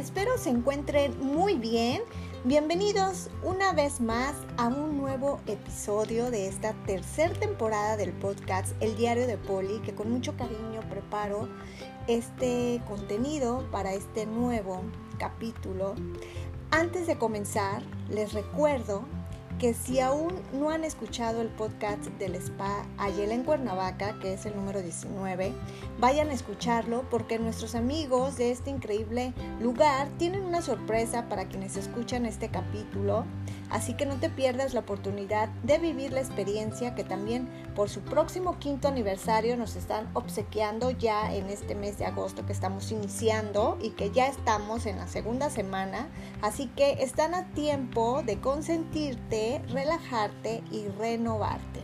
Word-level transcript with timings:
espero 0.00 0.38
se 0.38 0.48
encuentren 0.48 1.14
muy 1.20 1.56
bien. 1.56 2.00
Bienvenidos 2.44 3.28
una 3.42 3.74
vez 3.74 4.00
más 4.00 4.32
a 4.56 4.68
un 4.68 4.96
nuevo 4.96 5.40
episodio 5.46 6.30
de 6.30 6.48
esta 6.48 6.72
tercera 6.86 7.34
temporada 7.34 7.98
del 7.98 8.14
podcast 8.14 8.72
El 8.80 8.96
Diario 8.96 9.26
de 9.26 9.36
Poli, 9.36 9.78
que 9.80 9.94
con 9.94 10.10
mucho 10.10 10.34
cariño 10.38 10.80
preparo 10.88 11.50
este 12.06 12.80
contenido 12.88 13.68
para 13.70 13.92
este 13.92 14.24
nuevo 14.24 14.80
capítulo. 15.18 15.94
Antes 16.70 17.06
de 17.06 17.18
comenzar, 17.18 17.82
les 18.08 18.32
recuerdo 18.32 19.04
que 19.60 19.74
si 19.74 20.00
aún 20.00 20.32
no 20.54 20.70
han 20.70 20.84
escuchado 20.84 21.42
el 21.42 21.48
podcast 21.48 22.06
del 22.18 22.34
spa 22.36 22.86
Ayela 22.96 23.34
en 23.34 23.44
Cuernavaca, 23.44 24.18
que 24.18 24.32
es 24.32 24.46
el 24.46 24.56
número 24.56 24.80
19, 24.80 25.52
vayan 25.98 26.30
a 26.30 26.32
escucharlo 26.32 27.04
porque 27.10 27.38
nuestros 27.38 27.74
amigos 27.74 28.38
de 28.38 28.52
este 28.52 28.70
increíble 28.70 29.34
lugar 29.60 30.08
tienen 30.16 30.46
una 30.46 30.62
sorpresa 30.62 31.28
para 31.28 31.44
quienes 31.44 31.76
escuchan 31.76 32.24
este 32.24 32.48
capítulo. 32.48 33.26
Así 33.70 33.94
que 33.94 34.04
no 34.04 34.16
te 34.16 34.30
pierdas 34.30 34.74
la 34.74 34.80
oportunidad 34.80 35.48
de 35.62 35.78
vivir 35.78 36.12
la 36.12 36.20
experiencia 36.20 36.94
que 36.94 37.04
también 37.04 37.48
por 37.74 37.88
su 37.88 38.00
próximo 38.00 38.58
quinto 38.58 38.88
aniversario 38.88 39.56
nos 39.56 39.76
están 39.76 40.10
obsequiando 40.14 40.90
ya 40.90 41.32
en 41.32 41.48
este 41.50 41.76
mes 41.76 41.96
de 41.96 42.04
agosto 42.04 42.44
que 42.46 42.52
estamos 42.52 42.90
iniciando 42.90 43.78
y 43.80 43.90
que 43.90 44.10
ya 44.10 44.26
estamos 44.26 44.86
en 44.86 44.96
la 44.96 45.06
segunda 45.06 45.50
semana. 45.50 46.08
Así 46.42 46.66
que 46.66 46.96
están 47.00 47.34
a 47.34 47.46
tiempo 47.52 48.22
de 48.24 48.40
consentirte, 48.40 49.49
relajarte 49.58 50.62
y 50.70 50.88
renovarte. 50.88 51.80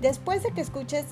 Después 0.00 0.42
de 0.42 0.50
que 0.50 0.60
escuches 0.60 1.06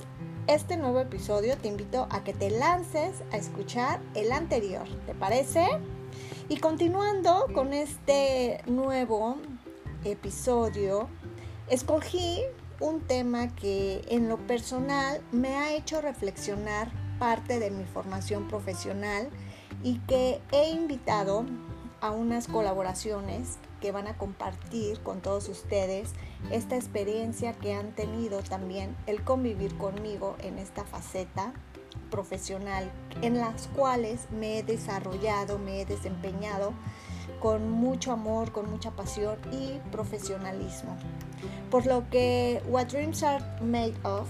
este 0.47 0.77
nuevo 0.77 1.01
episodio, 1.01 1.57
te 1.57 1.69
invito 1.69 2.09
a 2.11 2.25
que 2.25 2.35
te 2.35 2.51
lances 2.51 3.23
a 3.33 3.37
escuchar 3.37 4.01
el 4.15 4.33
anterior. 4.33 4.87
¿Te 5.07 5.15
parece? 5.15 5.67
Y 6.49 6.59
continuando 6.59 7.47
con 7.55 7.73
este 7.73 8.61
nuevo 8.67 9.37
episodio, 10.05 11.09
escogí 11.69 12.43
un 12.81 13.01
tema 13.01 13.55
que 13.55 14.03
en 14.09 14.29
lo 14.29 14.37
personal 14.39 15.23
me 15.31 15.57
ha 15.57 15.73
hecho 15.73 16.01
reflexionar 16.01 16.91
parte 17.19 17.61
de 17.61 17.71
mi 17.71 17.85
formación 17.85 18.49
profesional 18.49 19.31
y 19.85 20.01
que 20.01 20.41
he 20.51 20.71
invitado 20.71 21.47
a 22.01 22.11
unas 22.11 22.49
colaboraciones 22.49 23.59
que 23.83 23.93
van 23.93 24.07
a 24.07 24.17
compartir 24.17 25.01
con 25.01 25.21
todos 25.21 25.49
ustedes 25.49 26.13
esta 26.51 26.77
experiencia 26.77 27.53
que 27.53 27.75
han 27.75 27.95
tenido 27.95 28.41
también 28.43 28.97
el 29.07 29.25
convivir 29.25 29.77
conmigo 29.77 30.37
en 30.39 30.59
esta 30.59 30.85
faceta 30.85 31.53
profesional 32.11 32.91
en 33.23 33.39
las 33.39 33.67
cuales 33.69 34.29
me 34.31 34.59
he 34.59 34.63
desarrollado, 34.63 35.59
me 35.59 35.83
he 35.83 35.85
desempeñado 35.85 36.73
con 37.41 37.69
mucho 37.71 38.13
amor, 38.13 38.53
con 38.53 38.71
mucha 38.71 38.93
pasión 38.93 39.37
y 39.51 39.81
profesionalismo. 39.91 40.97
Por 41.69 41.87
lo 41.87 42.09
que 42.09 42.63
What 42.69 42.87
Dreams 42.87 43.25
Are 43.25 43.45
Made 43.63 43.97
Of, 44.05 44.29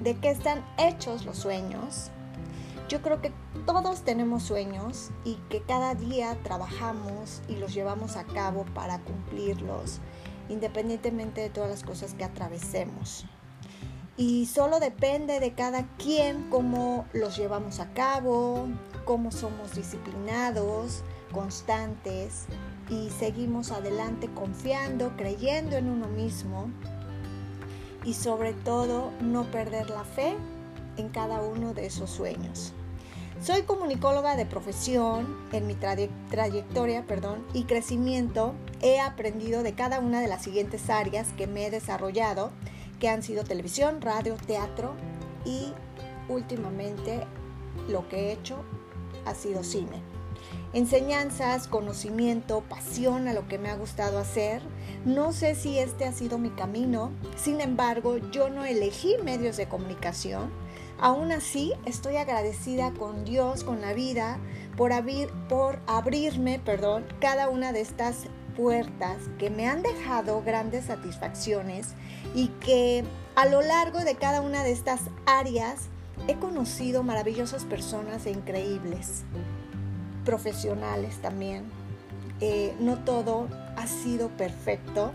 de 0.00 0.14
qué 0.18 0.30
están 0.30 0.62
hechos 0.76 1.24
los 1.24 1.38
sueños, 1.38 2.10
yo 2.88 3.00
creo 3.00 3.22
que 3.22 3.32
todos 3.66 4.02
tenemos 4.02 4.42
sueños 4.42 5.10
y 5.24 5.36
que 5.48 5.62
cada 5.62 5.94
día 5.94 6.36
trabajamos 6.42 7.42
y 7.48 7.56
los 7.56 7.72
llevamos 7.74 8.16
a 8.16 8.24
cabo 8.24 8.64
para 8.74 8.98
cumplirlos, 9.00 10.00
independientemente 10.48 11.40
de 11.40 11.50
todas 11.50 11.70
las 11.70 11.82
cosas 11.82 12.14
que 12.14 12.24
atravesemos. 12.24 13.24
Y 14.16 14.46
solo 14.46 14.80
depende 14.80 15.40
de 15.40 15.54
cada 15.54 15.88
quien 15.96 16.48
cómo 16.50 17.06
los 17.12 17.36
llevamos 17.36 17.80
a 17.80 17.92
cabo, 17.94 18.68
cómo 19.04 19.32
somos 19.32 19.74
disciplinados, 19.74 21.02
constantes 21.32 22.46
y 22.88 23.10
seguimos 23.10 23.72
adelante 23.72 24.28
confiando, 24.34 25.16
creyendo 25.16 25.76
en 25.76 25.88
uno 25.88 26.06
mismo 26.08 26.70
y 28.04 28.14
sobre 28.14 28.52
todo 28.52 29.10
no 29.20 29.50
perder 29.50 29.90
la 29.90 30.04
fe 30.04 30.36
en 30.96 31.08
cada 31.08 31.42
uno 31.42 31.74
de 31.74 31.86
esos 31.86 32.10
sueños. 32.10 32.72
Soy 33.40 33.62
comunicóloga 33.62 34.36
de 34.36 34.46
profesión, 34.46 35.36
en 35.52 35.66
mi 35.66 35.74
trayectoria 35.74 37.06
perdón, 37.06 37.44
y 37.52 37.64
crecimiento 37.64 38.54
he 38.80 39.00
aprendido 39.00 39.62
de 39.62 39.74
cada 39.74 40.00
una 40.00 40.20
de 40.20 40.28
las 40.28 40.42
siguientes 40.42 40.88
áreas 40.88 41.28
que 41.36 41.46
me 41.46 41.66
he 41.66 41.70
desarrollado, 41.70 42.50
que 43.00 43.08
han 43.08 43.22
sido 43.22 43.44
televisión, 43.44 44.00
radio, 44.00 44.36
teatro 44.46 44.94
y 45.44 45.72
últimamente 46.28 47.26
lo 47.88 48.08
que 48.08 48.28
he 48.28 48.32
hecho 48.32 48.56
ha 49.26 49.34
sido 49.34 49.62
cine 49.62 50.14
enseñanzas, 50.74 51.68
conocimiento, 51.68 52.62
pasión 52.68 53.28
a 53.28 53.32
lo 53.32 53.46
que 53.46 53.58
me 53.58 53.70
ha 53.70 53.76
gustado 53.76 54.18
hacer. 54.18 54.60
No 55.04 55.32
sé 55.32 55.54
si 55.54 55.78
este 55.78 56.04
ha 56.04 56.12
sido 56.12 56.38
mi 56.38 56.50
camino, 56.50 57.12
sin 57.36 57.60
embargo 57.60 58.18
yo 58.32 58.50
no 58.50 58.64
elegí 58.64 59.16
medios 59.22 59.56
de 59.56 59.68
comunicación. 59.68 60.50
Aún 61.00 61.32
así 61.32 61.72
estoy 61.84 62.16
agradecida 62.16 62.92
con 62.92 63.24
Dios, 63.24 63.64
con 63.64 63.80
la 63.80 63.92
vida, 63.92 64.38
por, 64.76 64.92
abrir, 64.92 65.30
por 65.48 65.80
abrirme 65.86 66.58
perdón, 66.58 67.04
cada 67.20 67.48
una 67.48 67.72
de 67.72 67.80
estas 67.80 68.26
puertas 68.56 69.18
que 69.38 69.50
me 69.50 69.68
han 69.68 69.82
dejado 69.82 70.42
grandes 70.42 70.86
satisfacciones 70.86 71.94
y 72.34 72.48
que 72.60 73.04
a 73.34 73.46
lo 73.46 73.62
largo 73.62 74.00
de 74.00 74.14
cada 74.14 74.40
una 74.40 74.62
de 74.62 74.72
estas 74.72 75.00
áreas 75.26 75.88
he 76.28 76.36
conocido 76.36 77.02
maravillosas 77.02 77.64
personas 77.64 78.26
e 78.26 78.30
increíbles 78.30 79.24
profesionales 80.24 81.16
también. 81.20 81.64
Eh, 82.40 82.74
no 82.80 82.98
todo 82.98 83.48
ha 83.76 83.86
sido 83.86 84.28
perfecto 84.28 85.12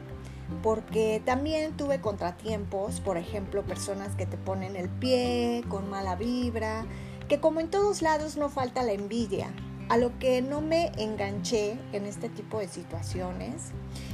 porque 0.62 1.22
también 1.26 1.76
tuve 1.78 2.02
contratiempos, 2.02 3.00
por 3.00 3.18
ejemplo, 3.18 3.64
personas 3.64 4.16
que 4.16 4.26
te 4.26 4.38
ponen 4.38 4.76
el 4.76 4.90
pie 4.90 5.64
con 5.70 5.90
mala 5.90 6.16
vibra, 6.16 6.86
que 7.28 7.40
como 7.40 7.60
en 7.60 7.70
todos 7.70 8.02
lados 8.02 8.38
no 8.38 8.50
falta 8.50 8.84
la 8.84 8.94
envidia, 8.94 9.54
a 9.90 9.98
lo 9.98 10.18
que 10.20 10.42
no 10.42 10.62
me 10.62 10.92
enganché 10.98 11.78
en 11.94 12.06
este 12.06 12.30
tipo 12.30 12.60
de 12.60 12.68
situaciones 12.68 13.72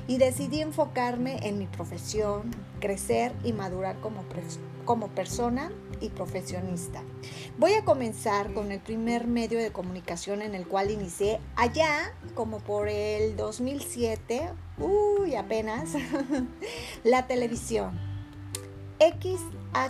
y 0.08 0.18
decidí 0.18 0.62
enfocarme 0.62 1.48
en 1.48 1.58
mi 1.58 1.68
profesión, 1.68 2.52
crecer 2.80 3.34
y 3.44 3.52
madurar 3.52 4.00
como, 4.00 4.24
como 4.86 5.10
persona 5.10 5.72
y 6.02 6.10
profesionista. 6.10 7.02
Voy 7.58 7.74
a 7.74 7.86
comenzar 7.86 8.54
con 8.54 8.72
el 8.72 8.80
primer 8.80 9.28
medio 9.28 9.60
de 9.60 9.72
comunicación 9.72 10.42
en 10.42 10.56
el 10.56 10.68
cual 10.68 10.92
inicié 10.92 11.40
allá 11.56 12.14
como 12.34 12.60
por 12.60 12.90
el 12.90 13.36
2007, 13.36 14.50
uy, 14.80 15.36
apenas, 15.36 15.92
la 17.04 17.28
televisión. 17.28 18.00
XHZME, 19.00 19.82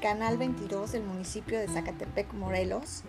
Canal 0.00 0.36
22 0.36 0.92
del 0.92 1.04
municipio 1.04 1.58
de 1.58 1.68
Zacatepec, 1.68 2.32
Morelos, 2.34 3.02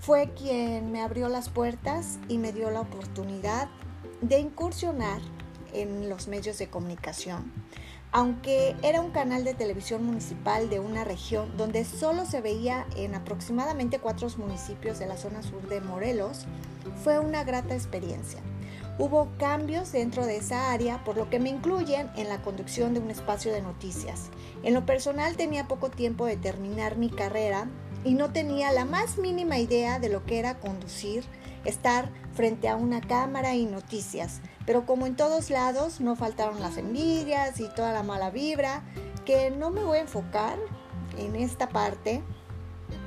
fue 0.00 0.32
quien 0.34 0.92
me 0.92 1.00
abrió 1.00 1.28
las 1.28 1.48
puertas 1.48 2.18
y 2.28 2.38
me 2.38 2.52
dio 2.52 2.70
la 2.70 2.80
oportunidad 2.80 3.68
de 4.20 4.38
incursionar 4.38 5.20
en 5.72 6.08
los 6.08 6.28
medios 6.28 6.58
de 6.58 6.68
comunicación 6.68 7.52
aunque 8.12 8.74
era 8.82 9.00
un 9.00 9.10
canal 9.10 9.44
de 9.44 9.54
televisión 9.54 10.04
municipal 10.04 10.70
de 10.70 10.80
una 10.80 11.04
región 11.04 11.56
donde 11.56 11.84
solo 11.84 12.24
se 12.24 12.40
veía 12.40 12.86
en 12.96 13.14
aproximadamente 13.14 13.98
cuatro 13.98 14.28
municipios 14.38 14.98
de 14.98 15.06
la 15.06 15.16
zona 15.16 15.42
sur 15.42 15.68
de 15.68 15.80
Morelos, 15.80 16.46
fue 17.04 17.18
una 17.18 17.44
grata 17.44 17.74
experiencia. 17.74 18.40
Hubo 18.98 19.28
cambios 19.38 19.92
dentro 19.92 20.26
de 20.26 20.38
esa 20.38 20.72
área, 20.72 21.04
por 21.04 21.16
lo 21.16 21.30
que 21.30 21.38
me 21.38 21.50
incluyen 21.50 22.10
en 22.16 22.28
la 22.28 22.42
conducción 22.42 22.94
de 22.94 23.00
un 23.00 23.10
espacio 23.10 23.52
de 23.52 23.62
noticias. 23.62 24.30
En 24.64 24.74
lo 24.74 24.84
personal 24.86 25.36
tenía 25.36 25.68
poco 25.68 25.88
tiempo 25.88 26.26
de 26.26 26.36
terminar 26.36 26.96
mi 26.96 27.08
carrera 27.08 27.68
y 28.04 28.14
no 28.14 28.32
tenía 28.32 28.72
la 28.72 28.84
más 28.84 29.18
mínima 29.18 29.58
idea 29.58 30.00
de 30.00 30.08
lo 30.08 30.24
que 30.24 30.40
era 30.40 30.58
conducir, 30.58 31.24
estar 31.64 32.10
frente 32.32 32.68
a 32.68 32.76
una 32.76 33.00
cámara 33.00 33.54
y 33.54 33.66
noticias. 33.66 34.40
Pero 34.68 34.84
como 34.84 35.06
en 35.06 35.16
todos 35.16 35.48
lados, 35.48 35.98
no 35.98 36.14
faltaron 36.14 36.60
las 36.60 36.76
envidias 36.76 37.58
y 37.58 37.70
toda 37.70 37.90
la 37.94 38.02
mala 38.02 38.28
vibra, 38.28 38.82
que 39.24 39.50
no 39.50 39.70
me 39.70 39.82
voy 39.82 39.96
a 39.96 40.02
enfocar 40.02 40.58
en 41.16 41.36
esta 41.36 41.70
parte, 41.70 42.22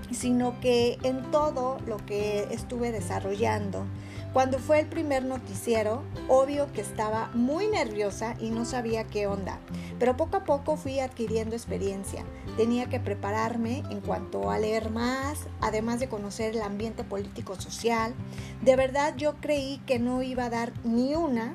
sino 0.10 0.60
que 0.60 0.98
en 1.04 1.30
todo 1.30 1.78
lo 1.86 1.98
que 1.98 2.48
estuve 2.50 2.92
desarrollando. 2.92 3.86
Cuando 4.34 4.60
fue 4.60 4.80
el 4.80 4.88
primer 4.88 5.26
noticiero, 5.26 6.04
obvio 6.30 6.72
que 6.72 6.80
estaba 6.80 7.30
muy 7.34 7.68
nerviosa 7.68 8.36
y 8.40 8.50
no 8.50 8.64
sabía 8.64 9.04
qué 9.04 9.28
onda, 9.28 9.60
pero 10.00 10.16
poco 10.16 10.38
a 10.38 10.46
poco 10.46 10.78
fui 10.78 11.02
adquiriendo 11.02 11.54
experiencia. 11.54 12.24
Tenía 12.56 12.88
que 12.88 13.02
prepararme 13.02 13.84
en 13.90 14.00
cuanto 14.00 14.50
a 14.50 14.58
leer 14.58 14.90
más, 14.90 15.48
además 15.60 16.00
de 16.00 16.08
conocer 16.08 16.56
el 16.56 16.62
ambiente 16.62 17.04
político-social. 17.04 18.14
De 18.62 18.78
verdad 18.78 19.16
yo 19.18 19.36
creí 19.42 19.80
que 19.86 20.00
no 20.00 20.24
iba 20.24 20.46
a 20.46 20.50
dar 20.50 20.72
ni 20.86 21.14
una. 21.14 21.52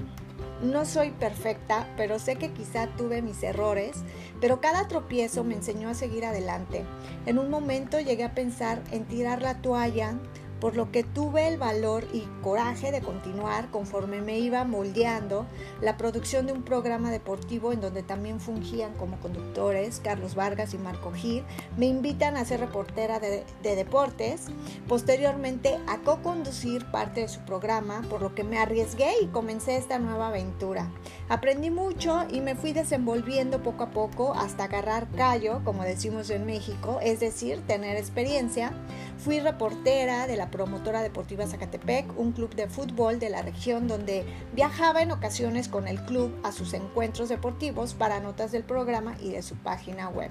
No 0.62 0.84
soy 0.84 1.12
perfecta, 1.12 1.88
pero 1.96 2.18
sé 2.18 2.36
que 2.36 2.52
quizá 2.52 2.88
tuve 2.96 3.22
mis 3.22 3.42
errores, 3.42 4.02
pero 4.40 4.60
cada 4.60 4.86
tropiezo 4.86 5.44
me 5.44 5.54
enseñó 5.54 5.88
a 5.88 5.94
seguir 5.94 6.26
adelante. 6.26 6.84
En 7.24 7.38
un 7.38 7.48
momento 7.48 8.00
llegué 8.00 8.24
a 8.24 8.34
pensar 8.34 8.82
en 8.90 9.06
tirar 9.06 9.40
la 9.40 9.62
toalla 9.62 10.18
por 10.60 10.76
lo 10.76 10.90
que 10.90 11.04
tuve 11.04 11.48
el 11.48 11.58
valor 11.58 12.04
y 12.12 12.22
coraje 12.42 12.92
de 12.92 13.00
continuar 13.00 13.70
conforme 13.70 14.20
me 14.20 14.38
iba 14.38 14.64
moldeando 14.64 15.46
la 15.80 15.96
producción 15.96 16.46
de 16.46 16.52
un 16.52 16.62
programa 16.62 17.10
deportivo 17.10 17.72
en 17.72 17.80
donde 17.80 18.02
también 18.02 18.40
fungían 18.40 18.94
como 18.94 19.18
conductores 19.18 20.00
Carlos 20.02 20.34
Vargas 20.34 20.74
y 20.74 20.78
Marco 20.78 21.12
Gil. 21.12 21.44
Me 21.76 21.86
invitan 21.86 22.36
a 22.36 22.44
ser 22.44 22.60
reportera 22.60 23.20
de, 23.20 23.44
de 23.62 23.76
deportes, 23.76 24.46
posteriormente 24.88 25.78
a 25.86 25.98
co-conducir 25.98 26.84
parte 26.90 27.22
de 27.22 27.28
su 27.28 27.40
programa, 27.40 28.02
por 28.08 28.22
lo 28.22 28.34
que 28.34 28.44
me 28.44 28.58
arriesgué 28.58 29.12
y 29.22 29.26
comencé 29.26 29.76
esta 29.76 29.98
nueva 29.98 30.28
aventura. 30.28 30.90
Aprendí 31.28 31.70
mucho 31.70 32.24
y 32.30 32.40
me 32.40 32.54
fui 32.54 32.72
desenvolviendo 32.72 33.62
poco 33.62 33.84
a 33.84 33.90
poco 33.90 34.34
hasta 34.34 34.64
agarrar 34.64 35.08
callo, 35.16 35.60
como 35.64 35.82
decimos 35.82 36.30
en 36.30 36.46
México, 36.46 36.98
es 37.02 37.20
decir, 37.20 37.60
tener 37.66 37.96
experiencia. 37.96 38.72
Fui 39.18 39.40
reportera 39.40 40.26
de 40.26 40.36
la 40.36 40.45
promotora 40.50 41.02
deportiva 41.02 41.46
Zacatepec, 41.46 42.18
un 42.18 42.32
club 42.32 42.54
de 42.54 42.68
fútbol 42.68 43.18
de 43.18 43.30
la 43.30 43.42
región 43.42 43.88
donde 43.88 44.24
viajaba 44.54 45.02
en 45.02 45.10
ocasiones 45.10 45.68
con 45.68 45.88
el 45.88 46.00
club 46.04 46.34
a 46.42 46.52
sus 46.52 46.74
encuentros 46.74 47.28
deportivos 47.28 47.94
para 47.94 48.20
notas 48.20 48.52
del 48.52 48.64
programa 48.64 49.16
y 49.20 49.30
de 49.30 49.42
su 49.42 49.56
página 49.56 50.08
web. 50.08 50.30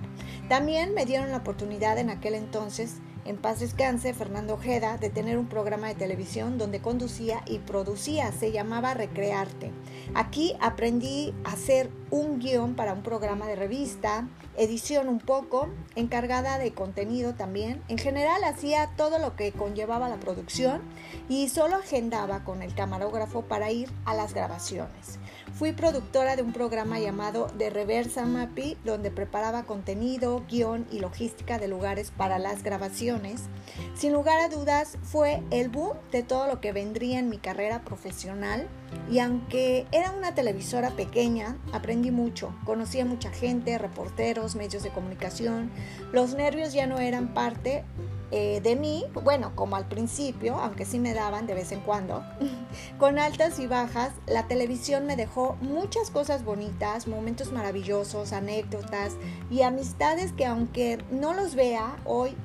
También 0.49 0.93
me 0.93 1.05
dieron 1.05 1.31
la 1.31 1.37
oportunidad 1.37 1.97
en 1.97 2.09
aquel 2.09 2.35
entonces 2.35 2.95
en 3.25 3.37
paz 3.37 3.59
descanse 3.59 4.13
Fernando 4.13 4.53
Ojeda 4.53 4.97
de 4.97 5.09
tener 5.09 5.39
un 5.39 5.47
programa 5.47 5.87
de 5.87 5.95
televisión 5.95 6.59
donde 6.59 6.79
conducía 6.79 7.41
y 7.47 7.57
producía, 7.57 8.31
se 8.31 8.51
llamaba 8.51 8.93
Recrearte. 8.93 9.71
Aquí 10.13 10.55
aprendí 10.61 11.33
a 11.43 11.53
hacer 11.53 11.89
un 12.11 12.39
guion 12.39 12.75
para 12.75 12.93
un 12.93 13.01
programa 13.01 13.47
de 13.47 13.55
revista, 13.55 14.27
edición 14.57 15.09
un 15.09 15.19
poco, 15.19 15.69
encargada 15.95 16.57
de 16.57 16.73
contenido 16.73 17.33
también. 17.33 17.81
En 17.87 17.97
general 17.97 18.43
hacía 18.43 18.91
todo 18.95 19.19
lo 19.19 19.35
que 19.35 19.51
conllevaba 19.51 20.09
la 20.09 20.17
producción 20.17 20.81
y 21.27 21.49
solo 21.49 21.77
agendaba 21.77 22.43
con 22.43 22.61
el 22.61 22.73
camarógrafo 22.75 23.41
para 23.43 23.71
ir 23.71 23.89
a 24.05 24.13
las 24.13 24.33
grabaciones. 24.33 25.19
Fui 25.55 25.71
productora 25.71 26.35
de 26.35 26.41
un 26.41 26.51
programa 26.51 26.99
llamado 26.99 27.47
De 27.57 27.69
Reversa 27.69 28.25
Mapi, 28.25 28.77
donde 28.83 29.09
preparaba 29.09 29.63
contenido, 29.63 30.43
guion 30.49 30.85
y 30.91 30.99
logística 30.99 31.57
de 31.57 31.69
lugares 31.69 32.11
para 32.11 32.39
las 32.39 32.61
grabaciones. 32.61 33.43
Sin 33.95 34.11
lugar 34.11 34.37
a 34.41 34.49
dudas, 34.49 34.97
fue 35.01 35.41
el 35.51 35.69
boom 35.69 35.95
de 36.11 36.23
todo 36.23 36.47
lo 36.47 36.59
que 36.59 36.73
vendría 36.73 37.19
en 37.19 37.29
mi 37.29 37.37
carrera 37.37 37.85
profesional. 37.85 38.67
Y 39.09 39.19
aunque 39.19 39.87
era 39.93 40.11
una 40.11 40.35
televisora 40.35 40.89
pequeña, 40.89 41.57
aprendí 41.71 42.11
mucho. 42.11 42.53
Conocí 42.65 42.99
a 42.99 43.05
mucha 43.05 43.31
gente, 43.31 43.77
reporteros, 43.77 44.57
medios 44.57 44.83
de 44.83 44.89
comunicación. 44.89 45.71
Los 46.11 46.33
nervios 46.33 46.73
ya 46.73 46.85
no 46.85 46.99
eran 46.99 47.33
parte 47.33 47.85
eh, 48.31 48.59
de 48.61 48.75
mí, 48.75 49.05
bueno, 49.23 49.55
como 49.55 49.75
al 49.75 49.87
principio, 49.87 50.55
aunque 50.55 50.85
sí 50.85 50.99
me 50.99 51.13
daban 51.13 51.47
de 51.47 51.53
vez 51.53 51.71
en 51.71 51.81
cuando, 51.81 52.23
con 52.97 53.19
altas 53.19 53.59
y 53.59 53.67
bajas, 53.67 54.11
la 54.25 54.47
televisión 54.47 55.05
me 55.05 55.15
dejó 55.15 55.57
muchas 55.61 56.09
cosas 56.09 56.43
bonitas, 56.43 57.07
momentos 57.07 57.51
maravillosos, 57.51 58.33
anécdotas 58.33 59.13
y 59.51 59.61
amistades 59.61 60.33
que 60.33 60.45
aunque 60.45 60.97
no 61.11 61.33
los 61.33 61.55
vea 61.55 61.95
hoy 62.05 62.35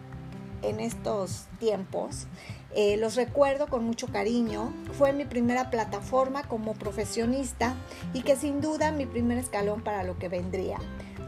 en 0.62 0.80
estos 0.80 1.46
tiempos, 1.58 2.26
eh, 2.74 2.96
los 2.96 3.16
recuerdo 3.16 3.66
con 3.66 3.84
mucho 3.84 4.06
cariño. 4.08 4.72
Fue 4.92 5.12
mi 5.12 5.24
primera 5.24 5.70
plataforma 5.70 6.44
como 6.44 6.74
profesionista 6.74 7.74
y 8.14 8.22
que 8.22 8.36
sin 8.36 8.60
duda 8.60 8.92
mi 8.92 9.06
primer 9.06 9.38
escalón 9.38 9.82
para 9.82 10.04
lo 10.04 10.18
que 10.18 10.28
vendría. 10.28 10.78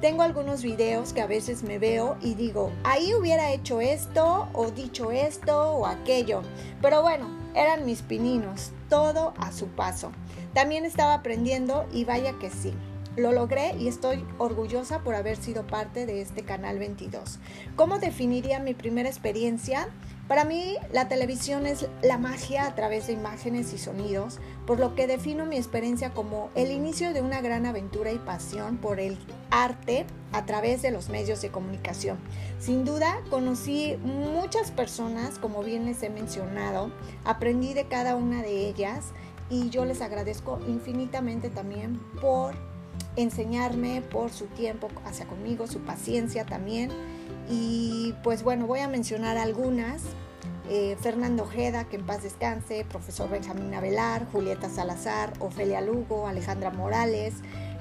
Tengo 0.03 0.25
algunos 0.25 0.65
videos 0.65 1.13
que 1.13 1.21
a 1.21 1.29
veces 1.29 1.63
me 1.63 1.79
veo 1.79 2.17
y 2.21 2.35
digo, 2.35 2.73
ahí 2.83 3.15
hubiera 3.15 3.53
hecho 3.53 3.81
esto 3.81 4.49
o 4.53 4.73
dicho 4.73 5.13
esto 5.13 5.75
o 5.75 5.87
aquello. 5.87 6.43
Pero 6.81 7.03
bueno, 7.03 7.31
eran 7.55 7.87
mis 7.87 8.03
pininos, 8.03 8.73
todo 8.89 9.33
a 9.39 9.53
su 9.53 9.69
paso. 9.69 10.11
También 10.55 10.85
estaba 10.85 11.15
aprendiendo 11.15 11.87
y 11.93 12.05
vaya 12.05 12.33
que 12.41 12.51
sí. 12.51 12.75
Lo 13.15 13.31
logré 13.31 13.77
y 13.77 13.87
estoy 13.87 14.25
orgullosa 14.39 15.05
por 15.05 15.15
haber 15.15 15.37
sido 15.37 15.69
parte 15.69 16.05
de 16.05 16.21
este 16.21 16.43
canal 16.43 16.81
22. 16.81 17.39
¿Cómo 17.77 18.01
definiría 18.01 18.59
mi 18.59 18.75
primera 18.75 19.09
experiencia? 19.09 19.87
Para 20.29 20.45
mí 20.45 20.77
la 20.93 21.09
televisión 21.09 21.67
es 21.67 21.89
la 22.01 22.17
magia 22.17 22.67
a 22.67 22.75
través 22.75 23.09
de 23.09 23.13
imágenes 23.13 23.73
y 23.73 23.79
sonidos, 23.79 24.39
por 24.67 24.79
lo 24.79 24.95
que 24.95 25.07
defino 25.07 25.47
mi 25.47 25.57
experiencia 25.57 26.15
como 26.15 26.51
el 26.55 26.71
inicio 26.71 27.13
de 27.13 27.21
una 27.21 27.41
gran 27.41 27.67
aventura 27.67 28.13
y 28.13 28.19
pasión 28.19 28.77
por 28.79 29.01
el 29.01 29.19
arte 29.51 30.07
a 30.33 30.47
través 30.47 30.81
de 30.81 30.93
los 30.93 31.09
medios 31.09 31.43
de 31.43 31.51
comunicación. 31.51 32.19
Sin 32.61 32.85
duda 32.85 33.21
conocí 33.31 33.99
muchas 34.05 34.71
personas, 34.71 35.39
como 35.39 35.63
bien 35.63 35.87
les 35.87 36.03
he 36.03 36.09
mencionado, 36.09 36.93
aprendí 37.25 37.75
de 37.75 37.89
cada 37.89 38.15
una 38.15 38.43
de 38.43 38.69
ellas 38.69 39.07
y 39.51 39.71
yo 39.71 39.85
les 39.85 40.01
agradezco 40.01 40.61
infinitamente 40.69 41.51
también 41.51 41.99
por 42.21 42.55
enseñarme, 43.17 44.03
por 44.03 44.31
su 44.31 44.47
tiempo 44.47 44.89
hacia 45.05 45.27
conmigo, 45.27 45.67
su 45.67 45.81
paciencia 45.81 46.47
también 46.47 46.91
y 47.49 48.15
pues 48.23 48.43
bueno, 48.43 48.67
voy 48.67 48.81
a 48.81 48.89
mencionar 48.89 49.39
algunas. 49.39 50.03
Eh, 50.69 50.97
Fernando 51.01 51.43
Ojeda, 51.43 51.85
que 51.85 51.97
en 51.97 52.07
paz 52.07 52.23
descanse, 52.23 52.87
profesor 52.89 53.29
Benjamín 53.29 53.75
Avelar, 53.75 54.27
Julieta 54.31 54.69
Salazar, 54.71 55.33
Ofelia 55.41 55.81
Lugo, 55.81 56.29
Alejandra 56.29 56.71
Morales, 56.71 57.35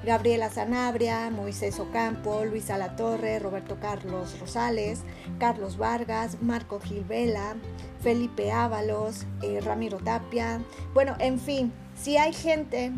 Gabriela 0.04 0.50
Sanabria, 0.50 1.30
Moisés 1.30 1.78
Ocampo, 1.78 2.44
Luisa 2.44 2.76
Latorre, 2.76 3.38
Roberto 3.38 3.78
Carlos 3.80 4.38
Rosales, 4.40 5.02
Carlos 5.38 5.76
Vargas, 5.76 6.42
Marco 6.42 6.80
Gilvela, 6.80 7.54
Felipe 8.00 8.50
Ábalos, 8.50 9.26
eh, 9.42 9.60
Ramiro 9.60 9.98
Tapia. 9.98 10.60
Bueno, 10.92 11.14
en 11.20 11.38
fin, 11.38 11.72
si 11.94 12.16
hay 12.16 12.32
gente 12.32 12.92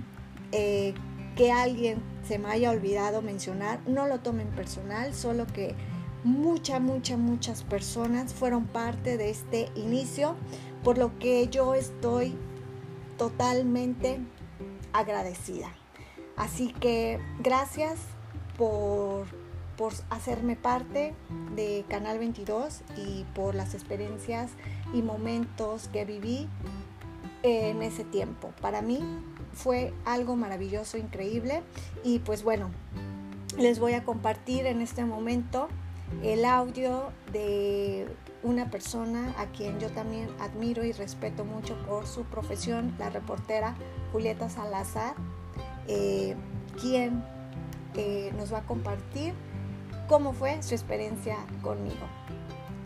eh, 0.53 0.95
que 1.37 1.53
alguien 1.53 2.03
se 2.27 2.39
me 2.39 2.49
haya 2.49 2.71
olvidado 2.71 3.21
mencionar, 3.21 3.81
no 3.87 4.07
lo 4.07 4.21
tomen 4.21 4.49
personal, 4.49 5.15
solo 5.15 5.47
que 5.47 5.75
muchas, 6.25 6.81
muchas, 6.81 7.19
muchas 7.19 7.63
personas 7.63 8.35
fueron 8.35 8.65
parte 8.65 9.17
de 9.17 9.31
este 9.31 9.71
inicio, 9.77 10.35
por 10.83 10.99
lo 10.99 11.19
que 11.19 11.49
yo 11.49 11.75
estoy 11.75 12.35
totalmente 13.19 14.19
agradecida. 14.93 15.69
Así 16.37 16.73
que 16.73 17.21
gracias 17.39 18.01
por, 18.57 19.27
por 19.77 19.93
hacerme 20.11 20.57
parte 20.57 21.15
de 21.55 21.85
Canal 21.89 22.19
22 22.19 22.83
y 22.97 23.25
por 23.35 23.55
las 23.55 23.75
experiencias 23.75 24.51
y 24.93 25.03
momentos 25.03 25.89
que 25.89 26.05
viví 26.05 26.49
en 27.43 27.83
ese 27.83 28.05
tiempo. 28.05 28.53
Para 28.61 28.83
mí 28.83 29.01
fue 29.53 29.93
algo 30.05 30.35
maravilloso, 30.35 30.97
increíble 30.97 31.63
y 32.03 32.19
pues 32.21 32.43
bueno, 32.43 32.71
les 33.59 33.79
voy 33.79 33.93
a 33.93 34.03
compartir 34.05 34.67
en 34.67 34.81
este 34.81 35.05
momento 35.05 35.69
el 36.23 36.45
audio 36.45 37.13
de 37.33 38.07
una 38.43 38.71
persona 38.71 39.35
a 39.39 39.47
quien 39.47 39.81
yo 39.81 39.91
también 39.91 40.29
admiro 40.39 40.85
y 40.85 40.93
respeto 40.93 41.45
mucho 41.45 41.77
por 41.87 42.07
su 42.07 42.25
profesión, 42.25 42.95
la 42.99 43.11
reportera 43.11 43.75
Julieta 44.13 44.51
Salazar, 44.51 45.15
eh, 45.89 46.37
quien 46.81 47.25
eh, 47.95 48.33
nos 48.37 48.53
va 48.53 48.59
a 48.59 48.67
compartir 48.67 49.35
cómo 50.09 50.33
fue 50.33 50.63
su 50.63 50.75
experiencia 50.75 51.37
conmigo. 51.63 52.07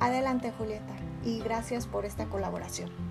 Adelante 0.01 0.53
Julieta 0.57 0.95
y 1.25 1.41
gracias 1.41 1.87
por 1.87 2.05
esta 2.05 2.27
colaboración. 2.27 3.08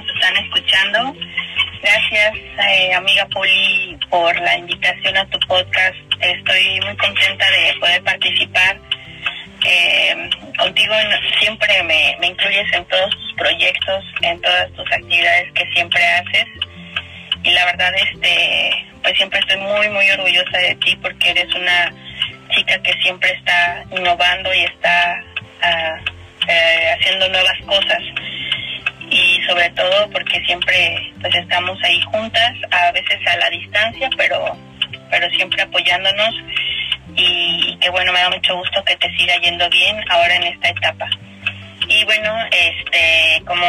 Nos 0.00 0.14
están 0.14 0.36
escuchando. 0.36 1.16
Gracias, 1.82 2.34
eh, 2.68 2.94
amiga 2.94 3.26
Poli, 3.26 3.98
por 4.10 4.38
la 4.40 4.58
invitación 4.58 5.16
a 5.16 5.24
tu 5.26 5.38
podcast. 5.40 5.96
Estoy 6.20 6.80
muy 6.80 6.96
contenta 6.96 7.50
de 7.50 7.74
poder 7.80 8.02
participar. 8.02 8.78
Eh, 9.64 10.30
contigo 10.58 10.94
siempre 11.40 11.82
me, 11.84 12.16
me 12.20 12.26
incluyes 12.28 12.70
en 12.72 12.84
todos 12.86 13.10
tus 13.10 13.34
proyectos, 13.38 14.04
en 14.22 14.40
todas 14.40 14.70
tus 14.72 14.92
actividades 14.92 15.52
que 15.52 15.66
siempre 15.72 16.04
haces. 16.04 16.46
Y 17.42 17.50
la 17.50 17.64
verdad, 17.64 17.92
este, 17.94 18.86
pues 19.02 19.16
siempre 19.16 19.38
estoy 19.40 19.58
muy, 19.58 19.88
muy 19.88 20.10
orgullosa 20.10 20.58
de 20.58 20.74
ti 20.76 20.96
porque 21.00 21.30
eres 21.30 21.54
una 21.54 21.92
chica 22.50 22.78
que 22.82 22.92
siempre 23.02 23.30
está 23.30 23.84
innovando 23.90 24.52
y 24.52 24.64
está 24.64 25.24
uh, 25.62 26.10
eh, 26.48 26.96
haciendo 26.98 27.28
nuevas 27.28 27.58
cosas 27.66 28.02
y 29.16 29.42
sobre 29.46 29.70
todo 29.70 30.10
porque 30.10 30.40
siempre 30.44 31.12
pues 31.20 31.34
estamos 31.34 31.78
ahí 31.82 32.00
juntas, 32.12 32.52
a 32.70 32.92
veces 32.92 33.18
a 33.26 33.36
la 33.38 33.50
distancia, 33.50 34.10
pero, 34.16 34.56
pero 35.10 35.30
siempre 35.30 35.62
apoyándonos 35.62 36.34
y 37.14 37.76
que 37.80 37.88
bueno, 37.90 38.12
me 38.12 38.20
da 38.20 38.30
mucho 38.30 38.56
gusto 38.56 38.84
que 38.84 38.96
te 38.96 39.10
siga 39.16 39.36
yendo 39.38 39.68
bien 39.70 39.96
ahora 40.10 40.34
en 40.36 40.42
esta 40.44 40.68
etapa. 40.68 41.08
Y 41.88 42.04
bueno, 42.04 42.34
este, 42.50 43.42
como 43.46 43.66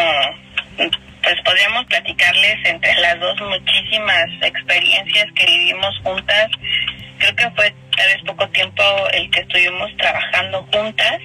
pues 1.23 1.35
podríamos 1.43 1.85
platicarles 1.85 2.57
entre 2.65 2.93
las 2.95 3.19
dos 3.19 3.39
muchísimas 3.41 4.25
experiencias 4.41 5.27
que 5.35 5.45
vivimos 5.45 5.97
juntas. 6.03 6.47
Creo 7.19 7.35
que 7.35 7.49
fue 7.51 7.73
tal 7.95 8.07
vez 8.07 8.21
poco 8.25 8.47
tiempo 8.49 8.83
el 9.13 9.29
que 9.31 9.39
estuvimos 9.41 9.95
trabajando 9.97 10.67
juntas, 10.71 11.17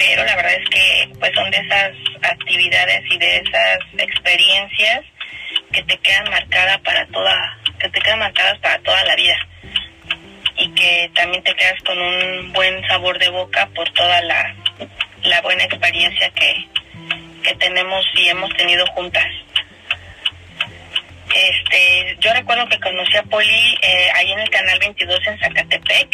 pero 0.00 0.24
la 0.24 0.34
verdad 0.34 0.54
es 0.54 0.68
que 0.70 1.08
pues 1.18 1.30
son 1.34 1.50
de 1.50 1.58
esas 1.58 1.90
actividades 2.22 3.02
y 3.10 3.18
de 3.18 3.36
esas 3.36 3.78
experiencias 3.98 5.00
que 5.72 5.82
te 5.82 5.98
quedan 5.98 6.30
marcadas 6.30 6.78
para 6.78 7.06
toda, 7.08 7.58
que 7.78 7.88
te 7.90 8.00
quedan 8.00 8.18
marcadas 8.18 8.58
para 8.60 8.78
toda 8.78 9.04
la 9.04 9.14
vida 9.14 9.36
y 10.56 10.72
que 10.74 11.10
también 11.14 11.44
te 11.44 11.54
quedas 11.54 11.78
con 11.84 12.00
un 12.00 12.52
buen 12.54 12.82
sabor 12.88 13.18
de 13.18 13.28
boca 13.28 13.68
por 13.74 13.90
toda 13.90 14.22
la, 14.22 14.54
la 15.24 15.42
buena 15.42 15.64
experiencia 15.64 16.30
que, 16.30 16.66
que 17.42 17.54
tenemos 17.56 18.02
y 18.14 18.28
hemos 18.28 18.50
tenido 18.56 18.86
juntas. 18.88 19.28
Este, 21.34 22.16
yo 22.20 22.32
recuerdo 22.32 22.66
que 22.68 22.80
conocí 22.80 23.16
a 23.18 23.22
Poli 23.24 23.78
eh, 23.82 24.08
ahí 24.14 24.32
en 24.32 24.40
el 24.40 24.48
canal 24.48 24.78
22 24.78 25.26
en 25.26 25.38
Zacatepec, 25.40 26.08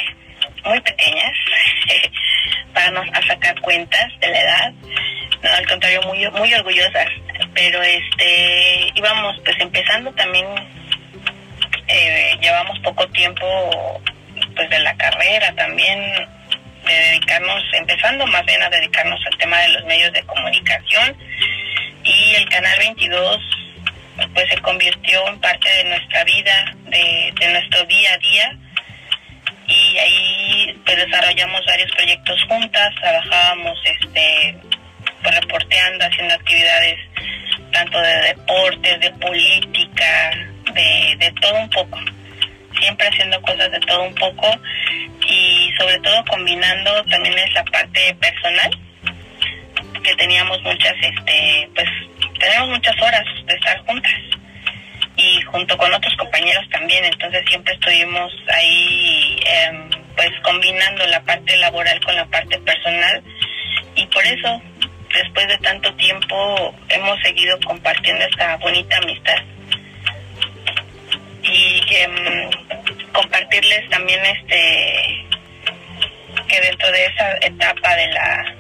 muy 0.67 0.81
pequeñas, 0.81 1.33
para 2.75 2.91
no 2.91 3.03
sacar 3.27 3.61
cuentas 3.61 4.13
de 4.21 4.29
la 4.29 4.41
edad. 4.41 4.73
No, 5.43 5.51
al 5.51 5.67
contrario, 5.67 6.03
muy 6.03 6.29
muy 6.31 6.53
orgullosas. 6.55 7.09
Pero 7.55 7.83
este, 7.83 8.93
íbamos 8.95 9.41
pues 9.45 9.57
empezando 9.61 10.13
también, 10.13 10.47
eh, 11.89 12.37
llevamos 12.41 12.79
poco 12.81 13.07
tiempo 13.09 14.01
pues 14.55 14.69
de 14.71 14.79
la 14.81 14.97
carrera 14.97 15.55
también 15.55 16.01
de 16.87 16.95
dedicarnos, 16.95 17.63
empezando 17.73 18.27
más 18.27 18.45
bien 18.47 18.63
a 18.63 18.71
dedicarnos 18.71 19.21
al 19.27 19.39
tema 19.39 19.59
de 19.59 19.69
los 19.69 19.85
medios 19.85 20.13
de 20.13 20.23
comunicación 20.23 21.17
y 22.05 22.35
el 22.35 22.49
Canal 22.49 22.79
22 22.79 23.41
pues 24.33 24.49
se 24.49 24.59
convirtió 24.63 25.29
en 25.29 25.39
parte 25.41 25.69
de 25.69 25.85
nuestra 25.85 26.25
vida, 26.25 26.75
de, 26.85 27.33
nuestro 27.53 27.85
día 27.85 28.15
a 28.15 28.19
día 28.19 28.59
y 29.77 29.99
ahí 29.99 30.81
pues 30.85 30.97
desarrollamos 30.97 31.65
varios 31.67 31.91
proyectos 31.93 32.43
juntas, 32.49 32.95
trabajábamos 33.01 33.79
este 33.85 34.57
pues 35.23 35.35
reporteando, 35.41 36.05
haciendo 36.05 36.35
actividades 36.35 36.99
tanto 37.73 38.01
de 38.01 38.15
deportes, 38.23 39.01
de 39.01 39.11
política, 39.13 40.31
de, 40.73 41.17
de 41.19 41.33
todo 41.41 41.55
un 41.59 41.71
poco, 41.71 41.99
siempre 42.81 43.09
haciendo 43.09 43.41
cosas 43.43 43.71
de 43.71 43.81
todo 43.81 44.03
un 44.05 44.15
poco 44.15 44.49
y 45.29 45.71
sobre 45.79 45.99
todo 46.01 46.25
combinando 46.25 47.03
también 47.05 47.39
esa 47.39 47.65
parte 47.65 48.15
personal 48.15 48.71
que 50.03 50.15
teníamos 50.15 50.63
muchas 50.63 50.95
este 51.01 51.69
pues 51.75 51.89
tenemos 52.39 52.69
muchas 52.69 52.95
horas 53.03 53.25
de 53.45 53.55
estar 53.55 53.79
juntas 53.87 54.13
y 55.17 55.41
junto 55.43 55.77
con 55.77 55.93
otros 55.93 56.15
compañeros 56.17 56.65
también. 56.71 57.05
Entonces 57.05 57.43
siempre 57.49 57.75
estuvimos 57.75 58.33
ahí 58.49 59.41
em, 59.47 59.91
pues 60.15 60.31
combinando 60.43 61.07
la 61.07 61.23
parte 61.23 61.57
laboral 61.57 62.01
con 62.05 62.15
la 62.15 62.27
parte 62.27 62.59
personal. 62.59 63.23
Y 63.95 64.07
por 64.07 64.25
eso 64.25 64.63
después 65.13 65.49
de 65.49 65.59
tanto 65.59 65.93
tiempo 65.95 66.75
hemos 66.89 67.21
seguido 67.23 67.59
compartiendo 67.61 68.25
esta 68.25 68.57
bonita 68.57 68.97
amistad. 68.99 69.39
Y 71.43 71.83
em, 71.91 72.51
compartirles 73.13 73.89
también 73.89 74.21
este 74.25 75.27
que 76.49 76.61
dentro 76.61 76.91
de 76.93 77.05
esa 77.07 77.37
etapa 77.39 77.95
de 77.97 78.09
la 78.09 78.55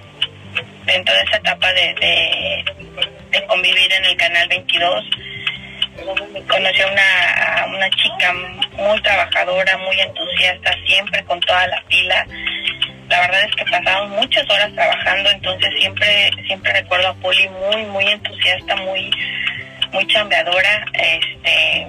dentro 0.86 1.14
de 1.14 1.20
esa 1.22 1.36
etapa 1.36 1.72
de, 1.72 2.64
de, 3.30 3.46
convivir 3.46 3.92
en 3.92 4.04
el 4.06 4.16
canal 4.16 4.48
22 4.48 5.04
conocí 6.48 6.82
a 6.82 6.86
una, 6.86 7.76
una 7.76 7.90
chica 7.90 8.32
muy 8.76 9.00
trabajadora, 9.02 9.78
muy 9.78 10.00
entusiasta, 10.00 10.72
siempre 10.86 11.24
con 11.24 11.40
toda 11.40 11.66
la 11.66 11.82
pila. 11.88 12.26
La 13.08 13.20
verdad 13.20 13.42
es 13.44 13.54
que 13.54 13.64
pasamos 13.70 14.10
muchas 14.10 14.50
horas 14.50 14.72
trabajando, 14.74 15.30
entonces 15.30 15.70
siempre 15.78 16.30
siempre 16.46 16.72
recuerdo 16.72 17.08
a 17.08 17.14
Poli 17.14 17.48
muy 17.48 17.84
muy 17.86 18.06
entusiasta, 18.08 18.76
muy 18.76 19.10
muy 19.92 20.06
chambeadora, 20.08 20.84
este 20.92 21.88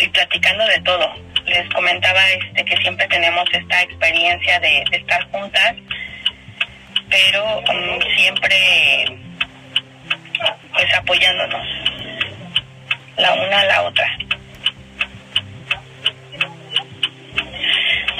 y 0.00 0.08
platicando 0.08 0.66
de 0.66 0.80
todo. 0.80 1.14
Les 1.46 1.68
comentaba 1.70 2.20
este 2.30 2.64
que 2.64 2.76
siempre 2.78 3.06
tenemos 3.08 3.44
esta 3.52 3.82
experiencia 3.82 4.60
de, 4.60 4.84
estar 4.92 5.22
juntas, 5.30 5.74
pero 7.08 7.62
mm, 7.62 8.16
siempre 8.16 9.04
pues 10.72 10.94
apoyándonos 10.94 11.66
la 13.20 13.34
una 13.34 13.60
a 13.60 13.64
la 13.64 13.82
otra. 13.82 14.18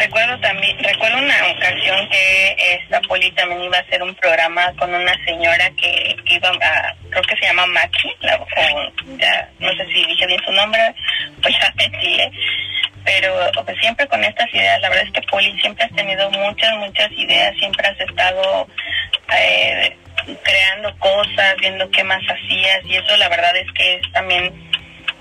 Recuerdo 0.00 0.40
también, 0.40 0.78
recuerdo 0.78 1.19
una 1.19 1.47
ocasión 1.49 2.09
que 2.09 2.57
esta 2.80 3.02
poli 3.02 3.30
también 3.33 3.64
iba 3.64 3.76
a 3.76 3.80
hacer 3.80 4.02
un 4.02 4.14
programa 4.14 4.73
con 4.78 4.95
una 4.95 5.12
señora 5.26 5.71
que, 5.76 6.16
iba 6.25 6.49
a, 6.49 6.95
creo 7.11 7.23
que 7.23 7.37
se 7.37 7.47
llama 7.47 7.66
Maki, 7.66 8.11
ya, 9.19 9.49
no 9.59 9.69
sé 9.73 9.87
si 9.92 10.04
dije 10.07 10.26
bien 10.26 10.40
su 10.42 10.52
nombre, 10.52 10.95
pues 11.42 11.54
ya 11.61 11.71
mentiré, 11.76 12.30
pero 13.04 13.52
siempre 13.78 14.07
con 14.09 14.25
estas 14.25 14.49
ideas, 14.54 14.80
la 14.80 14.88
verdad 14.88 15.04
es 15.07 15.12
que 15.12 15.28
Poli 15.28 15.61
siempre 15.61 15.85
has 15.85 15.92
tenido 15.92 16.30
muchas, 16.30 16.75
muchas 16.78 17.12
ideas, 17.12 17.54
siempre 17.59 17.87
has 17.87 18.00
estado 18.00 18.66
eh, 19.37 19.97
creando 20.42 20.97
cosas, 20.99 21.57
viendo 21.61 21.90
qué 21.90 22.04
más 22.04 22.23
hacías 22.23 22.80
y 22.87 22.97
eso 22.97 23.16
la 23.19 23.28
verdad 23.28 23.54
es 23.57 23.71
que 23.73 23.97
es 23.97 24.12
también... 24.12 24.69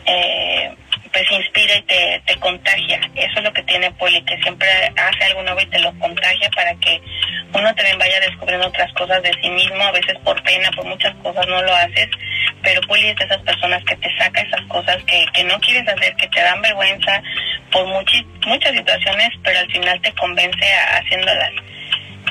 Eh, 0.10 0.76
pues 1.12 1.32
inspira 1.32 1.76
y 1.76 1.82
te, 1.84 2.22
te 2.26 2.36
contagia. 2.40 3.00
Eso 3.16 3.38
es 3.38 3.44
lo 3.44 3.54
que 3.54 3.64
tiene 3.64 3.92
Poli, 3.92 4.22
que 4.26 4.38
siempre 4.42 4.68
hace 4.96 5.24
algo 5.26 5.44
nuevo 5.44 5.60
y 5.62 5.66
te 5.68 5.80
lo 5.80 5.94
contagia 6.00 6.50
para 6.52 6.74
que 6.76 7.02
uno 7.54 7.74
también 7.76 7.98
vaya 7.98 8.20
descubriendo 8.20 8.68
otras 8.68 8.92
cosas 8.94 9.22
de 9.24 9.32
sí 9.42 9.50
mismo, 9.50 9.82
a 9.84 9.92
veces 9.92 10.18
por 10.24 10.42
pena, 10.44 10.70
por 10.72 10.86
muchas 10.86 11.16
cosas 11.18 11.48
no 11.48 11.62
lo 11.62 11.74
haces, 11.76 12.10
pero 12.62 12.82
Poli 12.82 13.08
es 13.08 13.16
de 13.16 13.26
esas 13.26 13.42
personas 13.42 13.84
que 13.86 13.96
te 13.98 14.18
saca 14.18 14.42
esas 14.42 14.62
cosas 14.68 14.98
que, 15.06 15.26
que 15.34 15.44
no 15.44 15.60
quieres 15.60 15.88
hacer, 15.88 16.16
que 16.16 16.28
te 16.28 16.42
dan 16.42 16.62
vergüenza 16.62 17.22
por 17.72 17.86
muchas 17.88 18.76
situaciones, 18.76 19.30
pero 19.44 19.60
al 19.60 19.72
final 19.72 20.02
te 20.02 20.12
convence 20.14 20.74
a, 20.74 20.98
haciéndolas. 20.98 21.52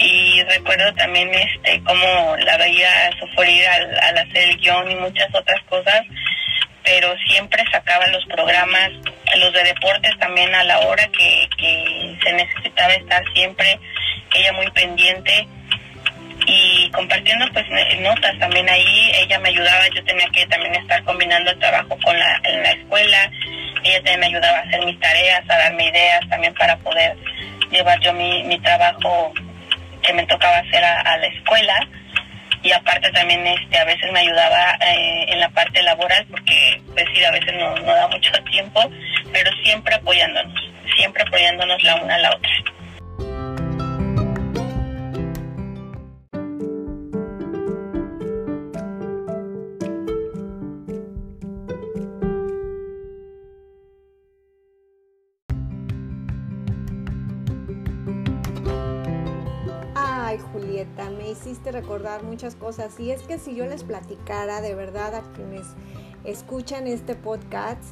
Y 0.00 0.42
recuerdo 0.44 0.94
también 0.94 1.34
este 1.34 1.82
cómo 1.82 2.36
la 2.36 2.56
veía 2.56 3.10
sufrir 3.18 3.66
al, 3.66 3.98
al 3.98 4.18
hacer 4.18 4.50
el 4.50 4.56
guion 4.58 4.88
y 4.90 4.94
muchas 4.94 5.28
otras 5.34 5.60
cosas, 5.68 6.02
pero 6.88 7.14
siempre 7.26 7.62
sacaba 7.70 8.06
los 8.06 8.24
programas, 8.24 8.90
los 9.36 9.52
de 9.52 9.62
deportes 9.62 10.18
también 10.18 10.54
a 10.54 10.64
la 10.64 10.78
hora 10.80 11.06
que, 11.08 11.46
se 12.24 12.32
necesitaba 12.32 12.94
estar 12.94 13.22
siempre, 13.34 13.78
ella 14.34 14.52
muy 14.54 14.70
pendiente 14.70 15.46
y 16.46 16.90
compartiendo 16.90 17.46
pues 17.52 17.66
notas 18.00 18.38
también 18.38 18.66
ahí, 18.70 19.12
ella 19.16 19.38
me 19.40 19.50
ayudaba, 19.50 19.86
yo 19.94 20.02
tenía 20.04 20.26
que 20.30 20.46
también 20.46 20.74
estar 20.76 21.04
combinando 21.04 21.50
el 21.50 21.58
trabajo 21.58 21.98
con 22.02 22.18
la 22.18 22.70
escuela, 22.70 23.30
ella 23.84 23.96
también 23.96 24.20
me 24.20 24.26
ayudaba 24.26 24.58
a 24.58 24.62
hacer 24.62 24.84
mis 24.86 24.98
tareas, 24.98 25.42
a 25.50 25.58
darme 25.58 25.88
ideas 25.88 26.20
también 26.30 26.54
para 26.54 26.76
poder 26.78 27.16
llevar 27.70 28.00
yo 28.00 28.14
mi, 28.14 28.44
mi 28.44 28.58
trabajo 28.60 29.34
que 30.02 30.12
me 30.14 30.24
tocaba 30.26 30.56
hacer 30.56 30.82
a 30.82 31.18
la 31.18 31.26
escuela 31.26 31.86
y 32.68 32.72
aparte 32.72 33.10
también 33.12 33.46
este 33.46 33.78
a 33.78 33.84
veces 33.84 34.12
me 34.12 34.20
ayudaba 34.20 34.76
eh, 34.86 35.24
en 35.28 35.40
la 35.40 35.48
parte 35.48 35.82
laboral 35.82 36.26
porque 36.30 36.82
pues 36.92 37.06
sí 37.14 37.24
a 37.24 37.30
veces 37.30 37.54
no, 37.54 37.74
no 37.76 37.94
da 37.94 38.06
mucho 38.08 38.30
tiempo 38.50 38.82
pero 39.32 39.50
siempre 39.64 39.94
apoyándonos 39.94 40.54
siempre 40.94 41.22
apoyándonos 41.22 41.82
la 41.82 41.94
una 41.96 42.14
a 42.14 42.18
la 42.18 42.30
otra 42.30 42.50
me 61.16 61.30
hiciste 61.30 61.72
recordar 61.72 62.22
muchas 62.22 62.54
cosas. 62.54 62.98
Y 62.98 63.10
es 63.10 63.22
que 63.22 63.38
si 63.38 63.54
yo 63.54 63.66
les 63.66 63.84
platicara 63.84 64.60
de 64.60 64.74
verdad 64.74 65.14
a 65.14 65.22
quienes 65.34 65.66
escuchan 66.24 66.86
este 66.86 67.14
podcast, 67.14 67.82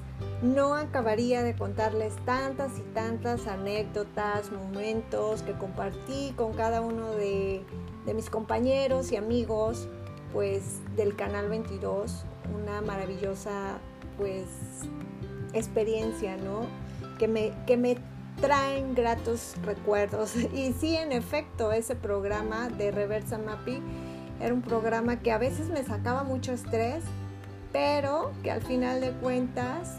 no 0.42 0.74
acabaría 0.74 1.42
de 1.42 1.54
contarles 1.54 2.14
tantas 2.24 2.78
y 2.78 2.82
tantas 2.92 3.46
anécdotas, 3.46 4.50
momentos 4.52 5.42
que 5.42 5.52
compartí 5.52 6.32
con 6.36 6.52
cada 6.52 6.80
uno 6.80 7.12
de, 7.12 7.62
de 8.04 8.14
mis 8.14 8.28
compañeros 8.30 9.12
y 9.12 9.16
amigos, 9.16 9.88
pues 10.32 10.80
del 10.96 11.16
Canal 11.16 11.48
22, 11.48 12.24
una 12.60 12.80
maravillosa 12.82 13.78
pues 14.18 14.46
experiencia, 15.52 16.36
¿no? 16.36 16.66
Que 17.18 17.28
me, 17.28 17.52
que 17.66 17.76
me 17.76 17.96
traen 18.40 18.94
gratos 18.94 19.54
recuerdos. 19.64 20.34
Y 20.54 20.72
sí, 20.72 20.96
en 20.96 21.12
efecto, 21.12 21.72
ese 21.72 21.94
programa 21.94 22.68
de 22.68 22.90
Reversa 22.90 23.38
Mapping 23.38 23.82
era 24.40 24.52
un 24.52 24.62
programa 24.62 25.20
que 25.20 25.32
a 25.32 25.38
veces 25.38 25.68
me 25.68 25.82
sacaba 25.84 26.22
mucho 26.24 26.52
estrés, 26.52 27.02
pero 27.72 28.32
que 28.42 28.50
al 28.50 28.62
final 28.62 29.00
de 29.00 29.12
cuentas 29.12 29.98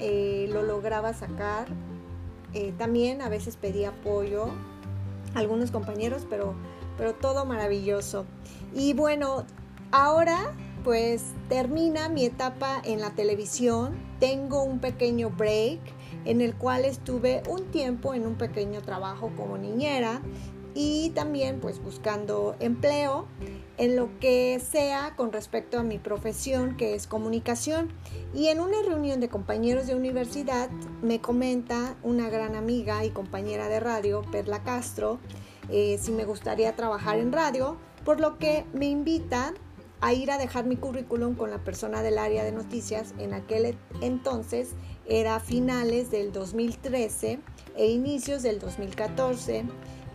eh, 0.00 0.48
lo 0.52 0.62
lograba 0.62 1.12
sacar. 1.14 1.66
Eh, 2.52 2.72
también 2.78 3.22
a 3.22 3.28
veces 3.28 3.56
pedía 3.56 3.90
apoyo 3.90 4.46
a 5.34 5.38
algunos 5.38 5.70
compañeros, 5.70 6.26
pero, 6.28 6.54
pero 6.96 7.14
todo 7.14 7.44
maravilloso. 7.44 8.24
Y 8.74 8.94
bueno, 8.94 9.44
ahora 9.92 10.54
pues 10.86 11.32
termina 11.48 12.08
mi 12.08 12.24
etapa 12.24 12.80
en 12.84 13.00
la 13.00 13.10
televisión. 13.10 13.96
Tengo 14.20 14.62
un 14.62 14.78
pequeño 14.78 15.30
break 15.30 15.80
en 16.26 16.40
el 16.40 16.54
cual 16.54 16.84
estuve 16.84 17.42
un 17.48 17.64
tiempo 17.70 18.12
en 18.12 18.26
un 18.26 18.34
pequeño 18.34 18.82
trabajo 18.82 19.32
como 19.36 19.56
niñera 19.56 20.20
y 20.74 21.10
también 21.10 21.58
pues 21.60 21.82
buscando 21.82 22.54
empleo 22.60 23.26
en 23.78 23.96
lo 23.96 24.10
que 24.20 24.60
sea 24.60 25.14
con 25.16 25.32
respecto 25.32 25.78
a 25.78 25.82
mi 25.82 25.98
profesión 25.98 26.76
que 26.76 26.94
es 26.94 27.06
comunicación. 27.06 27.88
Y 28.34 28.48
en 28.48 28.60
una 28.60 28.82
reunión 28.82 29.20
de 29.20 29.30
compañeros 29.30 29.86
de 29.86 29.94
universidad 29.94 30.68
me 31.00 31.20
comenta 31.20 31.96
una 32.02 32.28
gran 32.28 32.56
amiga 32.56 33.04
y 33.06 33.10
compañera 33.10 33.68
de 33.68 33.80
radio, 33.80 34.22
Perla 34.30 34.62
Castro, 34.64 35.18
eh, 35.70 35.98
si 35.98 36.12
me 36.12 36.26
gustaría 36.26 36.76
trabajar 36.76 37.18
en 37.18 37.32
radio, 37.32 37.78
por 38.04 38.20
lo 38.20 38.36
que 38.38 38.66
me 38.74 38.86
invita 38.86 39.54
a 40.02 40.12
ir 40.12 40.30
a 40.30 40.38
dejar 40.38 40.66
mi 40.66 40.76
currículum 40.76 41.34
con 41.34 41.50
la 41.50 41.64
persona 41.64 42.02
del 42.02 42.18
área 42.18 42.44
de 42.44 42.52
noticias 42.52 43.14
en 43.18 43.32
aquel 43.32 43.78
entonces 44.02 44.74
era 45.08 45.40
finales 45.40 46.10
del 46.10 46.32
2013 46.32 47.38
e 47.76 47.86
inicios 47.86 48.42
del 48.42 48.58
2014 48.58 49.64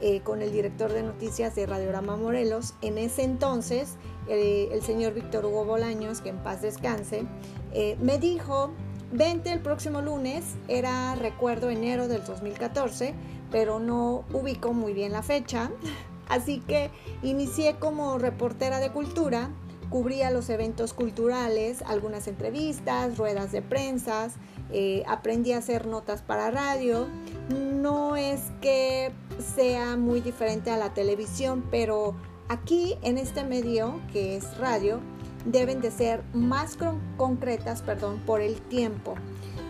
eh, 0.02 0.22
con 0.22 0.42
el 0.42 0.52
director 0.52 0.92
de 0.92 1.04
noticias 1.04 1.56
de 1.56 1.66
Radiorama 1.66 2.18
Morelos. 2.18 2.74
En 2.82 2.98
ese 2.98 3.24
entonces, 3.24 3.98
el 4.28 4.82
señor 4.82 5.14
Víctor 5.14 5.46
Hugo 5.46 5.66
Bolaños, 5.66 6.22
que 6.22 6.30
en 6.30 6.38
paz 6.38 6.62
descanse, 6.62 7.26
eh, 7.74 7.98
me 8.02 8.18
dijo, 8.18 8.72
vente 9.12 9.52
el 9.52 9.60
próximo 9.60 10.02
lunes, 10.02 10.56
era 10.68 11.16
recuerdo 11.16 11.70
enero 11.70 12.08
del 12.08 12.24
2014, 12.24 13.14
pero 13.52 13.80
no 13.80 14.24
ubico 14.34 14.74
muy 14.74 14.94
bien 14.94 15.12
la 15.12 15.22
fecha. 15.22 15.72
Así 16.28 16.62
que 16.62 16.90
inicié 17.24 17.76
como 17.78 18.18
reportera 18.18 18.80
de 18.80 18.92
cultura 18.92 19.50
cubría 19.92 20.32
los 20.32 20.50
eventos 20.50 20.94
culturales, 20.94 21.84
algunas 21.84 22.28
entrevistas, 22.28 23.18
ruedas 23.18 23.52
de 23.52 23.62
prensa, 23.62 24.30
eh, 24.72 25.04
aprendí 25.08 25.52
a 25.52 25.58
hacer 25.58 25.86
notas 25.86 26.24
para 26.24 26.50
radio. 26.50 27.08
No 27.50 28.16
es 28.16 28.42
que 28.62 29.12
sea 29.56 29.98
muy 29.98 30.22
diferente 30.22 30.72
a 30.72 30.78
la 30.78 30.94
televisión, 30.94 31.64
pero 31.70 32.16
aquí 32.48 32.98
en 33.04 33.18
este 33.18 33.44
medio, 33.44 34.00
que 34.14 34.38
es 34.38 34.58
radio, 34.58 35.02
deben 35.46 35.82
de 35.82 35.92
ser 35.92 36.24
más 36.34 36.78
concretas, 37.18 37.82
perdón, 37.82 38.20
por 38.26 38.42
el 38.42 38.62
tiempo. 38.62 39.16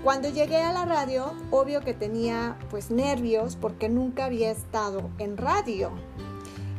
Cuando 0.03 0.29
llegué 0.29 0.57
a 0.57 0.71
la 0.71 0.85
radio, 0.85 1.33
obvio 1.49 1.81
que 1.81 1.93
tenía 1.93 2.57
pues 2.69 2.91
nervios 2.91 3.55
porque 3.55 3.89
nunca 3.89 4.25
había 4.25 4.51
estado 4.51 5.09
en 5.17 5.37
radio 5.37 5.91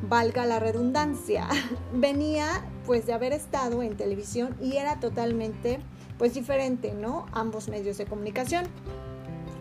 valga 0.03 0.47
la 0.47 0.59
redundancia, 0.59 1.49
venía 1.93 2.65
pues 2.87 3.07
de 3.07 3.13
haber 3.13 3.33
estado 3.33 3.83
en 3.83 3.97
televisión 3.97 4.57
y 4.61 4.77
era 4.77 5.01
totalmente 5.01 5.79
pues 6.19 6.35
diferente, 6.35 6.93
¿no? 6.95 7.27
Ambos 7.33 7.69
medios 7.69 7.99
de 7.99 8.07
comunicación. 8.07 8.67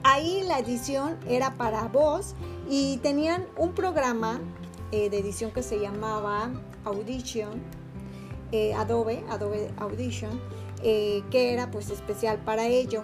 Ahí 0.03 0.43
la 0.47 0.59
edición 0.59 1.17
era 1.27 1.55
para 1.55 1.83
voz 1.83 2.35
y 2.69 2.97
tenían 2.97 3.45
un 3.57 3.73
programa 3.73 4.39
eh, 4.91 5.09
de 5.09 5.19
edición 5.19 5.51
que 5.51 5.63
se 5.63 5.79
llamaba 5.79 6.49
Audition, 6.85 7.61
eh, 8.51 8.73
Adobe, 8.73 9.23
Adobe 9.29 9.71
Audition, 9.77 10.41
eh, 10.83 11.23
que 11.29 11.53
era 11.53 11.69
pues 11.69 11.89
especial 11.89 12.39
para 12.39 12.67
ello. 12.67 13.03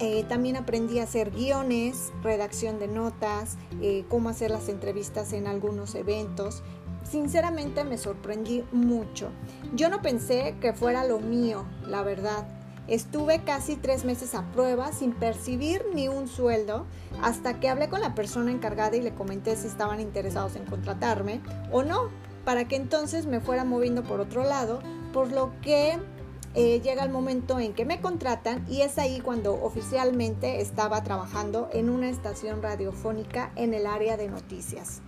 Eh, 0.00 0.24
también 0.26 0.56
aprendí 0.56 0.98
a 0.98 1.02
hacer 1.02 1.30
guiones, 1.30 2.10
redacción 2.22 2.78
de 2.78 2.88
notas, 2.88 3.58
eh, 3.82 4.06
cómo 4.08 4.30
hacer 4.30 4.50
las 4.50 4.70
entrevistas 4.70 5.34
en 5.34 5.46
algunos 5.46 5.94
eventos. 5.94 6.62
Sinceramente 7.04 7.84
me 7.84 7.98
sorprendí 7.98 8.64
mucho. 8.72 9.30
Yo 9.74 9.90
no 9.90 10.00
pensé 10.00 10.56
que 10.58 10.72
fuera 10.72 11.04
lo 11.04 11.20
mío, 11.20 11.66
la 11.86 12.02
verdad. 12.02 12.48
Estuve 12.88 13.44
casi 13.44 13.76
tres 13.76 14.06
meses 14.06 14.34
a 14.34 14.50
prueba 14.52 14.90
sin 14.92 15.12
percibir 15.12 15.84
ni 15.94 16.08
un 16.08 16.28
sueldo 16.28 16.86
hasta 17.22 17.60
que 17.60 17.68
hablé 17.68 17.90
con 17.90 18.00
la 18.00 18.14
persona 18.14 18.50
encargada 18.50 18.96
y 18.96 19.02
le 19.02 19.14
comenté 19.14 19.54
si 19.54 19.66
estaban 19.66 20.00
interesados 20.00 20.56
en 20.56 20.64
contratarme 20.64 21.40
o 21.70 21.82
no, 21.82 22.08
para 22.44 22.66
que 22.66 22.76
entonces 22.76 23.26
me 23.26 23.40
fuera 23.40 23.64
moviendo 23.64 24.02
por 24.02 24.18
otro 24.20 24.44
lado, 24.44 24.80
por 25.12 25.30
lo 25.30 25.52
que 25.60 25.98
eh, 26.54 26.80
llega 26.80 27.04
el 27.04 27.10
momento 27.10 27.60
en 27.60 27.74
que 27.74 27.84
me 27.84 28.00
contratan 28.00 28.64
y 28.68 28.80
es 28.82 28.98
ahí 28.98 29.20
cuando 29.20 29.54
oficialmente 29.62 30.60
estaba 30.60 31.04
trabajando 31.04 31.68
en 31.72 31.88
una 31.88 32.08
estación 32.08 32.60
radiofónica 32.62 33.52
en 33.54 33.72
el 33.72 33.86
área 33.86 34.16
de 34.16 34.28
noticias. 34.28 35.00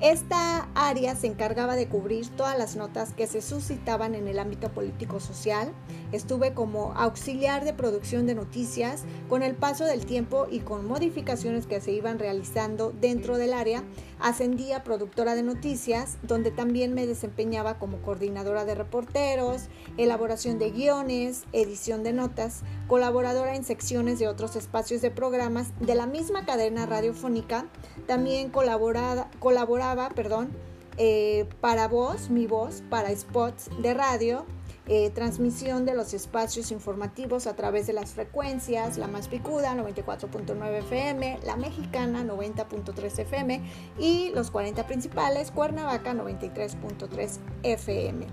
Esta 0.00 0.68
área 0.74 1.16
se 1.16 1.26
encargaba 1.26 1.74
de 1.74 1.88
cubrir 1.88 2.28
todas 2.28 2.58
las 2.58 2.76
notas 2.76 3.14
que 3.14 3.26
se 3.26 3.40
suscitaban 3.40 4.14
en 4.14 4.28
el 4.28 4.38
ámbito 4.38 4.70
político-social. 4.70 5.72
Estuve 6.12 6.52
como 6.52 6.92
auxiliar 6.92 7.64
de 7.64 7.72
producción 7.72 8.26
de 8.26 8.34
noticias. 8.34 9.04
Con 9.30 9.42
el 9.42 9.54
paso 9.54 9.86
del 9.86 10.04
tiempo 10.04 10.48
y 10.50 10.60
con 10.60 10.86
modificaciones 10.86 11.66
que 11.66 11.80
se 11.80 11.92
iban 11.92 12.18
realizando 12.18 12.92
dentro 12.92 13.38
del 13.38 13.54
área, 13.54 13.84
ascendí 14.20 14.72
a 14.72 14.82
productora 14.82 15.34
de 15.34 15.42
noticias, 15.42 16.18
donde 16.22 16.50
también 16.50 16.94
me 16.94 17.06
desempeñaba 17.06 17.78
como 17.78 18.02
coordinadora 18.02 18.64
de 18.64 18.74
reporteros, 18.74 19.68
elaboración 19.96 20.58
de 20.58 20.70
guiones, 20.70 21.44
edición 21.52 22.02
de 22.02 22.12
notas, 22.12 22.62
colaboradora 22.88 23.56
en 23.56 23.64
secciones 23.64 24.18
de 24.18 24.28
otros 24.28 24.56
espacios 24.56 25.02
de 25.02 25.10
programas 25.10 25.72
de 25.80 25.94
la 25.94 26.06
misma 26.06 26.44
cadena 26.44 26.86
radiofónica. 26.86 27.66
También 28.06 28.50
colaboraba 28.50 30.08
perdón, 30.14 30.50
eh, 30.98 31.46
para 31.60 31.88
voz, 31.88 32.30
mi 32.30 32.46
voz, 32.46 32.82
para 32.88 33.14
spots 33.14 33.68
de 33.80 33.92
radio, 33.92 34.46
eh, 34.88 35.10
transmisión 35.10 35.84
de 35.84 35.94
los 35.94 36.14
espacios 36.14 36.70
informativos 36.70 37.48
a 37.48 37.56
través 37.56 37.88
de 37.88 37.92
las 37.92 38.12
frecuencias, 38.12 38.98
la 38.98 39.08
más 39.08 39.26
picuda 39.26 39.74
94.9 39.74 40.78
FM, 40.78 41.40
la 41.44 41.56
mexicana 41.56 42.22
90.3 42.22 43.18
FM 43.18 43.62
y 43.98 44.30
los 44.32 44.52
40 44.52 44.86
principales, 44.86 45.50
Cuernavaca 45.50 46.14
93.3 46.14 47.38
FM. 47.64 48.26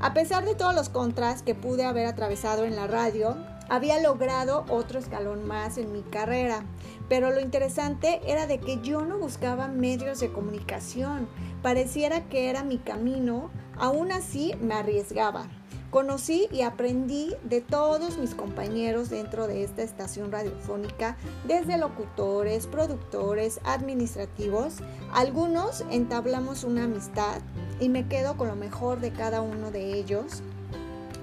A 0.00 0.12
pesar 0.12 0.44
de 0.44 0.56
todos 0.56 0.74
los 0.74 0.88
contras 0.88 1.42
que 1.42 1.54
pude 1.54 1.84
haber 1.84 2.06
atravesado 2.06 2.64
en 2.64 2.74
la 2.74 2.88
radio, 2.88 3.36
había 3.68 4.00
logrado 4.00 4.64
otro 4.68 4.98
escalón 4.98 5.46
más 5.46 5.78
en 5.78 5.92
mi 5.92 6.02
carrera, 6.02 6.64
pero 7.08 7.30
lo 7.30 7.40
interesante 7.40 8.20
era 8.26 8.48
de 8.48 8.58
que 8.58 8.80
yo 8.80 9.02
no 9.02 9.16
buscaba 9.18 9.68
medios 9.68 10.18
de 10.18 10.32
comunicación, 10.32 11.28
pareciera 11.62 12.28
que 12.28 12.50
era 12.50 12.64
mi 12.64 12.78
camino, 12.78 13.50
aún 13.76 14.10
así 14.10 14.56
me 14.60 14.74
arriesgaba. 14.74 15.46
Conocí 15.90 16.46
y 16.52 16.62
aprendí 16.62 17.34
de 17.42 17.60
todos 17.60 18.16
mis 18.16 18.36
compañeros 18.36 19.10
dentro 19.10 19.48
de 19.48 19.64
esta 19.64 19.82
estación 19.82 20.30
radiofónica, 20.30 21.16
desde 21.48 21.78
locutores, 21.78 22.68
productores, 22.68 23.60
administrativos. 23.64 24.74
Algunos 25.12 25.84
entablamos 25.90 26.62
una 26.62 26.84
amistad 26.84 27.40
y 27.80 27.88
me 27.88 28.06
quedo 28.06 28.36
con 28.36 28.46
lo 28.46 28.54
mejor 28.54 29.00
de 29.00 29.10
cada 29.10 29.42
uno 29.42 29.72
de 29.72 29.94
ellos. 29.94 30.42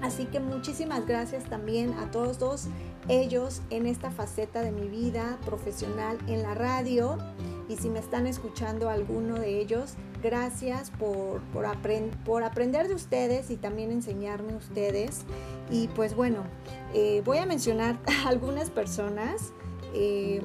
Así 0.02 0.26
que 0.26 0.38
muchísimas 0.38 1.06
gracias 1.06 1.44
también 1.44 1.94
a 1.94 2.10
todos 2.10 2.38
ellos 3.08 3.62
en 3.70 3.86
esta 3.86 4.10
faceta 4.10 4.62
de 4.62 4.72
mi 4.72 4.88
vida 4.88 5.38
profesional 5.44 6.18
en 6.26 6.42
la 6.42 6.54
radio. 6.54 7.18
Y 7.68 7.76
si 7.76 7.90
me 7.90 7.98
están 7.98 8.26
escuchando 8.26 8.88
alguno 8.88 9.34
de 9.34 9.60
ellos, 9.60 9.94
gracias 10.22 10.90
por, 10.90 11.40
por, 11.52 12.44
aprender 12.44 12.88
de 12.88 12.94
ustedes 12.94 13.50
y 13.50 13.56
también 13.56 13.90
enseñarme 13.92 14.54
ustedes. 14.54 15.24
Y 15.70 15.88
pues 15.88 16.14
bueno, 16.14 16.44
eh, 16.94 17.22
voy 17.24 17.38
a 17.38 17.46
mencionar 17.46 17.98
algunas 18.26 18.70
personas. 18.70 19.52
Eh, 19.94 20.40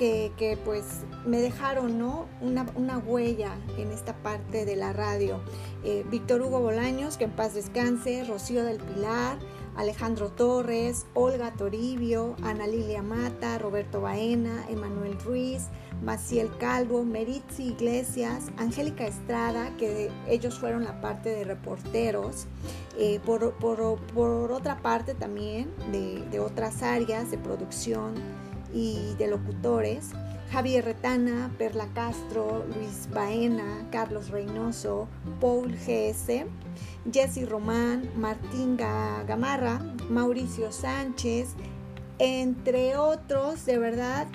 que, 0.00 0.58
pues 0.64 1.02
me 1.26 1.42
dejaron 1.42 1.98
¿no? 1.98 2.26
una, 2.40 2.98
huella 2.98 3.52
en 3.76 3.90
esta 3.90 4.14
parte 4.14 4.64
de 4.64 4.74
la 4.74 4.94
radio. 4.94 5.40
Eh, 5.84 6.06
Víctor 6.10 6.40
Hugo 6.40 6.60
Bolaños, 6.60 7.18
que 7.18 7.24
en 7.24 7.32
paz 7.32 7.54
descanse, 7.54 8.24
Rocío 8.24 8.64
del 8.64 8.78
Pilar, 8.78 9.38
Alejandro 9.76 10.30
Torres, 10.30 11.06
Olga 11.14 11.52
Toribio, 11.52 12.36
Ana 12.42 12.66
Lilia 12.66 13.02
Mata, 13.02 13.58
Roberto 13.58 14.00
Baena, 14.00 14.64
Emanuel 14.68 15.18
Ruiz, 15.20 15.68
Maciel 16.02 16.50
Calvo, 16.58 17.04
Meritzi 17.04 17.68
Iglesias, 17.68 18.50
Angélica 18.56 19.06
Estrada, 19.06 19.76
que 19.76 20.10
ellos 20.28 20.58
fueron 20.58 20.84
la 20.84 21.00
parte 21.00 21.30
de 21.30 21.44
reporteros, 21.44 22.46
eh, 22.98 23.20
por, 23.24 23.54
otra 24.52 24.78
parte 24.78 25.14
también 25.14 25.70
de, 25.92 26.20
de 26.30 26.40
otras 26.40 26.82
áreas 26.82 27.30
de 27.30 27.38
producción 27.38 28.14
y 28.72 29.14
de 29.18 29.28
locutores, 29.28 30.10
Javier 30.52 30.84
Retana, 30.84 31.50
Perla 31.58 31.86
Castro, 31.94 32.64
Luis 32.74 33.08
Baena, 33.12 33.86
Carlos 33.92 34.30
Reynoso, 34.30 35.06
Paul 35.40 35.72
GS, 35.72 36.46
Jesse 37.10 37.48
Román, 37.48 38.10
Martín 38.16 38.76
Gamarra, 38.76 39.80
Mauricio 40.08 40.72
Sánchez, 40.72 41.54
entre 42.18 42.96
otros, 42.96 43.64
de 43.64 43.78
verdad, 43.78 44.26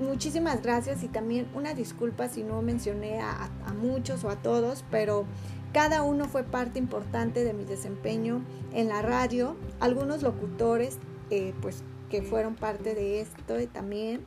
muchísimas 0.00 0.62
gracias 0.62 1.02
y 1.02 1.08
también 1.08 1.48
una 1.54 1.74
disculpa 1.74 2.28
si 2.28 2.42
no 2.42 2.60
mencioné 2.60 3.20
a, 3.20 3.50
muchos 3.80 4.24
o 4.24 4.28
a 4.28 4.36
todos, 4.36 4.84
pero 4.90 5.24
cada 5.72 6.02
uno 6.02 6.26
fue 6.26 6.44
parte 6.44 6.78
importante 6.78 7.42
de 7.42 7.54
mi 7.54 7.64
desempeño 7.64 8.44
en 8.72 8.88
la 8.88 9.00
radio, 9.00 9.56
algunos 9.80 10.22
locutores, 10.22 10.98
eh, 11.30 11.54
pues 11.62 11.82
que 12.12 12.20
fueron 12.20 12.56
parte 12.56 12.94
de 12.94 13.22
esto 13.22 13.58
y 13.58 13.66
también 13.66 14.26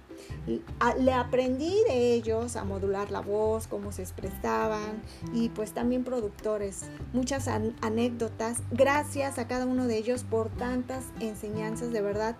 le 0.99 1.13
aprendí 1.13 1.83
de 1.87 2.15
ellos 2.15 2.55
a 2.55 2.63
modular 2.63 3.11
la 3.11 3.19
voz, 3.19 3.67
cómo 3.67 3.91
se 3.91 4.01
expresaban 4.01 5.03
y 5.35 5.49
pues 5.49 5.71
también 5.71 6.03
productores. 6.03 6.89
Muchas 7.13 7.47
anécdotas. 7.47 8.63
Gracias 8.71 9.37
a 9.37 9.47
cada 9.47 9.67
uno 9.67 9.85
de 9.85 9.99
ellos 9.99 10.23
por 10.23 10.49
tantas 10.49 11.03
enseñanzas, 11.19 11.91
de 11.91 12.01
verdad 12.01 12.35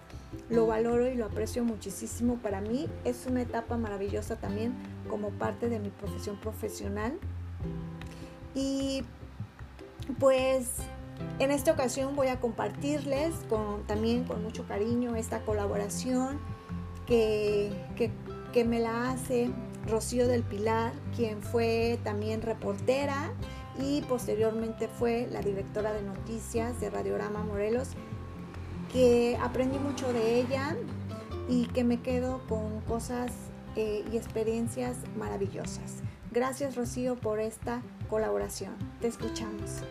lo 0.49 0.65
valoro 0.65 1.08
y 1.08 1.13
lo 1.13 1.25
aprecio 1.25 1.63
muchísimo. 1.63 2.39
Para 2.41 2.60
mí 2.60 2.89
es 3.03 3.27
una 3.27 3.43
etapa 3.43 3.77
maravillosa 3.77 4.38
también 4.38 4.73
como 5.08 5.29
parte 5.29 5.69
de 5.69 5.77
mi 5.77 5.89
profesión 5.89 6.38
profesional. 6.38 7.19
Y 8.55 9.03
pues 10.19 10.71
en 11.39 11.51
esta 11.51 11.71
ocasión 11.71 12.15
voy 12.15 12.28
a 12.28 12.39
compartirles 12.39 13.34
con, 13.49 13.84
también 13.88 14.23
con 14.23 14.41
mucho 14.43 14.65
cariño 14.67 15.15
esta 15.15 15.41
colaboración 15.41 16.39
que, 17.06 17.71
que, 17.95 18.63
me 18.63 18.80
la 18.80 19.12
hace 19.12 19.51
Rocío 19.86 20.28
del 20.28 20.43
Pilar, 20.43 20.93
quien 21.15 21.41
fue 21.41 21.99
también 22.04 22.41
reportera 22.41 23.34
y 23.78 24.01
posteriormente 24.04 24.88
fue 24.88 25.28
la 25.30 25.41
directora 25.41 25.91
de 25.91 26.01
noticias 26.01 26.80
de 26.80 26.89
Radiorama 26.89 27.43
Morelos, 27.43 27.89
que 28.93 29.38
aprendí 29.41 29.78
mucho 29.78 30.12
de 30.13 30.39
ella 30.39 30.78
y 31.49 31.65
que 31.67 31.84
me 31.84 32.01
quedo 32.01 32.41
con 32.47 32.80
cosas 32.82 33.32
eh, 33.75 34.06
y 34.10 34.15
experiencias 34.15 34.95
maravillosas. 35.17 35.97
Gracias 36.32 36.75
Rocío 36.75 37.15
por 37.15 37.39
esta 37.39 37.82
colaboración. 38.10 38.73
Te 39.01 39.08
escuchamos. 39.08 39.84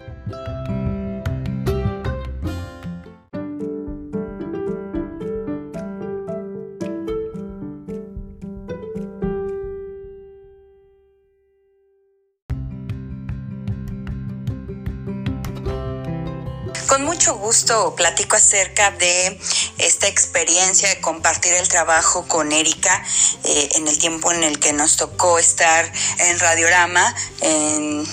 Mucho 17.14 17.36
gusto 17.36 17.94
platico 17.94 18.34
acerca 18.34 18.90
de 18.90 19.38
esta 19.78 20.08
experiencia 20.08 20.88
de 20.88 21.00
compartir 21.00 21.52
el 21.52 21.68
trabajo 21.68 22.26
con 22.26 22.50
Erika 22.50 23.04
eh, 23.44 23.68
en 23.76 23.86
el 23.86 23.96
tiempo 23.98 24.32
en 24.32 24.42
el 24.42 24.58
que 24.58 24.72
nos 24.72 24.96
tocó 24.96 25.38
estar 25.38 25.92
en 26.18 26.40
Radiorama, 26.40 27.14
en, 27.40 28.04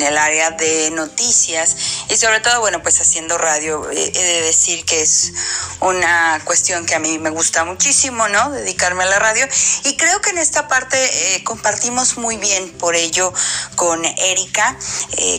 el 0.00 0.18
área 0.18 0.52
de 0.52 0.90
noticias 0.92 1.76
y 2.08 2.16
sobre 2.16 2.40
todo, 2.40 2.60
bueno, 2.60 2.80
pues 2.82 3.00
haciendo 3.00 3.38
radio. 3.38 3.90
Eh, 3.90 4.12
he 4.14 4.22
de 4.22 4.42
decir 4.42 4.84
que 4.84 5.02
es 5.02 5.32
una 5.80 6.40
cuestión 6.44 6.86
que 6.86 6.94
a 6.94 7.00
mí 7.00 7.18
me 7.18 7.30
gusta 7.30 7.64
muchísimo, 7.64 8.28
¿no? 8.28 8.50
Dedicarme 8.50 9.02
a 9.02 9.06
la 9.06 9.18
radio 9.18 9.46
y 9.84 9.96
creo 9.96 10.20
que 10.20 10.30
en 10.30 10.38
esta 10.38 10.68
parte 10.68 10.96
eh, 11.36 11.42
compartimos 11.42 12.18
muy 12.18 12.36
bien 12.36 12.70
por 12.78 12.94
ello 12.94 13.32
con 13.74 14.04
Erika, 14.04 14.76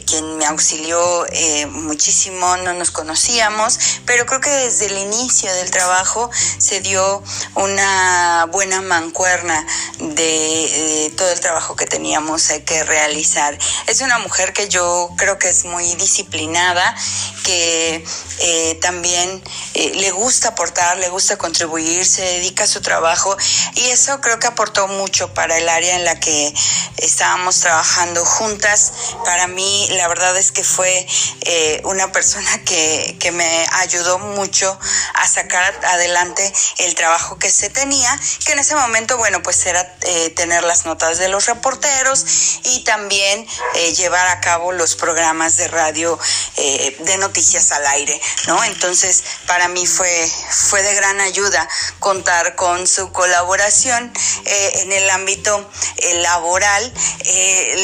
quien 0.06 0.38
me 0.38 0.46
auxilió 0.46 1.26
muchísimo, 1.70 2.58
no 2.58 2.74
nos 2.74 2.92
conocíamos, 3.06 4.02
pero 4.08 4.26
creo 4.26 4.42
que 4.42 4.50
desde 4.50 4.88
el 4.88 4.98
inicio 4.98 5.54
del 5.54 5.70
trabajo 5.70 6.32
se 6.58 6.82
dio 6.82 7.22
una 7.54 8.48
buena 8.52 8.82
mancuerna 8.82 9.64
de, 10.00 11.14
todo 11.16 11.32
el 11.32 11.40
trabajo 11.40 11.76
que 11.76 11.86
teníamos 11.86 12.48
que 12.66 12.84
realizar. 12.84 13.56
Es 13.86 14.02
una 14.02 14.18
mujer 14.18 14.54
que 14.54 14.70
yo 14.70 15.12
creo 15.18 15.38
que 15.38 15.50
es 15.50 15.66
muy 15.66 15.94
disciplinada, 15.96 16.96
que 17.44 18.04
eh, 18.40 18.80
también 18.82 19.44
eh, 19.76 19.92
le 19.96 20.10
gusta 20.10 20.50
aportar, 20.50 20.98
le 20.98 21.10
gusta 21.10 21.38
contribuir, 21.38 22.08
se 22.08 22.24
dedica 22.24 22.64
a 22.64 22.68
su 22.68 22.82
trabajo 22.82 23.38
y 23.76 23.82
eso 23.86 24.20
creo 24.20 24.40
que 24.40 24.48
aportó 24.48 24.88
mucho 24.88 25.32
para 25.36 25.56
el 25.58 25.70
área 25.70 25.96
en 25.96 26.06
la 26.06 26.20
que 26.20 26.54
estábamos 26.98 27.60
trabajando 27.60 28.26
juntas. 28.26 28.94
Para 29.24 29.46
mí 29.46 29.88
la 29.92 30.08
verdad 30.08 30.36
es 30.38 30.52
que 30.52 30.64
fue 30.64 31.06
eh, 31.42 31.82
una 31.86 32.12
persona 32.12 32.64
que, 32.64 32.95
que 33.20 33.32
me 33.32 33.68
ayudó 33.74 34.20
mucho 34.20 34.78
a 35.14 35.28
sacar 35.28 35.74
adelante 35.86 36.52
el 36.78 36.96
trabajo 36.96 37.38
que 37.38 37.50
se 37.50 37.70
tenía, 37.70 38.20
que 38.46 38.54
en 38.54 38.60
ese 38.60 38.76
momento, 38.76 39.18
bueno, 39.18 39.42
pues 39.42 39.66
era 39.66 39.82
eh, 40.02 40.30
tener 40.32 40.64
las 40.64 40.86
notas 40.86 41.18
de 41.18 41.30
los 41.30 41.46
reporteros 41.46 42.26
y 42.64 42.84
también 42.84 43.48
eh, 43.76 43.94
llevar 43.94 44.28
a 44.28 44.42
cabo 44.42 44.72
los 44.72 44.96
programas 44.96 45.58
de 45.58 45.68
radio 45.68 46.18
eh, 46.58 46.96
de 47.00 47.18
noticias 47.18 47.72
al 47.72 47.86
aire, 47.88 48.20
¿no? 48.48 48.64
Entonces, 48.64 49.24
para 49.48 49.68
mí 49.68 49.86
fue, 49.86 50.32
fue 50.50 50.82
de 50.84 50.94
gran 50.96 51.20
ayuda 51.22 51.68
contar 52.00 52.56
con 52.56 52.88
su 52.88 53.12
colaboración 53.12 54.14
en 54.46 54.92
el 54.92 55.10
ámbito 55.10 55.70
laboral. 56.16 56.94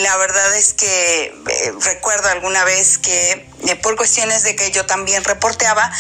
la 0.04 0.18
verdad 0.18 0.56
es 0.56 0.74
que 0.74 1.34
recuerdo 1.82 2.30
alguna 2.30 2.64
vez 2.64 2.98
que 2.98 3.51
por 3.82 3.96
cuestiones 3.96 4.44
de 4.44 4.56
que 4.56 4.72
yo 4.72 4.86
también 4.86 5.24
reporteaba, 5.24 5.92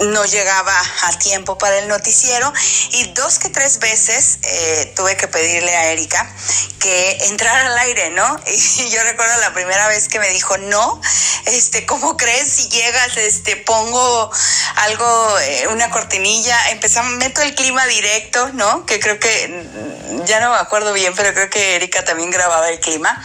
no 0.00 0.24
llegaba 0.24 0.74
a 1.02 1.18
tiempo 1.18 1.58
para 1.58 1.78
el 1.78 1.88
noticiero 1.88 2.52
y 2.92 3.12
dos 3.12 3.38
que 3.38 3.48
tres 3.48 3.78
veces 3.78 4.38
eh, 4.42 4.92
tuve 4.96 5.16
que 5.16 5.28
pedirle 5.28 5.74
a 5.76 5.92
Erika 5.92 6.34
que 6.78 7.18
entrara 7.26 7.66
al 7.66 7.78
aire, 7.78 8.10
¿no? 8.10 8.40
Y 8.80 8.88
yo 8.90 9.02
recuerdo 9.04 9.38
la 9.40 9.52
primera 9.52 9.88
vez 9.88 10.08
que 10.08 10.18
me 10.18 10.30
dijo, 10.30 10.56
no, 10.58 11.00
este, 11.46 11.84
¿cómo 11.86 12.16
crees? 12.16 12.48
Si 12.48 12.68
llegas, 12.68 13.16
este, 13.16 13.56
pongo 13.56 14.30
algo, 14.76 15.38
eh, 15.40 15.68
una 15.68 15.90
cortinilla, 15.90 16.70
empezamos, 16.70 17.12
meto 17.12 17.42
el 17.42 17.54
clima 17.54 17.86
directo, 17.86 18.48
¿no? 18.54 18.86
Que 18.86 18.98
creo 18.98 19.18
que, 19.18 19.66
ya 20.24 20.40
no 20.40 20.50
me 20.50 20.56
acuerdo 20.56 20.92
bien, 20.92 21.14
pero 21.14 21.32
creo 21.34 21.50
que 21.50 21.76
Erika 21.76 22.04
también 22.04 22.30
grababa 22.30 22.68
el 22.70 22.80
clima. 22.80 23.22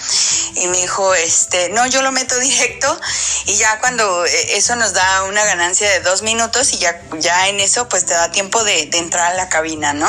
Y 0.56 0.68
me 0.68 0.78
dijo, 0.78 1.14
este, 1.16 1.70
no, 1.70 1.86
yo 1.86 2.02
lo 2.02 2.12
meto 2.12 2.38
directo 2.40 3.00
y 3.46 3.56
ya 3.56 3.80
cuando 3.80 4.26
eh, 4.26 4.58
eso 4.58 4.76
nos 4.76 4.94
da 4.94 5.24
una 5.24 5.44
ganancia 5.44 5.90
de 5.90 6.00
dos 6.00 6.22
minutos 6.22 6.65
y 6.74 6.78
ya, 6.78 7.00
ya 7.20 7.48
en 7.50 7.60
eso 7.60 7.88
pues 7.90 8.06
te 8.06 8.14
da 8.14 8.32
tiempo 8.32 8.64
de, 8.64 8.90
entrar 8.94 9.32
a 9.32 9.36
la 9.36 9.50
cabina, 9.50 9.94
¿no? 9.94 10.08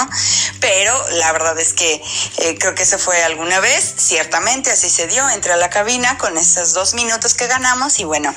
Pero 0.60 1.10
la 1.12 1.32
verdad 1.32 1.58
es 1.58 1.72
que 1.72 2.02
eh, 2.38 2.56
creo 2.58 2.74
que 2.74 2.84
eso 2.84 2.98
fue 2.98 3.22
alguna 3.22 3.60
vez, 3.60 3.94
ciertamente 3.96 4.70
así 4.70 4.88
se 4.88 5.06
dio, 5.06 5.28
entré 5.30 5.52
a 5.52 5.56
la 5.56 5.70
cabina 5.70 6.18
con 6.18 6.36
esos 6.38 6.72
dos 6.72 6.94
minutos 6.94 7.34
que 7.34 7.46
ganamos 7.46 7.98
y 7.98 8.04
bueno, 8.04 8.34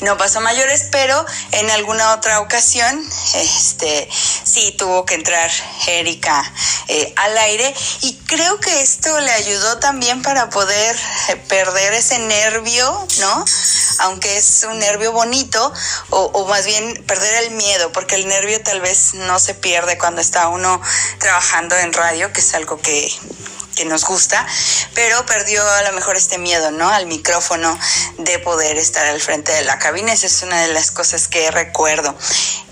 no 0.00 0.16
pasó 0.16 0.40
mayores, 0.40 0.86
pero 0.90 1.24
en 1.52 1.70
alguna 1.70 2.12
otra 2.14 2.40
ocasión, 2.40 3.02
este, 3.34 4.08
sí 4.44 4.74
tuvo 4.78 5.04
que 5.04 5.14
entrar 5.14 5.50
Erika 5.86 6.42
eh, 6.88 7.12
al 7.16 7.36
aire 7.38 7.74
y 8.02 8.14
creo 8.26 8.58
que 8.60 8.80
esto 8.80 9.18
le 9.20 9.30
ayudó 9.32 9.78
también 9.78 10.22
para 10.22 10.50
poder 10.50 10.96
eh, 11.28 11.36
perder 11.36 11.92
ese 11.94 12.18
nervio, 12.18 13.06
¿no? 13.18 13.44
Aunque 14.00 14.36
es 14.36 14.66
un 14.68 14.78
nervio 14.78 15.12
bonito, 15.12 15.72
o, 16.10 16.24
o 16.24 16.46
más 16.46 16.64
bien 16.66 17.04
perder 17.06 17.44
el 17.44 17.49
miedo, 17.50 17.92
porque 17.92 18.16
el 18.16 18.26
nervio 18.26 18.60
tal 18.62 18.80
vez 18.80 19.14
no 19.14 19.38
se 19.38 19.54
pierde 19.54 19.98
cuando 19.98 20.20
está 20.20 20.48
uno 20.48 20.80
trabajando 21.18 21.76
en 21.76 21.92
radio, 21.92 22.32
que 22.32 22.40
es 22.40 22.54
algo 22.54 22.78
que 22.80 23.10
nos 23.84 24.04
gusta, 24.04 24.46
pero 24.94 25.24
perdió 25.26 25.66
a 25.68 25.82
lo 25.82 25.92
mejor 25.92 26.16
este 26.16 26.38
miedo, 26.38 26.70
¿no? 26.70 26.88
Al 26.88 27.06
micrófono 27.06 27.78
de 28.18 28.38
poder 28.38 28.76
estar 28.76 29.06
al 29.06 29.20
frente 29.20 29.52
de 29.52 29.62
la 29.62 29.78
cabina. 29.78 30.12
Esa 30.12 30.26
es 30.26 30.42
una 30.42 30.60
de 30.62 30.72
las 30.72 30.90
cosas 30.90 31.28
que 31.28 31.50
recuerdo. 31.50 32.16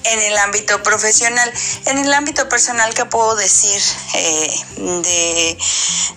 En 0.05 0.21
el 0.21 0.39
ámbito 0.39 0.83
profesional, 0.83 1.53
en 1.87 1.99
el 1.99 2.13
ámbito 2.15 2.49
personal, 2.49 2.95
¿qué 2.95 3.05
puedo 3.05 3.35
decir 3.35 3.83
eh, 4.15 4.65
de, 4.77 5.59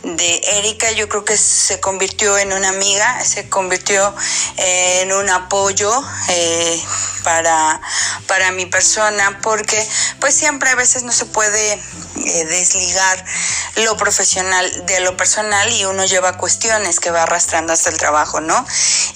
de 0.04 0.42
Erika? 0.60 0.92
Yo 0.92 1.10
creo 1.10 1.26
que 1.26 1.38
se 1.38 1.80
convirtió 1.80 2.38
en 2.38 2.54
una 2.54 2.70
amiga, 2.70 3.24
se 3.26 3.50
convirtió 3.50 4.16
en 4.58 5.12
un 5.12 5.30
apoyo. 5.30 5.92
Eh, 6.30 6.82
para, 7.24 7.80
para 8.28 8.52
mi 8.52 8.66
persona, 8.66 9.40
porque 9.42 9.88
pues 10.20 10.36
siempre 10.36 10.70
a 10.70 10.76
veces 10.76 11.04
no 11.04 11.12
se 11.12 11.26
puede 11.26 11.74
eh, 11.74 12.46
desligar 12.46 13.24
lo 13.78 13.98
profesional 13.98 14.81
de 14.86 15.00
lo 15.02 15.18
personal 15.18 15.72
y 15.72 15.86
uno 15.86 16.06
lleva 16.06 16.38
cuestiones 16.38 17.00
que 17.00 17.12
va 17.12 17.24
arrastrando 17.24 17.74
hasta 17.74 17.90
el 17.90 17.98
trabajo, 17.98 18.42
¿no? 18.42 18.66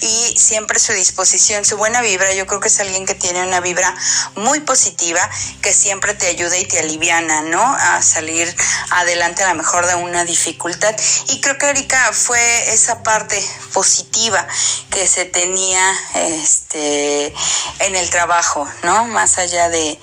Y 0.00 0.36
siempre 0.36 0.78
su 0.78 0.92
disposición, 0.92 1.64
su 1.64 1.76
buena 1.76 2.00
vibra, 2.00 2.32
yo 2.34 2.46
creo 2.46 2.60
que 2.60 2.68
es 2.68 2.80
alguien 2.80 3.06
que 3.06 3.14
tiene 3.14 3.42
una 3.42 3.60
vibra 3.60 3.94
muy 4.34 4.60
positiva, 4.60 5.20
que 5.62 5.72
siempre 5.72 6.14
te 6.14 6.26
ayuda 6.26 6.56
y 6.56 6.64
te 6.64 6.78
aliviana, 6.78 7.42
¿no? 7.42 7.62
A 7.62 8.02
salir 8.02 8.54
adelante 8.90 9.42
a 9.42 9.48
lo 9.48 9.54
mejor 9.54 9.86
de 9.86 9.94
una 9.94 10.24
dificultad. 10.24 10.94
Y 11.28 11.40
creo 11.40 11.58
que 11.58 11.70
Erika 11.70 12.12
fue 12.12 12.72
esa 12.72 13.02
parte 13.02 13.42
positiva 13.72 14.46
que 14.90 15.06
se 15.06 15.24
tenía 15.24 15.94
este, 16.14 17.34
en 17.80 17.96
el 17.96 18.08
trabajo, 18.10 18.66
¿no? 18.82 19.06
Más 19.06 19.38
allá 19.38 19.68
de, 19.68 19.98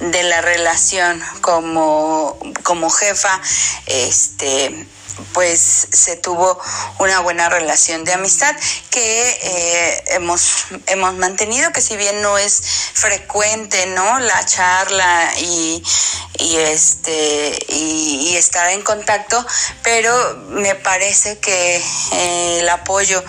de 0.00 0.22
la 0.22 0.40
relación 0.40 1.22
como, 1.40 2.38
como 2.62 2.90
jefa, 2.90 3.40
este 3.86 4.86
pues 5.32 5.88
se 5.90 6.16
tuvo 6.16 6.58
una 6.98 7.20
buena 7.20 7.48
relación 7.48 8.04
de 8.04 8.12
amistad 8.12 8.54
que 8.90 9.38
eh, 9.42 10.04
hemos, 10.08 10.66
hemos 10.86 11.14
mantenido, 11.14 11.72
que 11.72 11.80
si 11.80 11.96
bien 11.96 12.22
no 12.22 12.38
es 12.38 12.62
frecuente, 12.94 13.86
¿no? 13.86 14.18
La 14.20 14.44
charla 14.44 15.32
y, 15.38 15.82
y 16.38 16.56
este, 16.56 17.58
y, 17.68 18.36
estar 18.36 18.70
en 18.70 18.82
contacto, 18.82 19.44
pero 19.82 20.36
me 20.48 20.74
parece 20.76 21.38
que 21.38 21.82
eh, 22.12 22.58
el 22.60 22.68
apoyo 22.68 23.22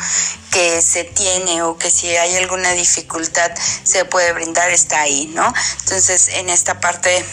que 0.51 0.81
se 0.81 1.03
tiene 1.03 1.61
o 1.63 1.77
que 1.77 1.91
si 1.91 2.15
hay 2.15 2.35
alguna 2.37 2.71
dificultad 2.73 3.51
se 3.83 4.05
puede 4.05 4.33
brindar 4.33 4.69
está 4.71 5.01
ahí, 5.01 5.27
¿no? 5.27 5.53
Entonces, 5.81 6.29
en 6.29 6.49
esta 6.49 6.79
parte 6.79 7.25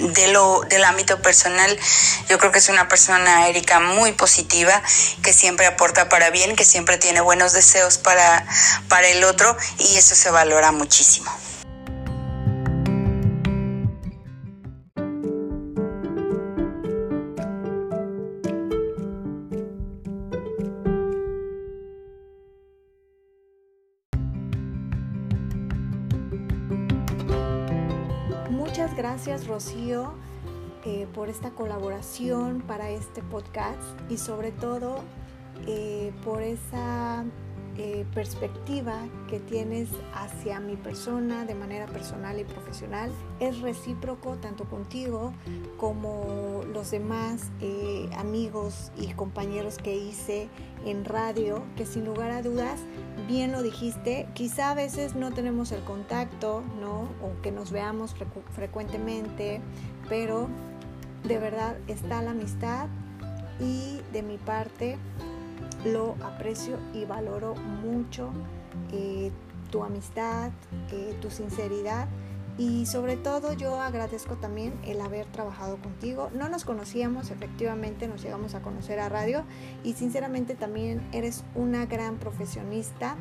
de 0.00 0.28
lo 0.28 0.60
del 0.68 0.84
ámbito 0.84 1.20
personal, 1.22 1.78
yo 2.28 2.38
creo 2.38 2.52
que 2.52 2.58
es 2.58 2.68
una 2.68 2.88
persona 2.88 3.48
Erika 3.48 3.80
muy 3.88 4.12
positiva, 4.12 4.82
que 5.22 5.32
siempre 5.32 5.66
aporta 5.66 6.08
para 6.08 6.30
bien, 6.30 6.56
que 6.56 6.64
siempre 6.64 6.98
tiene 6.98 7.20
buenos 7.20 7.52
deseos 7.52 7.98
para 7.98 8.46
para 8.88 9.08
el 9.08 9.24
otro 9.24 9.56
y 9.78 9.96
eso 9.96 10.14
se 10.14 10.30
valora 10.30 10.72
muchísimo. 10.72 11.30
gracias 28.98 29.46
Rocío 29.46 30.14
eh, 30.84 31.08
por 31.12 31.28
esta 31.28 31.50
colaboración 31.50 32.60
para 32.60 32.90
este 32.90 33.20
podcast 33.22 33.82
y 34.08 34.16
sobre 34.16 34.52
todo 34.52 35.00
eh, 35.66 36.12
por 36.24 36.40
esa 36.40 37.24
eh, 37.76 38.06
perspectiva 38.14 39.06
que 39.28 39.40
tienes 39.40 39.88
hacia 40.14 40.60
mi 40.60 40.76
persona 40.76 41.44
de 41.44 41.56
manera 41.56 41.86
personal 41.86 42.38
y 42.38 42.44
profesional 42.44 43.10
es 43.40 43.60
recíproco 43.60 44.36
tanto 44.36 44.64
contigo 44.64 45.32
como 45.78 46.62
los 46.72 46.92
demás 46.92 47.50
amigos 48.16 48.92
y 48.96 49.12
compañeros 49.14 49.78
que 49.78 49.96
hice 49.96 50.48
en 50.84 51.04
radio, 51.04 51.62
que 51.76 51.86
sin 51.86 52.04
lugar 52.04 52.30
a 52.30 52.42
dudas, 52.42 52.80
bien 53.26 53.52
lo 53.52 53.62
dijiste, 53.62 54.28
quizá 54.34 54.70
a 54.70 54.74
veces 54.74 55.14
no 55.14 55.32
tenemos 55.32 55.72
el 55.72 55.82
contacto, 55.82 56.62
¿no? 56.80 57.02
O 57.22 57.40
que 57.42 57.52
nos 57.52 57.70
veamos 57.72 58.14
frecuentemente, 58.54 59.60
pero 60.08 60.48
de 61.24 61.38
verdad 61.38 61.76
está 61.88 62.22
la 62.22 62.30
amistad 62.30 62.88
y 63.60 64.00
de 64.12 64.22
mi 64.22 64.38
parte 64.38 64.98
lo 65.84 66.16
aprecio 66.24 66.78
y 66.92 67.04
valoro 67.04 67.54
mucho 67.54 68.30
eh, 68.92 69.30
tu 69.70 69.84
amistad, 69.84 70.50
eh, 70.90 71.16
tu 71.20 71.30
sinceridad 71.30 72.08
y 72.58 72.86
sobre 72.86 73.16
todo 73.16 73.52
yo 73.52 73.80
agradezco 73.80 74.34
también 74.34 74.72
el 74.84 75.00
haber 75.00 75.26
trabajado 75.26 75.76
contigo. 75.76 76.28
No 76.34 76.48
nos 76.48 76.64
conocíamos, 76.64 77.30
efectivamente 77.30 78.08
nos 78.08 78.20
llegamos 78.20 78.56
a 78.56 78.60
conocer 78.62 78.98
a 78.98 79.08
radio 79.08 79.44
y 79.84 79.92
sinceramente 79.92 80.56
también 80.56 81.08
eres 81.12 81.44
una 81.54 81.86
gran 81.86 82.16
profesionista. 82.16 83.16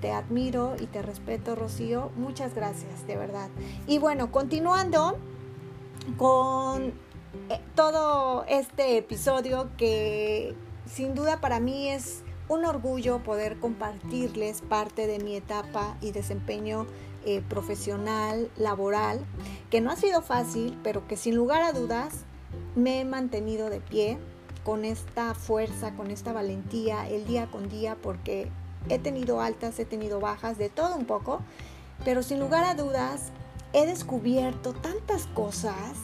Te 0.00 0.12
admiro 0.12 0.76
y 0.78 0.86
te 0.86 1.02
respeto, 1.02 1.56
Rocío. 1.56 2.12
Muchas 2.16 2.54
gracias, 2.54 3.06
de 3.08 3.16
verdad. 3.16 3.48
Y 3.88 3.98
bueno, 3.98 4.30
continuando 4.30 5.18
con 6.16 6.92
todo 7.74 8.44
este 8.48 8.96
episodio 8.96 9.70
que 9.76 10.54
sin 10.86 11.14
duda 11.14 11.40
para 11.40 11.60
mí 11.60 11.88
es 11.88 12.22
un 12.48 12.64
orgullo 12.64 13.22
poder 13.22 13.58
compartirles 13.58 14.62
parte 14.62 15.06
de 15.06 15.18
mi 15.18 15.36
etapa 15.36 15.96
y 16.00 16.12
desempeño 16.12 16.86
eh, 17.24 17.42
profesional, 17.48 18.50
laboral, 18.56 19.24
que 19.68 19.80
no 19.80 19.90
ha 19.90 19.96
sido 19.96 20.22
fácil, 20.22 20.78
pero 20.84 21.08
que 21.08 21.16
sin 21.16 21.34
lugar 21.34 21.62
a 21.62 21.72
dudas 21.72 22.24
me 22.76 23.00
he 23.00 23.04
mantenido 23.04 23.68
de 23.68 23.80
pie 23.80 24.18
con 24.64 24.84
esta 24.84 25.34
fuerza, 25.34 25.94
con 25.94 26.10
esta 26.10 26.32
valentía, 26.32 27.08
el 27.08 27.26
día 27.26 27.48
con 27.50 27.68
día, 27.68 27.96
porque 28.00 28.48
he 28.88 28.98
tenido 28.98 29.40
altas, 29.40 29.78
he 29.80 29.84
tenido 29.84 30.20
bajas, 30.20 30.56
de 30.56 30.68
todo 30.68 30.96
un 30.96 31.04
poco, 31.04 31.40
pero 32.04 32.22
sin 32.22 32.38
lugar 32.38 32.64
a 32.64 32.74
dudas 32.74 33.32
he 33.72 33.86
descubierto 33.86 34.72
tantas 34.72 35.26
cosas 35.26 35.96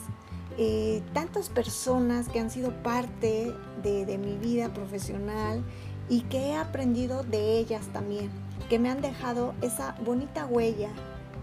eh, 0.57 1.01
tantas 1.13 1.49
personas 1.49 2.29
que 2.29 2.39
han 2.39 2.51
sido 2.51 2.71
parte 2.83 3.53
de, 3.81 4.17
mi 4.17 4.37
vida 4.37 4.71
profesional 4.73 5.63
y 6.09 6.21
que 6.21 6.49
he 6.49 6.55
aprendido 6.55 7.23
de 7.23 7.57
ellas 7.57 7.87
también, 7.91 8.29
que 8.69 8.77
me 8.77 8.89
han 8.89 9.01
dejado 9.01 9.55
esa 9.61 9.95
bonita 10.05 10.45
huella 10.45 10.91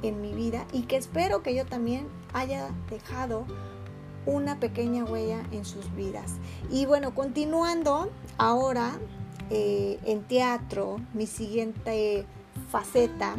en 0.03 0.21
mi 0.21 0.33
vida 0.33 0.65
y 0.73 0.83
que 0.83 0.97
espero 0.97 1.43
que 1.43 1.55
yo 1.55 1.67
también 1.67 2.07
haya 2.33 2.71
dejado 2.89 3.47
una 4.27 4.61
pequeña 4.61 5.05
huella 5.05 5.43
en 5.51 5.65
sus 5.65 5.93
vidas. 5.95 6.37
Y 6.71 6.87
bueno, 6.87 7.15
continuando 7.15 8.11
ahora 8.39 8.93
eh, 9.51 9.99
en 10.05 10.23
teatro, 10.23 11.01
mi 11.15 11.27
siguiente 11.27 12.27
faceta 12.71 13.35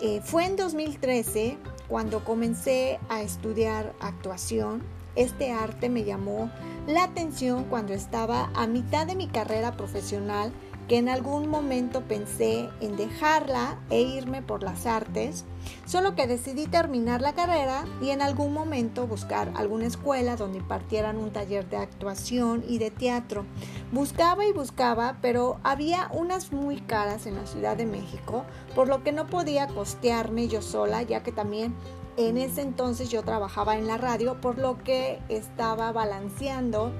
eh, 0.00 0.22
fue 0.24 0.46
en 0.46 0.56
2013 0.56 1.58
cuando 1.88 2.24
comencé 2.24 2.98
a 3.08 3.22
estudiar 3.22 3.92
actuación 4.00 4.93
este 5.16 5.52
arte 5.52 5.88
me 5.88 6.04
llamó 6.04 6.50
la 6.86 7.04
atención 7.04 7.64
cuando 7.64 7.92
estaba 7.94 8.50
a 8.54 8.66
mitad 8.66 9.06
de 9.06 9.14
mi 9.14 9.26
carrera 9.26 9.76
profesional, 9.76 10.52
que 10.88 10.98
en 10.98 11.08
algún 11.08 11.48
momento 11.48 12.02
pensé 12.02 12.68
en 12.80 12.96
dejarla 12.96 13.78
e 13.88 14.02
irme 14.02 14.42
por 14.42 14.62
las 14.62 14.84
artes, 14.84 15.46
solo 15.86 16.14
que 16.14 16.26
decidí 16.26 16.66
terminar 16.66 17.22
la 17.22 17.32
carrera 17.32 17.86
y 18.02 18.10
en 18.10 18.20
algún 18.20 18.52
momento 18.52 19.06
buscar 19.06 19.50
alguna 19.56 19.86
escuela 19.86 20.36
donde 20.36 20.58
impartieran 20.58 21.16
un 21.16 21.30
taller 21.30 21.68
de 21.70 21.78
actuación 21.78 22.62
y 22.68 22.76
de 22.76 22.90
teatro. 22.90 23.46
Buscaba 23.92 24.44
y 24.44 24.52
buscaba, 24.52 25.16
pero 25.22 25.58
había 25.62 26.10
unas 26.12 26.52
muy 26.52 26.80
caras 26.82 27.26
en 27.26 27.36
la 27.36 27.46
Ciudad 27.46 27.78
de 27.78 27.86
México, 27.86 28.44
por 28.74 28.88
lo 28.88 29.02
que 29.02 29.12
no 29.12 29.26
podía 29.26 29.68
costearme 29.68 30.48
yo 30.48 30.60
sola, 30.60 31.02
ya 31.02 31.22
que 31.22 31.32
también 31.32 31.74
en 32.16 32.38
ese 32.38 32.62
entonces 32.62 33.08
yo 33.08 33.22
trabajaba 33.22 33.76
en 33.76 33.86
la 33.86 33.98
radio, 33.98 34.40
por 34.40 34.58
lo 34.58 34.82
que 34.82 35.20
estaba 35.28 35.92
balanceando 35.92 36.92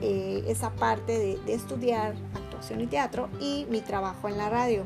eh, 0.00 0.44
esa 0.46 0.70
parte 0.70 1.18
de, 1.18 1.38
de 1.38 1.54
estudiar 1.54 2.14
actuación 2.34 2.80
y 2.80 2.86
teatro 2.86 3.28
y 3.40 3.66
mi 3.70 3.80
trabajo 3.80 4.28
en 4.28 4.38
la 4.38 4.48
radio. 4.48 4.84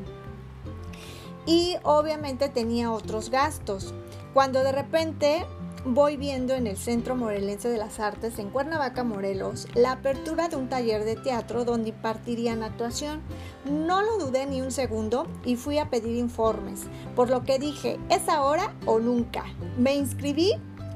Y 1.45 1.77
obviamente 1.83 2.49
tenía 2.49 2.91
otros 2.91 3.29
gastos. 3.29 3.93
Cuando 4.33 4.63
de 4.63 4.71
repente 4.71 5.45
voy 5.85 6.17
viendo 6.17 6.53
en 6.55 6.67
el 6.67 6.77
Centro 6.77 7.15
Morelense 7.15 7.69
de 7.69 7.77
las 7.77 7.99
Artes 7.99 8.39
en 8.39 8.49
Cuernavaca, 8.49 9.03
Morelos, 9.03 9.67
la 9.75 9.93
apertura 9.93 10.49
de 10.49 10.55
un 10.55 10.69
taller 10.69 11.05
de 11.05 11.15
teatro 11.15 11.65
donde 11.65 11.89
impartirían 11.89 12.63
actuación. 12.63 13.21
No 13.65 14.01
lo 14.01 14.17
dudé 14.17 14.45
ni 14.45 14.61
un 14.61 14.71
segundo 14.71 15.27
y 15.45 15.55
fui 15.55 15.77
a 15.77 15.89
pedir 15.89 16.17
informes, 16.17 16.83
por 17.15 17.29
lo 17.29 17.43
que 17.43 17.59
dije, 17.59 17.99
es 18.09 18.27
ahora 18.27 18.73
o 18.85 18.99
nunca. 18.99 19.45
Me 19.77 19.95
inscribí 19.95 20.53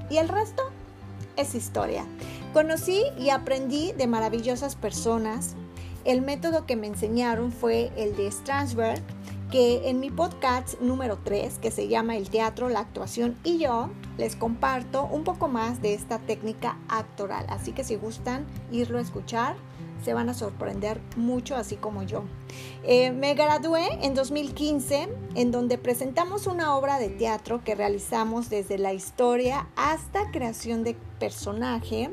y 0.10 0.18
el 0.18 0.28
resto 0.28 0.64
es 1.38 1.56
historia. 1.56 2.06
Conocí 2.54 3.04
y 3.18 3.30
aprendí 3.30 3.94
de 3.94 4.08
maravillosas 4.08 4.76
personas. 4.76 5.56
El 6.06 6.22
método 6.22 6.66
que 6.66 6.76
me 6.76 6.88
enseñaron 6.88 7.52
fue 7.52 7.92
el 7.96 8.16
de 8.16 8.30
Strasberg, 8.30 9.02
que 9.54 9.88
en 9.88 10.00
mi 10.00 10.10
podcast 10.10 10.82
número 10.82 11.20
3, 11.24 11.60
que 11.60 11.70
se 11.70 11.88
llama 11.88 12.18
El 12.18 12.32
teatro, 12.32 12.70
la 12.70 12.80
actuación 12.80 13.38
y 13.44 13.60
yo, 13.60 13.92
les 14.18 14.36
comparto 14.36 15.04
un 15.06 15.24
poco 15.24 15.48
más 15.48 15.80
de 15.80 15.94
esta 15.94 16.18
técnica 16.18 16.80
actoral. 16.90 17.46
Así 17.50 17.72
que 17.72 17.84
si 17.84 17.96
gustan 17.96 18.48
irlo 18.72 18.98
a 18.98 19.02
escuchar, 19.02 19.56
se 20.04 20.16
van 20.16 20.28
a 20.30 20.34
sorprender 20.34 21.00
mucho, 21.18 21.56
así 21.56 21.76
como 21.76 22.02
yo. 22.02 22.24
Eh, 22.84 23.12
me 23.12 23.36
gradué 23.36 24.00
en 24.02 24.16
2015 24.16 25.08
en 25.36 25.52
donde 25.52 25.78
presentamos 25.78 26.48
una 26.48 26.76
obra 26.76 26.98
de 26.98 27.10
teatro 27.10 27.64
que 27.64 27.76
realizamos 27.76 28.50
desde 28.50 28.80
la 28.80 28.94
historia 28.94 29.68
hasta 29.76 30.32
creación 30.32 30.84
de 30.84 30.96
personaje, 31.20 32.10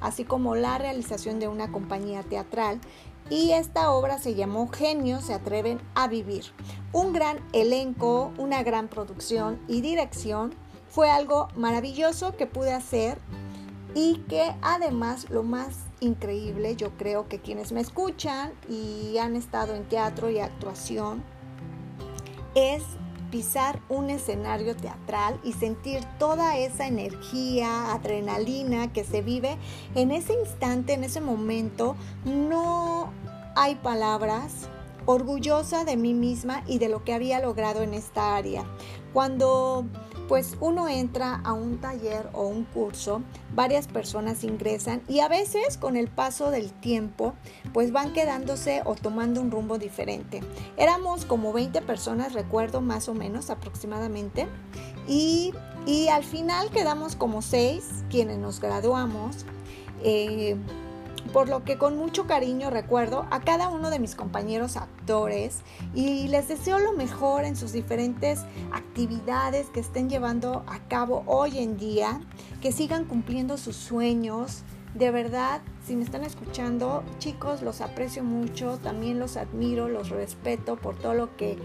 así 0.00 0.24
como 0.24 0.56
la 0.56 0.78
realización 0.78 1.38
de 1.38 1.46
una 1.46 1.70
compañía 1.70 2.24
teatral. 2.24 2.80
Y 3.30 3.52
esta 3.52 3.90
obra 3.90 4.18
se 4.18 4.34
llamó 4.34 4.68
Genios 4.68 5.24
se 5.24 5.34
atreven 5.34 5.80
a 5.94 6.08
vivir. 6.08 6.44
Un 6.92 7.12
gran 7.12 7.38
elenco, 7.52 8.32
una 8.36 8.62
gran 8.62 8.88
producción 8.88 9.60
y 9.68 9.80
dirección. 9.80 10.54
Fue 10.88 11.10
algo 11.10 11.48
maravilloso 11.56 12.36
que 12.36 12.46
pude 12.46 12.72
hacer 12.72 13.18
y 13.94 14.18
que 14.28 14.54
además 14.62 15.30
lo 15.30 15.42
más 15.42 15.76
increíble, 16.00 16.76
yo 16.76 16.90
creo 16.98 17.28
que 17.28 17.40
quienes 17.40 17.72
me 17.72 17.80
escuchan 17.80 18.52
y 18.68 19.18
han 19.18 19.36
estado 19.36 19.74
en 19.74 19.84
teatro 19.84 20.30
y 20.30 20.38
actuación, 20.38 21.22
es 22.54 22.82
pisar 23.32 23.80
un 23.88 24.10
escenario 24.10 24.76
teatral 24.76 25.40
y 25.42 25.54
sentir 25.54 26.04
toda 26.18 26.58
esa 26.58 26.86
energía, 26.86 27.90
adrenalina 27.92 28.92
que 28.92 29.04
se 29.04 29.22
vive 29.22 29.56
en 29.94 30.12
ese 30.12 30.34
instante, 30.34 30.92
en 30.92 31.02
ese 31.02 31.22
momento. 31.22 31.96
No 32.26 33.10
hay 33.56 33.76
palabras, 33.76 34.68
orgullosa 35.06 35.84
de 35.84 35.96
mí 35.96 36.12
misma 36.12 36.62
y 36.66 36.78
de 36.78 36.90
lo 36.90 37.04
que 37.04 37.14
había 37.14 37.40
logrado 37.40 37.82
en 37.82 37.94
esta 37.94 38.36
área. 38.36 38.64
Cuando 39.14 39.86
pues 40.32 40.56
uno 40.60 40.88
entra 40.88 41.42
a 41.44 41.52
un 41.52 41.76
taller 41.76 42.30
o 42.32 42.46
un 42.46 42.64
curso, 42.64 43.20
varias 43.54 43.86
personas 43.86 44.44
ingresan 44.44 45.02
y 45.06 45.20
a 45.20 45.28
veces 45.28 45.76
con 45.76 45.94
el 45.94 46.08
paso 46.08 46.50
del 46.50 46.72
tiempo 46.72 47.34
pues 47.74 47.92
van 47.92 48.14
quedándose 48.14 48.80
o 48.86 48.94
tomando 48.94 49.42
un 49.42 49.50
rumbo 49.50 49.76
diferente. 49.76 50.40
Éramos 50.78 51.26
como 51.26 51.52
20 51.52 51.82
personas, 51.82 52.32
recuerdo 52.32 52.80
más 52.80 53.10
o 53.10 53.14
menos 53.14 53.50
aproximadamente, 53.50 54.48
y, 55.06 55.52
al 56.10 56.24
final 56.24 56.70
quedamos 56.70 57.14
como 57.14 57.42
6 57.42 58.04
quienes 58.08 58.38
nos 58.38 58.58
graduamos. 58.58 59.44
Eh, 60.02 60.56
por 61.32 61.48
lo 61.48 61.64
que 61.64 61.78
con 61.78 61.96
mucho 61.96 62.26
cariño 62.26 62.70
recuerdo 62.70 63.26
a 63.30 63.40
cada 63.40 63.68
uno 63.68 63.90
de 63.90 63.98
mis 63.98 64.14
compañeros 64.14 64.76
actores 64.76 65.60
y 65.94 66.28
les 66.28 66.48
deseo 66.48 66.78
lo 66.78 66.92
mejor 66.92 67.44
en 67.44 67.56
sus 67.56 67.72
diferentes 67.72 68.40
actividades 68.72 69.68
que 69.70 69.80
estén 69.80 70.10
llevando 70.10 70.64
a 70.66 70.80
cabo 70.88 71.22
hoy 71.26 71.58
en 71.58 71.76
día, 71.76 72.20
que 72.60 72.72
sigan 72.72 73.04
cumpliendo 73.04 73.56
sus 73.56 73.76
sueños. 73.76 74.62
De 74.94 75.10
verdad, 75.10 75.62
si 75.86 75.96
me 75.96 76.04
están 76.04 76.22
escuchando, 76.22 77.02
chicos, 77.18 77.62
los 77.62 77.80
aprecio 77.80 78.24
mucho, 78.24 78.78
también 78.82 79.18
los 79.18 79.36
admiro, 79.36 79.88
los 79.88 80.10
respeto 80.10 80.76
por 80.76 80.96
todo 80.96 81.14
lo 81.14 81.36
que 81.36 81.56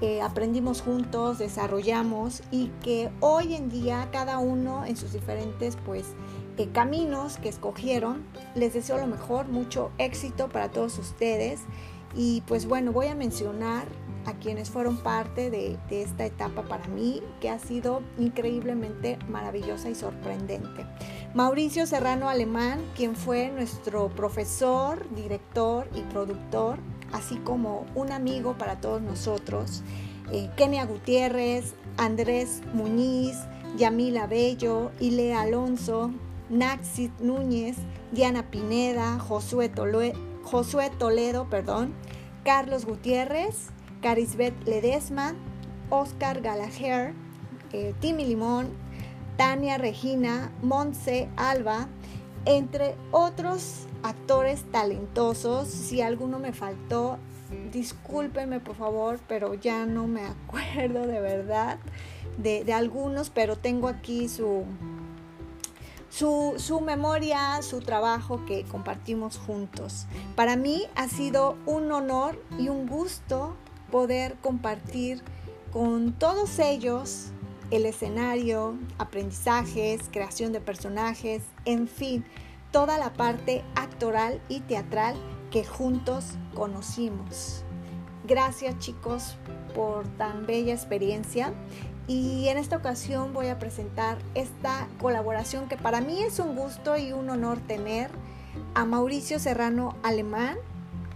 eh, 0.00 0.22
aprendimos 0.22 0.80
juntos, 0.80 1.38
desarrollamos 1.38 2.42
y 2.50 2.68
que 2.82 3.10
hoy 3.20 3.54
en 3.54 3.68
día 3.68 4.08
cada 4.10 4.38
uno 4.38 4.86
en 4.86 4.96
sus 4.96 5.12
diferentes 5.12 5.76
pues 5.84 6.14
caminos 6.72 7.38
que 7.38 7.48
escogieron. 7.48 8.24
Les 8.54 8.74
deseo 8.74 8.98
lo 8.98 9.06
mejor, 9.06 9.48
mucho 9.48 9.90
éxito 9.98 10.48
para 10.48 10.70
todos 10.70 10.98
ustedes. 10.98 11.60
Y 12.14 12.42
pues 12.46 12.66
bueno, 12.66 12.92
voy 12.92 13.06
a 13.06 13.14
mencionar 13.14 13.86
a 14.26 14.34
quienes 14.34 14.70
fueron 14.70 14.96
parte 14.98 15.50
de, 15.50 15.78
esta 15.90 16.26
etapa 16.26 16.62
para 16.62 16.86
mí, 16.88 17.22
que 17.40 17.50
ha 17.50 17.58
sido 17.58 18.02
increíblemente 18.18 19.18
maravillosa 19.28 19.88
y 19.88 19.94
sorprendente. 19.94 20.84
Mauricio 21.34 21.86
Serrano 21.86 22.28
Alemán, 22.28 22.80
quien 22.96 23.16
fue 23.16 23.50
nuestro 23.50 24.08
profesor, 24.08 25.08
director 25.14 25.88
y 25.94 26.02
productor, 26.02 26.78
así 27.12 27.36
como 27.36 27.86
un 27.94 28.12
amigo 28.12 28.56
para 28.58 28.80
todos 28.80 29.00
nosotros. 29.00 29.82
Eh, 30.32 30.50
Kenia 30.56 30.84
Gutiérrez, 30.84 31.74
Andrés 31.96 32.62
Muñiz, 32.72 33.36
Yamila 33.76 34.26
Bello, 34.26 34.90
Ile 35.00 35.34
Alonso, 35.34 36.12
Naxit 36.50 37.12
Núñez, 37.20 37.76
Diana 38.10 38.50
Pineda, 38.50 39.18
Josué 39.20 39.68
Toledo, 39.68 41.48
perdón, 41.48 41.94
Carlos 42.44 42.84
Gutiérrez, 42.84 43.68
Carisbet 44.02 44.54
Ledesma, 44.66 45.34
Oscar 45.90 46.40
Gallagher, 46.40 47.14
eh, 47.72 47.94
Timmy 48.00 48.24
Limón, 48.24 48.70
Tania 49.36 49.78
Regina, 49.78 50.50
Monse 50.60 51.28
Alba, 51.36 51.88
entre 52.46 52.96
otros 53.12 53.86
actores 54.02 54.64
talentosos. 54.72 55.68
Si 55.68 56.00
alguno 56.00 56.40
me 56.40 56.52
faltó, 56.52 57.18
discúlpenme 57.72 58.58
por 58.58 58.74
favor, 58.74 59.20
pero 59.28 59.54
ya 59.54 59.86
no 59.86 60.08
me 60.08 60.24
acuerdo 60.26 61.06
de 61.06 61.20
verdad 61.20 61.78
de 62.38 62.72
algunos, 62.72 63.28
pero 63.28 63.56
tengo 63.56 63.86
aquí 63.86 64.26
su, 64.26 64.64
su, 66.10 66.80
memoria, 66.84 67.62
su 67.62 67.80
trabajo 67.80 68.44
que 68.44 68.64
compartimos 68.64 69.38
juntos. 69.38 70.06
Para 70.36 70.56
mí 70.56 70.82
ha 70.96 71.08
sido 71.08 71.56
un 71.66 71.90
honor 71.92 72.42
y 72.58 72.68
un 72.68 72.86
gusto 72.86 73.56
poder 73.90 74.36
compartir 74.42 75.22
con 75.72 76.12
todos 76.12 76.58
ellos 76.58 77.28
el 77.70 77.86
escenario, 77.86 78.76
aprendizajes, 78.98 80.02
creación 80.10 80.52
de 80.52 80.60
personajes, 80.60 81.44
en 81.64 81.86
fin, 81.86 82.24
toda 82.72 82.98
la 82.98 83.12
parte 83.12 83.64
actoral 83.76 84.40
y 84.48 84.60
teatral 84.60 85.14
que 85.52 85.64
juntos 85.64 86.34
conocimos. 86.54 87.64
Gracias 88.26 88.78
chicos 88.80 89.36
por 89.74 90.06
tan 90.16 90.46
bella 90.46 90.74
experiencia 90.74 91.54
y 92.06 92.48
en 92.48 92.58
esta 92.58 92.76
ocasión 92.76 93.32
voy 93.32 93.48
a 93.48 93.58
presentar 93.58 94.18
esta 94.34 94.88
colaboración 95.00 95.68
que 95.68 95.76
para 95.76 96.00
mí 96.00 96.22
es 96.22 96.38
un 96.38 96.56
gusto 96.56 96.96
y 96.96 97.12
un 97.12 97.30
honor 97.30 97.58
tener 97.60 98.10
a 98.74 98.84
Mauricio 98.84 99.38
Serrano 99.38 99.96
Alemán, 100.02 100.56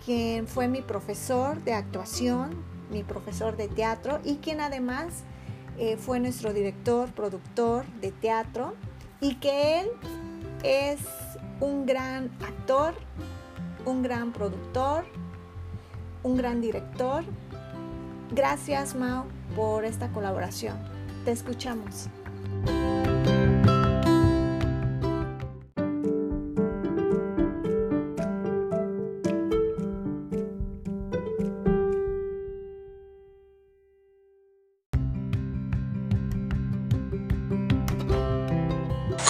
quien 0.05 0.47
fue 0.47 0.69
mi 0.69 0.83
profesor 0.83 1.63
de 1.65 1.73
actuación, 1.73 2.51
mi 2.91 3.03
profesor 3.03 3.57
de 3.57 3.69
teatro 3.69 4.21
y 4.25 4.37
quien 4.37 4.61
además 4.61 5.25
eh, 5.79 5.97
fue 5.97 6.21
nuestro 6.21 6.53
director, 6.53 7.11
productor 7.13 7.85
de 8.01 8.13
teatro 8.13 8.75
y 9.21 9.37
que 9.37 9.81
él 9.81 9.89
es 10.63 11.01
un 11.61 11.87
gran 11.87 12.31
actor, 12.41 12.95
un 13.85 14.03
gran 14.03 14.33
productor, 14.33 15.05
un 16.23 16.37
gran 16.37 16.61
director. 16.61 17.25
Gracias, 18.31 18.95
Mau, 18.95 19.27
por 19.55 19.85
esta 19.85 20.09
colaboración. 20.09 20.77
Te 21.25 21.33
escuchamos. 21.33 22.09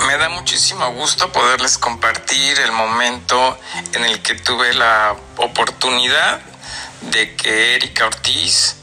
Me 0.07 0.19
da 0.19 0.29
muchísimo 0.29 0.93
gusto 0.93 1.31
poderles 1.33 1.79
compartir 1.79 2.59
el 2.61 2.73
momento 2.73 3.59
en 3.93 4.05
el 4.05 4.23
que 4.23 4.35
tuve 4.35 4.73
la 4.75 5.17
oportunidad 5.37 6.41
de 7.11 7.35
que 7.37 7.75
Erika 7.75 8.07
Ortiz 8.07 8.77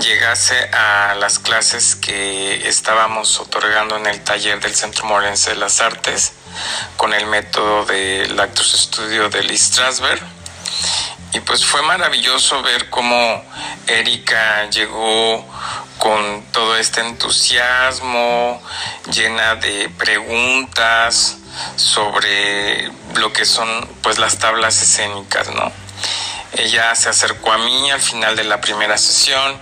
llegase 0.00 0.70
a 0.72 1.14
las 1.14 1.38
clases 1.38 1.96
que 1.96 2.68
estábamos 2.68 3.38
otorgando 3.40 3.96
en 3.96 4.06
el 4.06 4.22
taller 4.22 4.60
del 4.60 4.74
Centro 4.74 5.04
Morense 5.06 5.50
de 5.50 5.56
las 5.56 5.80
Artes 5.80 6.32
con 6.96 7.12
el 7.12 7.26
método 7.26 7.84
del 7.84 8.38
Actors 8.38 8.72
Studio 8.72 9.28
de 9.28 9.42
Lee 9.42 9.58
Strasberg. 9.58 10.22
Y 11.34 11.40
pues 11.40 11.64
fue 11.64 11.82
maravilloso 11.82 12.62
ver 12.62 12.90
cómo 12.90 13.44
Erika 13.86 14.68
llegó 14.70 15.46
con 15.98 16.42
todo 16.52 16.76
este 16.76 17.00
entusiasmo, 17.00 18.62
llena 19.12 19.54
de 19.54 19.88
preguntas 19.90 21.38
sobre 21.76 22.90
lo 23.14 23.32
que 23.32 23.44
son 23.44 23.88
pues 24.02 24.18
las 24.18 24.38
tablas 24.38 24.82
escénicas, 24.82 25.48
¿no? 25.54 25.72
Ella 26.54 26.94
se 26.94 27.08
acercó 27.08 27.50
a 27.50 27.58
mí 27.58 27.90
al 27.90 28.00
final 28.00 28.36
de 28.36 28.44
la 28.44 28.60
primera 28.60 28.98
sesión 28.98 29.58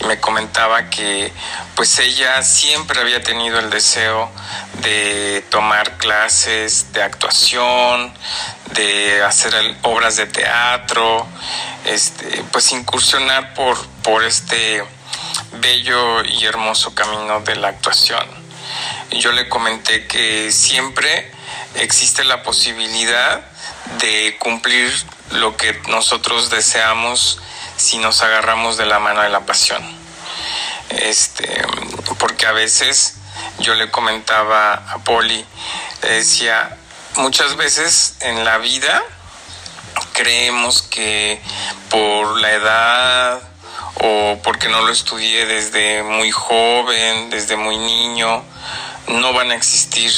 y 0.00 0.04
me 0.06 0.20
comentaba 0.20 0.88
que 0.88 1.32
pues 1.74 1.98
ella 1.98 2.42
siempre 2.42 3.00
había 3.00 3.22
tenido 3.22 3.58
el 3.58 3.70
deseo 3.70 4.30
de 4.80 5.44
tomar 5.50 5.98
clases 5.98 6.92
de 6.92 7.02
actuación, 7.02 8.14
de 8.72 9.22
hacer 9.24 9.52
obras 9.82 10.16
de 10.16 10.26
teatro, 10.26 11.26
este, 11.84 12.44
pues 12.52 12.70
incursionar 12.70 13.54
por, 13.54 13.76
por 14.02 14.22
este 14.22 14.84
bello 15.60 16.24
y 16.24 16.44
hermoso 16.44 16.94
camino 16.94 17.40
de 17.40 17.56
la 17.56 17.68
actuación. 17.68 18.26
Yo 19.10 19.32
le 19.32 19.48
comenté 19.48 20.06
que 20.06 20.52
siempre 20.52 21.32
existe 21.74 22.22
la 22.24 22.42
posibilidad 22.42 23.40
de 24.00 24.36
cumplir 24.38 24.92
lo 25.32 25.56
que 25.56 25.80
nosotros 25.88 26.50
deseamos 26.50 27.40
si 27.76 27.98
nos 27.98 28.22
agarramos 28.22 28.76
de 28.76 28.86
la 28.86 28.98
mano 28.98 29.22
de 29.22 29.28
la 29.28 29.46
pasión. 29.46 29.82
este, 30.90 31.62
porque 32.18 32.46
a 32.46 32.52
veces 32.52 33.14
yo 33.60 33.74
le 33.74 33.90
comentaba 33.90 34.74
a 34.74 34.98
Poli, 35.04 35.44
le 36.02 36.10
decía, 36.10 36.76
muchas 37.16 37.56
veces 37.56 38.16
en 38.20 38.44
la 38.44 38.58
vida 38.58 39.02
creemos 40.12 40.82
que 40.82 41.40
por 41.90 42.40
la 42.40 42.52
edad 42.52 43.40
o 44.00 44.38
porque 44.42 44.68
no 44.68 44.82
lo 44.82 44.92
estudié 44.92 45.46
desde 45.46 46.02
muy 46.02 46.30
joven, 46.30 47.30
desde 47.30 47.56
muy 47.56 47.76
niño, 47.76 48.44
no 49.08 49.32
van 49.32 49.50
a 49.50 49.54
existir 49.54 50.12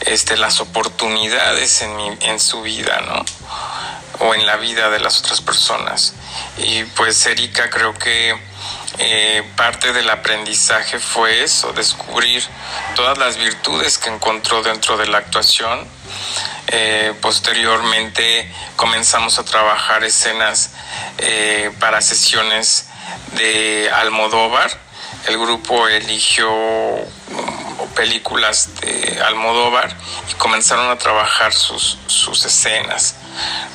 este, 0.00 0.36
las 0.36 0.60
oportunidades 0.60 1.82
en, 1.82 1.96
mi, 1.96 2.08
en 2.20 2.40
su 2.40 2.62
vida, 2.62 3.00
¿no? 3.06 3.24
O 4.20 4.34
en 4.34 4.46
la 4.46 4.56
vida 4.56 4.90
de 4.90 5.00
las 5.00 5.20
otras 5.20 5.40
personas. 5.40 6.14
Y 6.58 6.84
pues 6.84 7.24
Erika 7.26 7.70
creo 7.70 7.94
que 7.94 8.38
eh, 8.98 9.42
parte 9.56 9.92
del 9.92 10.08
aprendizaje 10.10 10.98
fue 10.98 11.42
eso, 11.42 11.72
descubrir 11.72 12.42
todas 12.94 13.16
las 13.16 13.36
virtudes 13.38 13.96
que 13.98 14.10
encontró 14.10 14.62
dentro 14.62 14.96
de 14.96 15.06
la 15.06 15.18
actuación. 15.18 15.86
Eh, 16.68 17.14
posteriormente 17.20 18.52
comenzamos 18.76 19.38
a 19.38 19.44
trabajar 19.44 20.04
escenas 20.04 20.72
eh, 21.18 21.70
para 21.80 22.02
sesiones 22.02 22.86
de 23.36 23.90
Almodóvar. 23.90 24.70
El 25.26 25.38
grupo 25.38 25.88
eligió 25.88 26.50
mm, 26.50 27.94
películas 27.94 28.80
de 28.80 29.22
Almodóvar 29.22 29.96
y 30.30 30.34
comenzaron 30.34 30.90
a 30.90 30.98
trabajar 30.98 31.52
sus, 31.54 31.98
sus 32.06 32.44
escenas. 32.44 33.16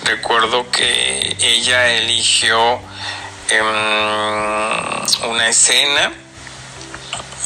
Recuerdo 0.03 0.70
que 0.72 1.38
ella 1.39 1.89
eligió 1.89 2.80
em, 3.49 3.66
una 5.30 5.47
escena 5.47 6.12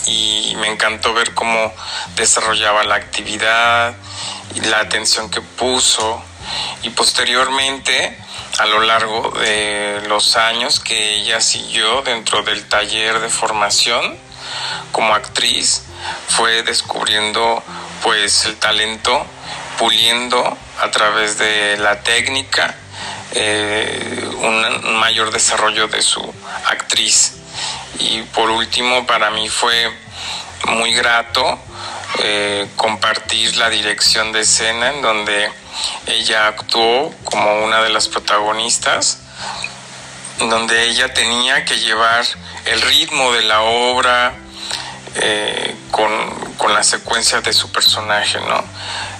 y 0.06 0.54
me 0.58 0.68
encantó 0.68 1.14
ver 1.14 1.34
cómo 1.34 1.74
desarrollaba 2.16 2.84
la 2.84 2.96
actividad 2.96 3.96
y 4.56 4.62
la 4.62 4.80
atención 4.80 5.30
que 5.30 5.42
puso. 5.42 6.24
Y 6.84 6.90
posteriormente 6.90 8.18
a 8.60 8.66
lo 8.66 8.82
largo 8.82 9.32
de 9.40 10.04
los 10.08 10.36
años 10.36 10.80
que 10.80 11.16
ella 11.16 11.40
siguió 11.40 12.02
dentro 12.02 12.44
del 12.44 12.68
taller 12.68 13.20
de 13.20 13.30
formación 13.30 14.18
como 14.92 15.16
actriz 15.16 15.84
fue 16.28 16.64
descubriendo 16.64 17.64
pues 18.04 18.46
el 18.46 18.58
talento 18.58 19.26
puliendo 19.78 20.58
a 20.82 20.92
través 20.92 21.38
de 21.38 21.78
la 21.78 22.02
técnica 22.02 22.76
eh, 23.34 24.30
un 24.40 24.96
mayor 24.96 25.32
desarrollo 25.32 25.88
de 25.88 26.02
su 26.02 26.22
actriz. 26.66 27.34
Y 28.00 28.24
por 28.24 28.50
último 28.50 29.06
para 29.06 29.30
mí 29.32 29.48
fue 29.48 29.92
muy 30.66 30.94
grato 30.94 31.60
eh, 32.20 32.68
compartir 32.76 33.56
la 33.58 33.70
dirección 33.70 34.32
de 34.32 34.42
escena 34.42 34.90
en 34.90 35.02
donde 35.02 35.50
ella 36.08 36.48
actuó 36.48 37.14
como 37.24 37.64
una 37.64 37.82
de 37.82 37.90
las 37.90 38.08
protagonistas, 38.08 39.20
donde 40.40 40.84
ella 40.90 41.14
tenía 41.14 41.64
que 41.66 41.80
llevar 41.80 42.26
el 42.66 42.82
ritmo 42.82 43.32
de 43.32 43.44
la 43.44 43.62
obra 43.62 44.34
eh, 45.16 45.76
con, 45.92 46.12
con, 46.58 46.74
la 46.74 46.84
secuencia 46.84 47.42
de 47.42 47.54
su 47.54 47.72
personaje, 47.72 48.40
¿no? 48.40 48.64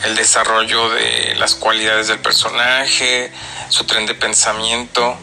El 0.06 0.16
desarrollo 0.16 0.90
de 0.90 1.36
las 1.36 1.56
cualidades 1.56 2.08
del 2.08 2.20
personaje, 2.20 3.32
su 3.70 3.84
tren 3.84 4.06
de 4.06 4.16
pensamiento, 4.16 5.18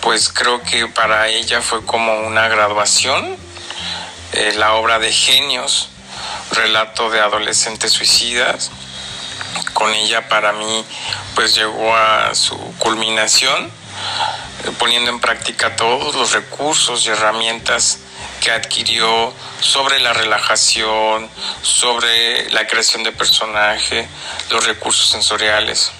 pues 0.00 0.28
creo 0.28 0.62
que 0.62 0.86
para 0.86 1.28
ella 1.28 1.60
fue 1.62 1.84
como 1.84 2.20
una 2.20 2.48
graduación, 2.48 3.36
eh, 4.32 4.54
la 4.56 4.74
obra 4.74 4.98
de 4.98 5.12
genios, 5.12 5.88
relato 6.52 7.10
de 7.10 7.20
adolescentes 7.20 7.92
suicidas, 7.92 8.70
con 9.72 9.92
ella 9.94 10.28
para 10.28 10.52
mí 10.52 10.84
pues 11.34 11.54
llegó 11.54 11.94
a 11.96 12.34
su 12.34 12.56
culminación 12.78 13.70
eh, 14.64 14.72
poniendo 14.78 15.10
en 15.10 15.20
práctica 15.20 15.76
todos 15.76 16.14
los 16.14 16.32
recursos 16.32 17.06
y 17.06 17.10
herramientas 17.10 17.98
que 18.40 18.50
adquirió 18.50 19.32
sobre 19.60 19.98
la 19.98 20.12
relajación, 20.12 21.28
sobre 21.62 22.50
la 22.50 22.66
creación 22.66 23.02
de 23.02 23.12
personaje, 23.12 24.08
los 24.50 24.64
recursos 24.64 25.08
sensoriales. 25.08 25.90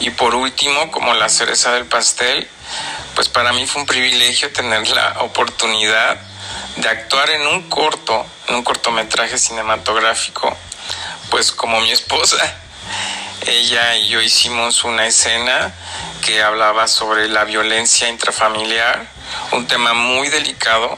Y 0.00 0.10
por 0.10 0.34
último, 0.34 0.90
como 0.90 1.14
la 1.14 1.28
cereza 1.28 1.72
del 1.72 1.86
pastel, 1.86 2.48
pues 3.14 3.28
para 3.28 3.52
mí 3.52 3.66
fue 3.66 3.82
un 3.82 3.86
privilegio 3.86 4.52
tener 4.52 4.88
la 4.88 5.20
oportunidad 5.20 6.18
de 6.76 6.88
actuar 6.88 7.30
en 7.30 7.46
un 7.46 7.68
corto, 7.68 8.26
en 8.48 8.56
un 8.56 8.64
cortometraje 8.64 9.38
cinematográfico, 9.38 10.56
pues 11.30 11.52
como 11.52 11.80
mi 11.80 11.90
esposa 11.90 12.38
ella 13.46 13.96
y 13.96 14.08
yo 14.08 14.20
hicimos 14.20 14.84
una 14.84 15.06
escena 15.06 15.72
que 16.24 16.42
hablaba 16.42 16.86
sobre 16.86 17.28
la 17.28 17.44
violencia 17.44 18.08
intrafamiliar, 18.08 19.08
un 19.50 19.66
tema 19.66 19.94
muy 19.94 20.28
delicado, 20.28 20.96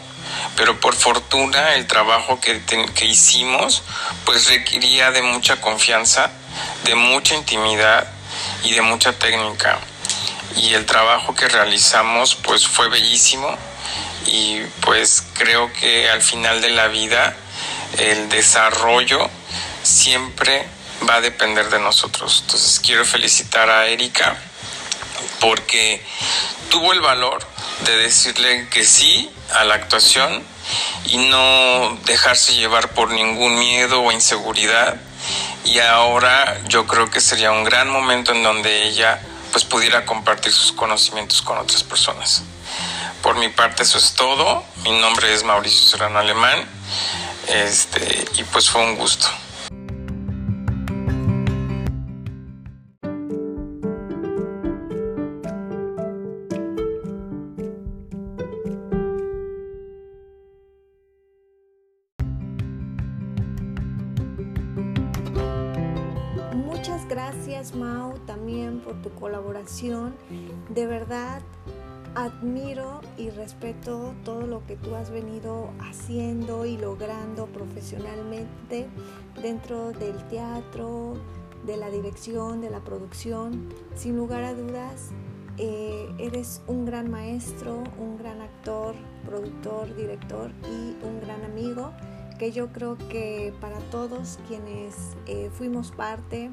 pero 0.56 0.78
por 0.80 0.94
fortuna 0.94 1.74
el 1.74 1.86
trabajo 1.86 2.40
que, 2.40 2.62
que 2.94 3.04
hicimos 3.06 3.82
pues 4.24 4.48
requería 4.48 5.10
de 5.10 5.22
mucha 5.22 5.60
confianza, 5.60 6.30
de 6.84 6.94
mucha 6.94 7.34
intimidad 7.34 8.06
y 8.62 8.72
de 8.72 8.82
mucha 8.82 9.12
técnica. 9.18 9.78
Y 10.56 10.74
el 10.74 10.86
trabajo 10.86 11.34
que 11.34 11.48
realizamos 11.48 12.36
pues 12.36 12.66
fue 12.66 12.88
bellísimo 12.88 13.56
y 14.26 14.60
pues 14.80 15.24
creo 15.34 15.72
que 15.72 16.08
al 16.08 16.22
final 16.22 16.60
de 16.60 16.70
la 16.70 16.88
vida 16.88 17.36
el 17.98 18.28
desarrollo 18.28 19.28
siempre 19.82 20.66
va 21.08 21.16
a 21.16 21.20
depender 21.20 21.68
de 21.70 21.80
nosotros. 21.80 22.42
Entonces 22.42 22.80
quiero 22.80 23.04
felicitar 23.04 23.68
a 23.68 23.86
Erika 23.88 24.36
porque 25.40 26.04
tuvo 26.70 26.92
el 26.92 27.00
valor 27.00 27.46
de 27.84 27.96
decirle 27.98 28.68
que 28.70 28.84
sí 28.84 29.30
a 29.54 29.64
la 29.64 29.74
actuación 29.74 30.42
y 31.06 31.16
no 31.18 31.98
dejarse 32.04 32.54
llevar 32.54 32.90
por 32.94 33.10
ningún 33.10 33.58
miedo 33.58 34.02
o 34.02 34.12
inseguridad. 34.12 34.96
Y 35.64 35.78
ahora 35.78 36.60
yo 36.68 36.86
creo 36.86 37.10
que 37.10 37.20
sería 37.20 37.52
un 37.52 37.64
gran 37.64 37.88
momento 37.88 38.32
en 38.32 38.42
donde 38.42 38.84
ella 38.84 39.20
pues 39.52 39.64
pudiera 39.64 40.04
compartir 40.04 40.52
sus 40.52 40.72
conocimientos 40.72 41.42
con 41.42 41.58
otras 41.58 41.82
personas. 41.82 42.42
Por 43.22 43.36
mi 43.36 43.48
parte 43.48 43.84
eso 43.84 43.98
es 43.98 44.14
todo. 44.14 44.64
Mi 44.82 44.98
nombre 44.98 45.32
es 45.32 45.44
Mauricio 45.44 45.86
Serrano 45.86 46.18
Alemán. 46.18 46.66
Este, 47.46 48.24
y 48.36 48.44
pues 48.44 48.68
fue 48.68 48.82
un 48.82 48.96
gusto. 48.96 49.28
De 70.68 70.86
verdad 70.86 71.42
admiro 72.14 73.00
y 73.18 73.30
respeto 73.30 74.14
todo 74.24 74.46
lo 74.46 74.64
que 74.66 74.76
tú 74.76 74.94
has 74.94 75.10
venido 75.10 75.70
haciendo 75.80 76.64
y 76.64 76.76
logrando 76.76 77.46
profesionalmente 77.46 78.86
dentro 79.42 79.90
del 79.90 80.16
teatro, 80.28 81.14
de 81.66 81.76
la 81.76 81.90
dirección, 81.90 82.60
de 82.60 82.70
la 82.70 82.80
producción. 82.80 83.68
Sin 83.96 84.16
lugar 84.16 84.44
a 84.44 84.54
dudas, 84.54 85.10
eh, 85.58 86.08
eres 86.18 86.62
un 86.68 86.84
gran 86.84 87.10
maestro, 87.10 87.82
un 87.98 88.16
gran 88.16 88.42
actor, 88.42 88.94
productor, 89.26 89.94
director 89.96 90.52
y 90.70 91.04
un 91.04 91.20
gran 91.20 91.42
amigo 91.44 91.90
que 92.38 92.52
yo 92.52 92.72
creo 92.72 92.96
que 92.96 93.52
para 93.60 93.78
todos 93.90 94.38
quienes 94.48 95.16
eh, 95.26 95.50
fuimos 95.52 95.90
parte 95.92 96.50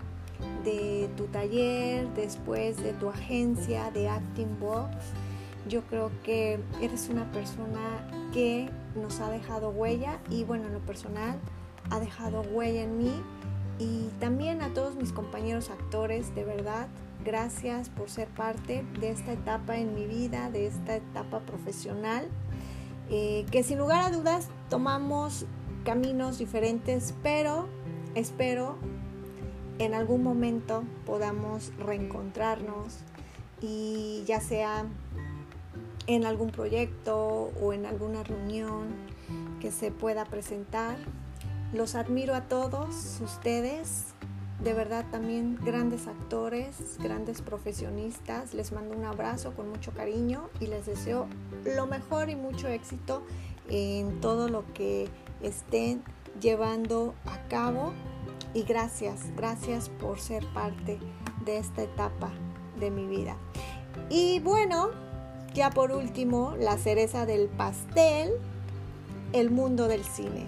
de 0.64 1.10
tu 1.18 1.26
taller, 1.26 2.08
después 2.16 2.78
de 2.82 2.94
tu 2.94 3.10
agencia 3.10 3.92
de 3.92 4.10
Acting 4.10 4.60
Box. 4.60 4.96
Yo 5.68 5.82
creo 5.84 6.12
que 6.24 6.60
eres 6.82 7.10
una 7.10 7.32
persona 7.32 8.08
que 8.34 8.70
nos 8.96 9.20
ha 9.20 9.30
dejado 9.30 9.70
huella 9.70 10.20
y 10.30 10.44
bueno, 10.44 10.68
en 10.68 10.74
lo 10.74 10.80
personal 10.80 11.40
ha 11.90 12.00
dejado 12.00 12.42
huella 12.42 12.84
en 12.84 12.98
mí 12.98 13.14
y 13.80 14.10
también 14.20 14.62
a 14.62 14.74
todos 14.74 14.96
mis 14.96 15.12
compañeros 15.12 15.70
actores, 15.70 16.36
de 16.36 16.44
verdad, 16.44 16.88
gracias 17.24 17.90
por 17.90 18.10
ser 18.10 18.28
parte 18.28 18.86
de 19.00 19.10
esta 19.10 19.34
etapa 19.34 19.78
en 19.78 19.96
mi 19.96 20.06
vida, 20.06 20.52
de 20.52 20.68
esta 20.68 20.96
etapa 20.96 21.40
profesional, 21.40 22.28
eh, 23.10 23.46
que 23.52 23.64
sin 23.64 23.80
lugar 23.80 24.04
a 24.04 24.16
dudas 24.16 24.50
tomamos 24.70 25.46
caminos 25.84 26.38
diferentes, 26.38 27.16
pero 27.24 27.68
espero 28.14 28.78
en 29.82 29.96
algún 29.96 30.22
momento 30.22 30.84
podamos 31.08 31.72
reencontrarnos 31.80 33.00
y 33.62 34.24
ya 34.28 34.40
sea 34.40 34.86
en 36.06 36.24
algún 36.24 36.52
proyecto 36.52 37.52
o 37.60 37.74
en 37.74 37.88
alguna 37.88 38.22
reunión 38.22 38.90
que 39.60 39.72
se 39.72 39.90
pueda 39.90 40.26
presentar. 40.26 40.98
Los 41.74 41.96
admiro 41.96 42.36
a 42.36 42.42
todos 42.42 43.20
ustedes, 43.24 44.14
de 44.64 44.74
verdad 44.74 45.04
también 45.12 45.58
grandes 45.64 46.06
actores, 46.06 47.00
grandes 47.00 47.42
profesionistas. 47.42 48.54
Les 48.54 48.72
mando 48.72 48.96
un 48.96 49.06
abrazo 49.06 49.56
con 49.56 49.68
mucho 49.70 49.94
cariño 49.94 50.48
y 50.60 50.68
les 50.68 50.86
deseo 50.86 51.26
lo 51.66 51.88
mejor 51.88 52.30
y 52.30 52.36
mucho 52.36 52.68
éxito 52.68 53.24
en 53.68 54.22
todo 54.22 54.48
lo 54.48 54.64
que 54.74 55.10
estén 55.42 56.04
llevando 56.40 57.16
a 57.26 57.48
cabo. 57.48 57.94
Y 58.54 58.64
gracias, 58.64 59.22
gracias 59.36 59.90
por 59.90 60.20
ser 60.20 60.46
parte 60.54 61.00
de 61.46 61.58
esta 61.58 61.84
etapa 61.84 62.32
de 62.80 62.92
mi 62.92 63.06
vida. 63.06 63.38
Y 64.10 64.40
bueno, 64.40 64.90
ya 65.54 65.70
por 65.70 65.92
último, 65.92 66.56
la 66.60 66.78
cereza 66.78 67.26
del 67.26 67.48
pastel, 67.48 68.32
el 69.34 69.52
mundo 69.52 69.88
del 69.88 70.04
cine. 70.04 70.48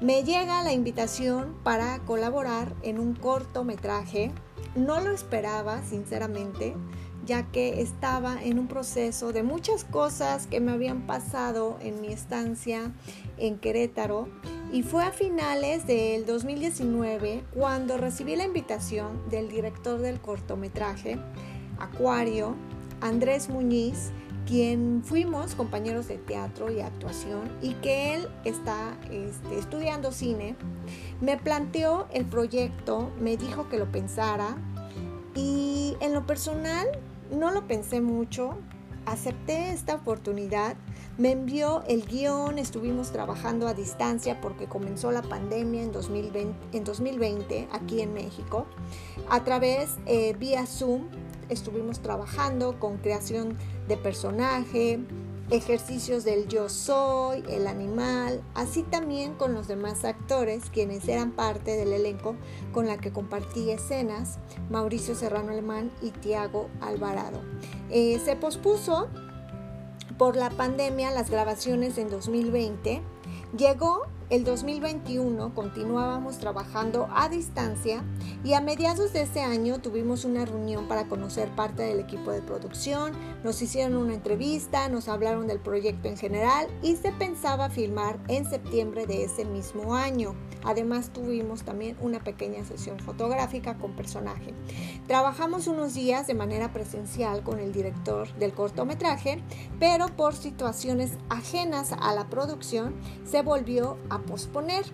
Me 0.00 0.22
llega 0.22 0.62
la 0.62 0.72
invitación 0.72 1.56
para 1.64 1.98
colaborar 2.00 2.72
en 2.82 2.98
un 2.98 3.14
cortometraje. 3.14 4.30
No 4.76 5.00
lo 5.00 5.10
esperaba, 5.10 5.82
sinceramente, 5.82 6.76
ya 7.26 7.42
que 7.50 7.82
estaba 7.82 8.42
en 8.42 8.58
un 8.58 8.68
proceso 8.68 9.32
de 9.32 9.42
muchas 9.42 9.84
cosas 9.84 10.46
que 10.46 10.60
me 10.60 10.72
habían 10.72 11.06
pasado 11.06 11.78
en 11.80 12.00
mi 12.00 12.08
estancia 12.08 12.92
en 13.38 13.58
Querétaro. 13.58 14.28
Y 14.70 14.82
fue 14.82 15.02
a 15.04 15.12
finales 15.12 15.86
del 15.86 16.26
2019 16.26 17.42
cuando 17.54 17.96
recibí 17.96 18.36
la 18.36 18.44
invitación 18.44 19.28
del 19.30 19.48
director 19.48 19.98
del 19.98 20.20
cortometraje, 20.20 21.18
Acuario, 21.78 22.54
Andrés 23.00 23.48
Muñiz, 23.48 24.10
quien 24.46 25.02
fuimos 25.04 25.54
compañeros 25.54 26.08
de 26.08 26.18
teatro 26.18 26.70
y 26.70 26.80
actuación 26.80 27.50
y 27.62 27.74
que 27.74 28.14
él 28.14 28.28
está 28.44 28.96
este, 29.10 29.58
estudiando 29.58 30.12
cine, 30.12 30.54
me 31.20 31.38
planteó 31.38 32.06
el 32.12 32.26
proyecto, 32.26 33.10
me 33.20 33.38
dijo 33.38 33.68
que 33.70 33.78
lo 33.78 33.90
pensara 33.90 34.56
y 35.34 35.96
en 36.00 36.12
lo 36.12 36.26
personal 36.26 36.86
no 37.30 37.50
lo 37.50 37.66
pensé 37.66 38.00
mucho, 38.00 38.58
acepté 39.06 39.70
esta 39.70 39.94
oportunidad, 39.94 40.76
me 41.18 41.32
envió 41.32 41.82
el 41.88 42.06
guion, 42.06 42.58
estuvimos 42.58 43.10
trabajando 43.10 43.66
a 43.66 43.74
distancia 43.74 44.40
porque 44.40 44.66
comenzó 44.66 45.10
la 45.10 45.22
pandemia 45.22 45.82
en 45.82 45.90
2020, 45.90 46.76
en 46.76 46.84
2020 46.84 47.68
aquí 47.72 48.00
en 48.00 48.14
México, 48.14 48.66
a 49.28 49.42
través 49.42 49.96
eh, 50.06 50.34
vía 50.38 50.64
Zoom 50.64 51.08
estuvimos 51.48 52.00
trabajando 52.00 52.78
con 52.78 52.98
creación 52.98 53.56
de 53.88 53.96
personaje, 53.96 55.00
ejercicios 55.50 56.24
del 56.24 56.46
yo 56.46 56.68
soy, 56.68 57.42
el 57.48 57.66
animal, 57.66 58.40
así 58.54 58.84
también 58.84 59.34
con 59.34 59.54
los 59.54 59.66
demás 59.66 60.04
actores 60.04 60.70
quienes 60.70 61.08
eran 61.08 61.32
parte 61.32 61.76
del 61.76 61.92
elenco 61.94 62.36
con 62.72 62.86
la 62.86 62.98
que 62.98 63.10
compartí 63.10 63.70
escenas, 63.70 64.38
Mauricio 64.70 65.16
Serrano 65.16 65.50
Alemán 65.50 65.90
y 66.00 66.10
Tiago 66.10 66.68
Alvarado. 66.80 67.40
Eh, 67.90 68.20
se 68.24 68.36
pospuso 68.36 69.08
por 70.18 70.36
la 70.36 70.50
pandemia 70.50 71.10
las 71.10 71.30
grabaciones 71.30 71.96
en 71.96 72.10
2020, 72.10 73.00
llegó 73.56 74.06
el 74.30 74.44
2021 74.44 75.54
continuábamos 75.54 76.38
trabajando 76.38 77.08
a 77.14 77.30
distancia 77.30 78.04
y 78.44 78.52
a 78.52 78.60
mediados 78.60 79.14
de 79.14 79.22
ese 79.22 79.40
año 79.40 79.80
tuvimos 79.80 80.26
una 80.26 80.44
reunión 80.44 80.86
para 80.86 81.08
conocer 81.08 81.48
parte 81.56 81.82
del 81.82 82.00
equipo 82.00 82.30
de 82.30 82.42
producción, 82.42 83.12
nos 83.42 83.62
hicieron 83.62 83.96
una 83.96 84.14
entrevista, 84.14 84.88
nos 84.90 85.08
hablaron 85.08 85.46
del 85.46 85.60
proyecto 85.60 86.08
en 86.08 86.18
general 86.18 86.68
y 86.82 86.96
se 86.96 87.10
pensaba 87.12 87.70
filmar 87.70 88.18
en 88.28 88.44
septiembre 88.44 89.06
de 89.06 89.24
ese 89.24 89.46
mismo 89.46 89.94
año. 89.94 90.34
Además 90.64 91.10
tuvimos 91.10 91.62
también 91.62 91.96
una 92.00 92.22
pequeña 92.22 92.64
sesión 92.64 92.98
fotográfica 92.98 93.78
con 93.78 93.92
personaje. 93.96 94.52
Trabajamos 95.06 95.68
unos 95.68 95.94
días 95.94 96.26
de 96.26 96.34
manera 96.34 96.72
presencial 96.72 97.42
con 97.42 97.60
el 97.60 97.72
director 97.72 98.30
del 98.34 98.52
cortometraje, 98.52 99.42
pero 99.80 100.08
por 100.08 100.34
situaciones 100.34 101.12
ajenas 101.30 101.92
a 101.92 102.12
la 102.12 102.28
producción 102.28 102.94
se 103.24 103.40
volvió 103.42 103.96
a 104.10 104.17
posponer. 104.22 104.84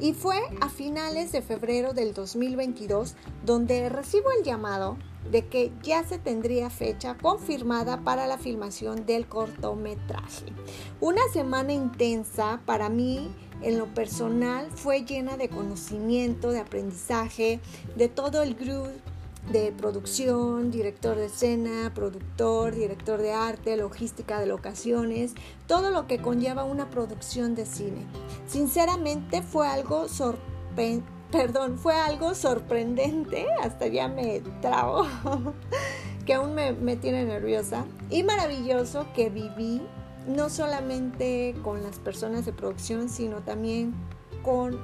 Y 0.00 0.12
fue 0.12 0.36
a 0.60 0.68
finales 0.68 1.32
de 1.32 1.42
febrero 1.42 1.92
del 1.92 2.12
2022 2.12 3.14
donde 3.44 3.88
recibo 3.88 4.30
el 4.38 4.44
llamado 4.44 4.96
de 5.30 5.46
que 5.46 5.72
ya 5.82 6.04
se 6.04 6.18
tendría 6.18 6.70
fecha 6.70 7.16
confirmada 7.16 8.02
para 8.02 8.26
la 8.26 8.38
filmación 8.38 9.06
del 9.06 9.26
cortometraje. 9.26 10.46
Una 11.00 11.22
semana 11.32 11.72
intensa 11.72 12.60
para 12.64 12.88
mí 12.88 13.30
en 13.62 13.78
lo 13.78 13.92
personal 13.94 14.70
fue 14.74 15.04
llena 15.04 15.36
de 15.36 15.48
conocimiento, 15.48 16.50
de 16.50 16.60
aprendizaje, 16.60 17.60
de 17.96 18.08
todo 18.08 18.42
el 18.42 18.54
grupo 18.54 18.90
de 19.50 19.72
producción, 19.72 20.70
director 20.70 21.16
de 21.16 21.26
escena, 21.26 21.92
productor, 21.94 22.74
director 22.74 23.20
de 23.20 23.32
arte, 23.32 23.76
logística 23.76 24.40
de 24.40 24.46
locaciones, 24.46 25.34
todo 25.66 25.90
lo 25.90 26.06
que 26.06 26.18
conlleva 26.18 26.64
una 26.64 26.90
producción 26.90 27.54
de 27.54 27.66
cine. 27.66 28.06
Sinceramente 28.46 29.42
fue 29.42 29.68
algo 29.68 30.06
Perdón, 31.30 31.78
fue 31.78 31.94
algo 31.94 32.34
sorprendente, 32.34 33.46
hasta 33.62 33.88
ya 33.88 34.08
me 34.08 34.42
trabo, 34.60 35.06
que 36.26 36.34
aún 36.34 36.54
me, 36.54 36.72
me 36.72 36.96
tiene 36.96 37.24
nerviosa, 37.24 37.84
y 38.10 38.22
maravilloso 38.22 39.06
que 39.14 39.28
viví 39.28 39.82
no 40.28 40.50
solamente 40.50 41.54
con 41.62 41.82
las 41.82 41.98
personas 41.98 42.46
de 42.46 42.52
producción, 42.52 43.08
sino 43.08 43.38
también 43.38 43.94
con 44.42 44.78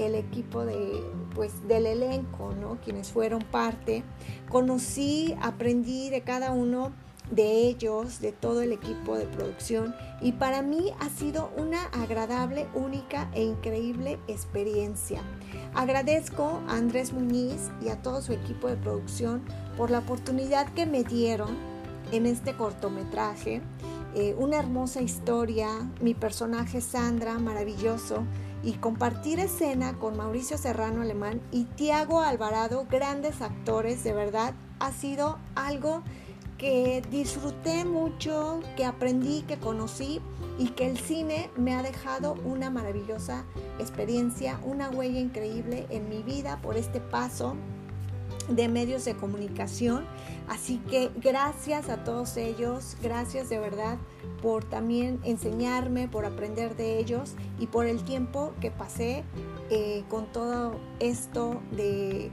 el 0.00 0.14
equipo 0.14 0.64
de, 0.64 1.02
pues, 1.34 1.66
del 1.68 1.86
elenco, 1.86 2.54
¿no? 2.60 2.78
quienes 2.84 3.10
fueron 3.10 3.42
parte. 3.42 4.02
Conocí, 4.48 5.36
aprendí 5.40 6.10
de 6.10 6.22
cada 6.22 6.52
uno 6.52 6.92
de 7.30 7.68
ellos, 7.68 8.20
de 8.20 8.32
todo 8.32 8.62
el 8.62 8.72
equipo 8.72 9.16
de 9.16 9.26
producción 9.26 9.94
y 10.20 10.32
para 10.32 10.62
mí 10.62 10.92
ha 10.98 11.08
sido 11.08 11.50
una 11.56 11.84
agradable, 11.86 12.66
única 12.74 13.30
e 13.34 13.44
increíble 13.44 14.18
experiencia. 14.26 15.22
Agradezco 15.74 16.60
a 16.66 16.76
Andrés 16.76 17.12
Muñiz 17.12 17.70
y 17.80 17.88
a 17.88 18.02
todo 18.02 18.20
su 18.20 18.32
equipo 18.32 18.68
de 18.68 18.76
producción 18.76 19.42
por 19.76 19.90
la 19.90 20.00
oportunidad 20.00 20.72
que 20.72 20.86
me 20.86 21.04
dieron 21.04 21.56
en 22.10 22.26
este 22.26 22.56
cortometraje. 22.56 23.62
Eh, 24.16 24.34
una 24.36 24.58
hermosa 24.58 25.00
historia, 25.00 25.68
mi 26.00 26.14
personaje 26.14 26.80
Sandra, 26.80 27.38
maravilloso, 27.38 28.24
y 28.62 28.74
compartir 28.74 29.40
escena 29.40 29.98
con 29.98 30.16
Mauricio 30.16 30.58
Serrano 30.58 31.02
Alemán 31.02 31.40
y 31.50 31.64
Tiago 31.64 32.20
Alvarado, 32.20 32.86
grandes 32.90 33.40
actores, 33.40 34.04
de 34.04 34.12
verdad, 34.12 34.54
ha 34.78 34.92
sido 34.92 35.38
algo 35.54 36.02
que 36.58 37.02
disfruté 37.10 37.86
mucho, 37.86 38.60
que 38.76 38.84
aprendí, 38.84 39.42
que 39.42 39.58
conocí 39.58 40.20
y 40.58 40.68
que 40.68 40.90
el 40.90 40.98
cine 40.98 41.48
me 41.56 41.74
ha 41.74 41.82
dejado 41.82 42.34
una 42.44 42.68
maravillosa 42.68 43.44
experiencia, 43.78 44.60
una 44.62 44.90
huella 44.90 45.20
increíble 45.20 45.86
en 45.88 46.10
mi 46.10 46.22
vida 46.22 46.58
por 46.60 46.76
este 46.76 47.00
paso 47.00 47.56
de 48.48 48.68
medios 48.68 49.04
de 49.04 49.14
comunicación. 49.14 50.04
Así 50.48 50.78
que 50.90 51.10
gracias 51.22 51.88
a 51.88 52.02
todos 52.02 52.36
ellos, 52.36 52.96
gracias 53.02 53.48
de 53.48 53.58
verdad 53.58 53.98
por 54.42 54.64
también 54.64 55.20
enseñarme, 55.22 56.08
por 56.08 56.24
aprender 56.24 56.76
de 56.76 56.98
ellos 56.98 57.34
y 57.58 57.66
por 57.66 57.86
el 57.86 58.02
tiempo 58.02 58.52
que 58.60 58.70
pasé 58.70 59.22
eh, 59.70 60.02
con 60.08 60.26
todo 60.32 60.80
esto 60.98 61.60
de, 61.70 62.30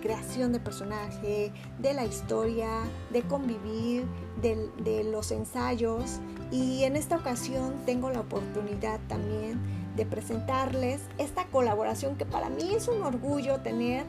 creación 0.00 0.52
de 0.52 0.60
personaje, 0.60 1.52
de 1.78 1.94
la 1.94 2.04
historia, 2.04 2.68
de 3.12 3.22
convivir, 3.22 4.04
de, 4.40 4.70
de 4.84 5.04
los 5.04 5.32
ensayos. 5.32 6.20
Y 6.52 6.84
en 6.84 6.94
esta 6.94 7.16
ocasión 7.16 7.74
tengo 7.84 8.10
la 8.10 8.20
oportunidad 8.20 9.00
también 9.08 9.58
de 9.96 10.06
presentarles 10.06 11.00
esta 11.18 11.46
colaboración 11.46 12.16
que 12.16 12.26
para 12.26 12.50
mí 12.50 12.74
es 12.74 12.86
un 12.86 13.02
orgullo 13.02 13.60
tener 13.62 14.04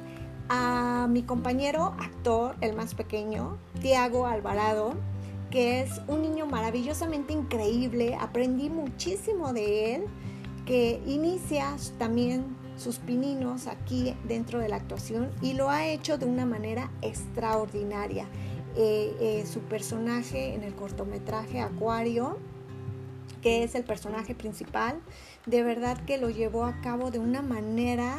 a 0.49 1.07
mi 1.09 1.23
compañero 1.23 1.95
actor, 1.99 2.55
el 2.61 2.75
más 2.75 2.95
pequeño, 2.95 3.57
Tiago 3.81 4.27
Alvarado, 4.27 4.93
que 5.49 5.81
es 5.81 6.01
un 6.07 6.21
niño 6.21 6.45
maravillosamente 6.45 7.33
increíble. 7.33 8.15
Aprendí 8.19 8.69
muchísimo 8.69 9.53
de 9.53 9.95
él, 9.95 10.05
que 10.65 11.01
inicia 11.05 11.75
también 11.97 12.55
sus 12.77 12.99
pininos 12.99 13.67
aquí 13.67 14.15
dentro 14.27 14.59
de 14.59 14.69
la 14.69 14.75
actuación 14.75 15.31
y 15.41 15.53
lo 15.53 15.69
ha 15.69 15.87
hecho 15.87 16.17
de 16.17 16.25
una 16.25 16.45
manera 16.45 16.91
extraordinaria. 17.01 18.27
Eh, 18.75 19.15
eh, 19.19 19.45
su 19.51 19.61
personaje 19.61 20.53
en 20.53 20.63
el 20.63 20.75
cortometraje 20.75 21.61
Acuario, 21.61 22.37
que 23.41 23.63
es 23.63 23.73
el 23.73 23.83
personaje 23.83 24.35
principal, 24.35 24.99
de 25.47 25.63
verdad 25.63 25.97
que 26.05 26.19
lo 26.19 26.29
llevó 26.29 26.65
a 26.65 26.79
cabo 26.81 27.09
de 27.09 27.17
una 27.17 27.41
manera 27.41 28.17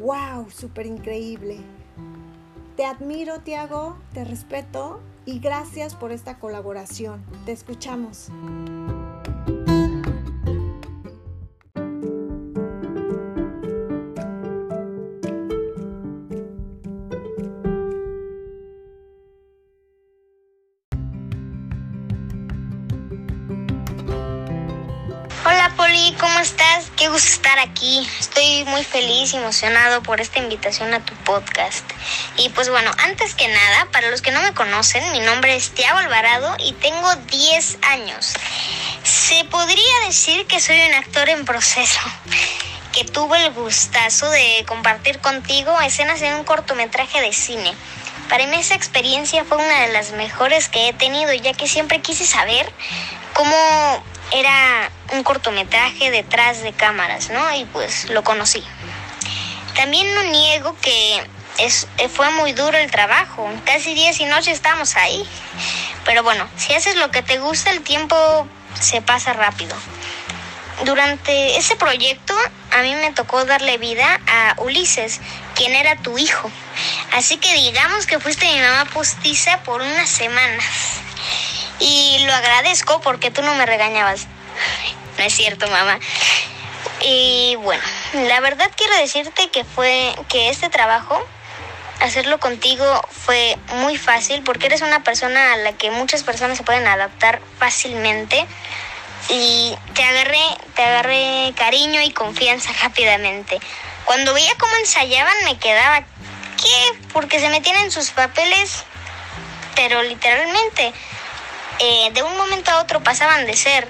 ¡Wow! 0.00 0.50
Súper 0.50 0.86
increíble. 0.86 1.58
Te 2.76 2.84
admiro, 2.84 3.40
Tiago, 3.40 3.96
te 4.12 4.24
respeto 4.24 5.00
y 5.24 5.38
gracias 5.38 5.94
por 5.94 6.12
esta 6.12 6.38
colaboración. 6.38 7.24
Te 7.46 7.52
escuchamos. 7.52 8.30
Estar 27.24 27.58
aquí. 27.58 28.06
Estoy 28.20 28.64
muy 28.64 28.84
feliz 28.84 29.32
y 29.32 29.36
emocionado 29.36 30.02
por 30.02 30.20
esta 30.20 30.38
invitación 30.38 30.92
a 30.92 31.04
tu 31.04 31.14
podcast. 31.14 31.84
Y 32.36 32.50
pues 32.50 32.68
bueno, 32.68 32.90
antes 32.98 33.34
que 33.34 33.48
nada, 33.48 33.88
para 33.92 34.10
los 34.10 34.20
que 34.20 34.32
no 34.32 34.42
me 34.42 34.52
conocen, 34.52 35.12
mi 35.12 35.20
nombre 35.20 35.56
es 35.56 35.70
Tiago 35.70 35.98
Alvarado 35.98 36.56
y 36.58 36.72
tengo 36.74 37.14
10 37.16 37.78
años. 37.82 38.34
Se 39.02 39.44
podría 39.44 40.00
decir 40.06 40.46
que 40.46 40.60
soy 40.60 40.78
un 40.88 40.94
actor 40.94 41.28
en 41.28 41.44
proceso, 41.44 42.00
que 42.92 43.04
tuve 43.04 43.44
el 43.46 43.52
gustazo 43.52 44.28
de 44.30 44.64
compartir 44.66 45.18
contigo 45.20 45.80
escenas 45.80 46.20
en 46.22 46.34
un 46.34 46.44
cortometraje 46.44 47.20
de 47.20 47.32
cine. 47.32 47.72
Para 48.28 48.46
mí 48.46 48.56
esa 48.56 48.74
experiencia 48.74 49.44
fue 49.44 49.56
una 49.56 49.82
de 49.82 49.92
las 49.92 50.12
mejores 50.12 50.68
que 50.68 50.88
he 50.88 50.92
tenido, 50.92 51.32
ya 51.32 51.54
que 51.54 51.68
siempre 51.68 52.00
quise 52.00 52.26
saber 52.26 52.70
cómo 53.32 54.04
era 54.32 54.90
un 55.12 55.22
cortometraje 55.22 56.10
detrás 56.10 56.62
de 56.62 56.72
cámaras, 56.72 57.30
¿no? 57.30 57.54
Y 57.54 57.64
pues 57.66 58.08
lo 58.10 58.24
conocí. 58.24 58.62
También 59.74 60.14
no 60.14 60.22
niego 60.24 60.76
que 60.80 61.22
es, 61.58 61.86
fue 62.14 62.30
muy 62.30 62.52
duro 62.52 62.76
el 62.76 62.90
trabajo, 62.90 63.48
casi 63.64 63.94
días 63.94 64.18
y 64.20 64.24
noches 64.24 64.54
estamos 64.54 64.96
ahí. 64.96 65.26
Pero 66.04 66.22
bueno, 66.22 66.48
si 66.56 66.74
haces 66.74 66.96
lo 66.96 67.10
que 67.10 67.22
te 67.22 67.38
gusta, 67.38 67.70
el 67.70 67.82
tiempo 67.82 68.48
se 68.80 69.02
pasa 69.02 69.32
rápido. 69.32 69.76
Durante 70.84 71.56
ese 71.56 71.76
proyecto 71.76 72.34
a 72.72 72.82
mí 72.82 72.94
me 72.94 73.12
tocó 73.12 73.44
darle 73.44 73.78
vida 73.78 74.20
a 74.26 74.54
Ulises, 74.60 75.20
quien 75.54 75.74
era 75.74 75.96
tu 75.96 76.18
hijo. 76.18 76.50
Así 77.12 77.38
que 77.38 77.54
digamos 77.54 78.06
que 78.06 78.20
fuiste 78.20 78.46
mi 78.46 78.60
mamá 78.60 78.84
postiza 78.92 79.62
por 79.62 79.80
unas 79.80 80.10
semanas. 80.10 80.64
Y 81.80 82.18
lo 82.26 82.34
agradezco 82.34 83.00
porque 83.00 83.30
tú 83.30 83.42
no 83.42 83.54
me 83.54 83.66
regañabas. 83.66 84.26
No 85.18 85.24
es 85.24 85.34
cierto, 85.34 85.68
mamá. 85.68 85.98
Y 87.00 87.56
bueno, 87.56 87.82
la 88.12 88.40
verdad 88.40 88.70
quiero 88.76 88.96
decirte 88.96 89.48
que 89.50 89.64
fue 89.64 90.14
que 90.28 90.48
este 90.48 90.68
trabajo 90.68 91.24
hacerlo 92.00 92.38
contigo 92.38 92.84
fue 93.10 93.56
muy 93.76 93.96
fácil 93.96 94.42
porque 94.42 94.66
eres 94.66 94.82
una 94.82 95.02
persona 95.02 95.54
a 95.54 95.56
la 95.56 95.72
que 95.72 95.90
muchas 95.90 96.22
personas 96.22 96.58
se 96.58 96.64
pueden 96.64 96.86
adaptar 96.86 97.40
fácilmente 97.58 98.46
y 99.28 99.76
te 99.94 100.04
agarré, 100.04 100.40
te 100.74 100.82
agarré 100.82 101.52
cariño 101.56 102.00
y 102.02 102.10
confianza 102.10 102.72
rápidamente. 102.82 103.58
Cuando 104.04 104.34
veía 104.34 104.52
cómo 104.58 104.76
ensayaban 104.76 105.36
me 105.44 105.58
quedaba 105.58 106.04
¿qué? 106.56 106.98
Porque 107.12 107.40
se 107.40 107.48
metían 107.48 107.76
en 107.76 107.90
sus 107.90 108.10
papeles, 108.10 108.84
pero 109.74 110.02
literalmente 110.02 110.92
eh, 111.78 112.10
de 112.12 112.22
un 112.22 112.36
momento 112.36 112.70
a 112.70 112.80
otro 112.80 113.02
pasaban 113.02 113.46
de 113.46 113.56
ser 113.56 113.88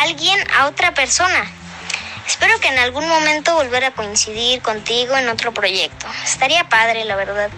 alguien 0.00 0.38
a 0.52 0.66
otra 0.66 0.94
persona. 0.94 1.50
Espero 2.26 2.58
que 2.60 2.68
en 2.68 2.78
algún 2.78 3.08
momento 3.08 3.54
volver 3.54 3.84
a 3.84 3.90
coincidir 3.90 4.62
contigo 4.62 5.16
en 5.16 5.28
otro 5.28 5.52
proyecto. 5.52 6.06
Estaría 6.24 6.68
padre, 6.68 7.04
la 7.04 7.16
verdad, 7.16 7.50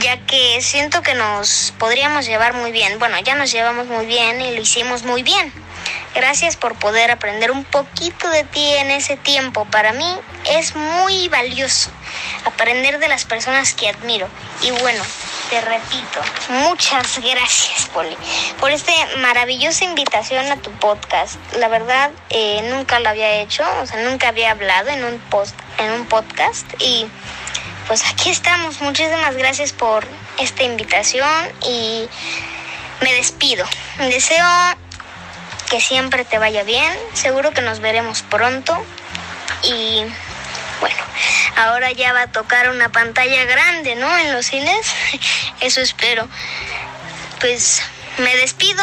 ya 0.00 0.18
que 0.26 0.60
siento 0.60 1.02
que 1.02 1.14
nos 1.14 1.72
podríamos 1.78 2.26
llevar 2.26 2.54
muy 2.54 2.72
bien. 2.72 2.98
Bueno, 2.98 3.18
ya 3.20 3.36
nos 3.36 3.52
llevamos 3.52 3.86
muy 3.86 4.06
bien 4.06 4.40
y 4.40 4.54
lo 4.54 4.60
hicimos 4.60 5.04
muy 5.04 5.22
bien. 5.22 5.52
Gracias 6.14 6.56
por 6.56 6.74
poder 6.74 7.10
aprender 7.10 7.50
un 7.50 7.64
poquito 7.64 8.28
de 8.28 8.44
ti 8.44 8.74
en 8.74 8.90
ese 8.90 9.16
tiempo. 9.16 9.64
Para 9.66 9.92
mí 9.92 10.18
es 10.50 10.74
muy 10.74 11.28
valioso 11.28 11.90
aprender 12.44 12.98
de 12.98 13.08
las 13.08 13.24
personas 13.24 13.72
que 13.72 13.88
admiro. 13.88 14.28
Y 14.62 14.72
bueno, 14.72 15.02
te 15.52 15.60
repito, 15.60 16.22
muchas 16.48 17.18
gracias, 17.18 17.86
Poli, 17.92 18.16
por 18.58 18.70
esta 18.70 18.90
maravillosa 19.18 19.84
invitación 19.84 20.50
a 20.50 20.56
tu 20.56 20.70
podcast. 20.70 21.34
La 21.58 21.68
verdad, 21.68 22.10
eh, 22.30 22.66
nunca 22.70 23.00
lo 23.00 23.10
había 23.10 23.30
hecho, 23.34 23.62
o 23.82 23.86
sea, 23.86 24.02
nunca 24.08 24.28
había 24.28 24.52
hablado 24.52 24.88
en 24.88 25.04
un, 25.04 25.18
post, 25.18 25.54
en 25.76 25.92
un 25.92 26.06
podcast. 26.06 26.64
Y 26.78 27.06
pues 27.86 28.02
aquí 28.06 28.30
estamos. 28.30 28.80
Muchísimas 28.80 29.36
gracias 29.36 29.74
por 29.74 30.06
esta 30.38 30.62
invitación 30.62 31.28
y 31.60 32.08
me 33.02 33.12
despido. 33.12 33.66
Deseo 33.98 34.46
que 35.68 35.82
siempre 35.82 36.24
te 36.24 36.38
vaya 36.38 36.62
bien. 36.62 36.98
Seguro 37.12 37.50
que 37.50 37.60
nos 37.60 37.80
veremos 37.80 38.22
pronto. 38.22 38.82
Y 39.64 40.06
bueno, 40.82 40.96
ahora 41.54 41.92
ya 41.92 42.12
va 42.12 42.22
a 42.22 42.32
tocar 42.32 42.68
una 42.68 42.90
pantalla 42.90 43.44
grande, 43.44 43.94
¿no? 43.94 44.18
En 44.18 44.32
los 44.32 44.46
cines. 44.46 44.84
Eso 45.60 45.80
espero. 45.80 46.28
Pues 47.38 47.80
me 48.18 48.34
despido. 48.36 48.82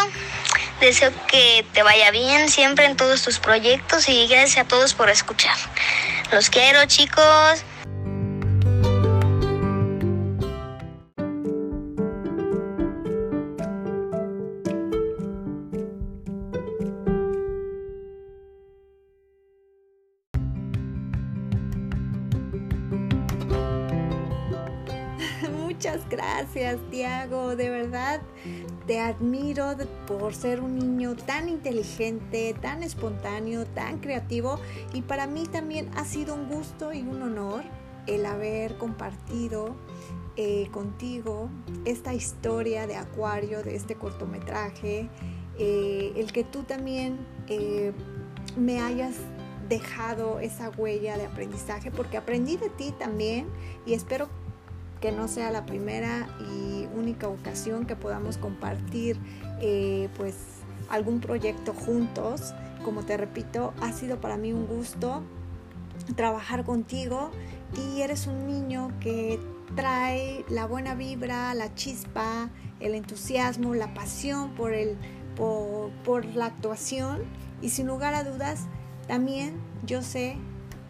Deseo 0.79 1.11
que 1.27 1.65
te 1.73 1.83
vaya 1.83 2.09
bien 2.11 2.49
siempre 2.49 2.85
en 2.85 2.95
todos 2.95 3.21
tus 3.21 3.39
proyectos 3.39 4.07
y 4.07 4.27
gracias 4.27 4.65
a 4.65 4.67
todos 4.67 4.93
por 4.93 5.09
escuchar. 5.09 5.57
Los 6.31 6.49
quiero, 6.49 6.85
chicos. 6.85 7.65
Tiago. 26.89 27.55
De 27.55 27.69
verdad, 27.69 28.21
te 28.87 28.99
admiro 28.99 29.75
por 30.07 30.33
ser 30.33 30.61
un 30.61 30.77
niño 30.77 31.15
tan 31.15 31.49
inteligente, 31.49 32.55
tan 32.61 32.83
espontáneo, 32.83 33.65
tan 33.65 33.99
creativo. 33.99 34.59
Y 34.93 35.01
para 35.01 35.27
mí 35.27 35.45
también 35.45 35.89
ha 35.95 36.05
sido 36.05 36.35
un 36.35 36.49
gusto 36.49 36.93
y 36.93 37.01
un 37.01 37.21
honor 37.21 37.63
el 38.07 38.25
haber 38.25 38.77
compartido 38.77 39.75
eh, 40.35 40.69
contigo 40.71 41.49
esta 41.85 42.13
historia 42.13 42.87
de 42.87 42.95
Acuario, 42.95 43.63
de 43.63 43.75
este 43.75 43.95
cortometraje. 43.95 45.09
Eh, 45.57 46.13
el 46.15 46.31
que 46.31 46.43
tú 46.43 46.63
también 46.63 47.17
eh, 47.47 47.91
me 48.57 48.79
hayas 48.79 49.15
dejado 49.67 50.39
esa 50.39 50.69
huella 50.69 51.17
de 51.17 51.25
aprendizaje, 51.25 51.91
porque 51.91 52.17
aprendí 52.17 52.57
de 52.57 52.69
ti 52.69 52.93
también 52.97 53.47
y 53.85 53.93
espero 53.93 54.29
que 55.01 55.11
no 55.11 55.27
sea 55.27 55.51
la 55.51 55.65
primera 55.65 56.27
y 56.39 56.87
única 56.97 57.27
ocasión 57.27 57.85
que 57.85 57.95
podamos 57.95 58.37
compartir 58.37 59.17
eh, 59.61 60.09
pues 60.17 60.35
algún 60.89 61.19
proyecto 61.19 61.73
juntos. 61.73 62.53
Como 62.83 63.03
te 63.03 63.17
repito, 63.17 63.73
ha 63.81 63.91
sido 63.91 64.19
para 64.19 64.37
mí 64.37 64.53
un 64.53 64.67
gusto 64.67 65.23
trabajar 66.15 66.63
contigo 66.63 67.31
y 67.77 68.01
eres 68.01 68.27
un 68.27 68.47
niño 68.47 68.91
que 68.99 69.39
trae 69.75 70.43
la 70.49 70.65
buena 70.65 70.95
vibra, 70.95 71.53
la 71.53 71.73
chispa, 71.75 72.49
el 72.79 72.95
entusiasmo, 72.95 73.75
la 73.75 73.93
pasión 73.93 74.55
por, 74.55 74.73
el, 74.73 74.97
por, 75.35 75.91
por 76.03 76.25
la 76.25 76.45
actuación 76.45 77.23
y 77.61 77.69
sin 77.69 77.87
lugar 77.87 78.13
a 78.13 78.23
dudas 78.23 78.67
también 79.07 79.59
yo 79.85 80.01
sé 80.01 80.37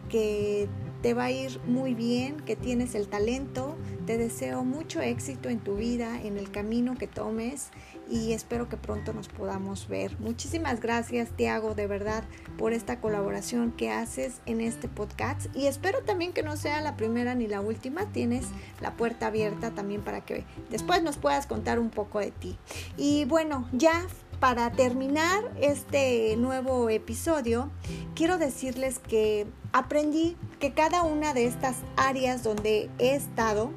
que 0.09 0.67
te 1.01 1.13
va 1.13 1.25
a 1.25 1.31
ir 1.31 1.59
muy 1.65 1.93
bien, 1.93 2.37
que 2.41 2.55
tienes 2.55 2.95
el 2.95 3.07
talento. 3.07 3.77
Te 4.05 4.17
deseo 4.17 4.63
mucho 4.63 5.01
éxito 5.01 5.49
en 5.49 5.59
tu 5.59 5.75
vida, 5.75 6.21
en 6.21 6.37
el 6.37 6.51
camino 6.51 6.95
que 6.95 7.07
tomes 7.07 7.69
y 8.09 8.33
espero 8.33 8.69
que 8.69 8.77
pronto 8.77 9.13
nos 9.13 9.27
podamos 9.27 9.87
ver. 9.87 10.19
Muchísimas 10.19 10.79
gracias, 10.81 11.29
Tiago, 11.35 11.75
de 11.75 11.87
verdad, 11.87 12.23
por 12.57 12.73
esta 12.73 12.99
colaboración 12.99 13.71
que 13.71 13.91
haces 13.91 14.41
en 14.45 14.61
este 14.61 14.87
podcast 14.87 15.47
y 15.55 15.67
espero 15.67 16.01
también 16.03 16.33
que 16.33 16.43
no 16.43 16.57
sea 16.57 16.81
la 16.81 16.97
primera 16.97 17.35
ni 17.35 17.47
la 17.47 17.61
última. 17.61 18.05
Tienes 18.11 18.45
la 18.81 18.95
puerta 18.97 19.27
abierta 19.27 19.71
también 19.71 20.01
para 20.01 20.21
que 20.21 20.45
después 20.69 21.03
nos 21.03 21.17
puedas 21.17 21.45
contar 21.45 21.79
un 21.79 21.89
poco 21.89 22.19
de 22.19 22.31
ti. 22.31 22.57
Y 22.97 23.25
bueno, 23.25 23.67
ya 23.71 24.07
para 24.39 24.71
terminar 24.71 25.43
este 25.59 26.35
nuevo 26.37 26.89
episodio, 26.89 27.69
quiero 28.15 28.37
decirles 28.37 28.99
que 28.99 29.45
aprendí 29.73 30.37
que 30.59 30.73
cada 30.73 31.03
una 31.03 31.33
de 31.33 31.45
estas 31.45 31.77
áreas 31.97 32.43
donde 32.43 32.89
he 32.99 33.15
estado 33.15 33.71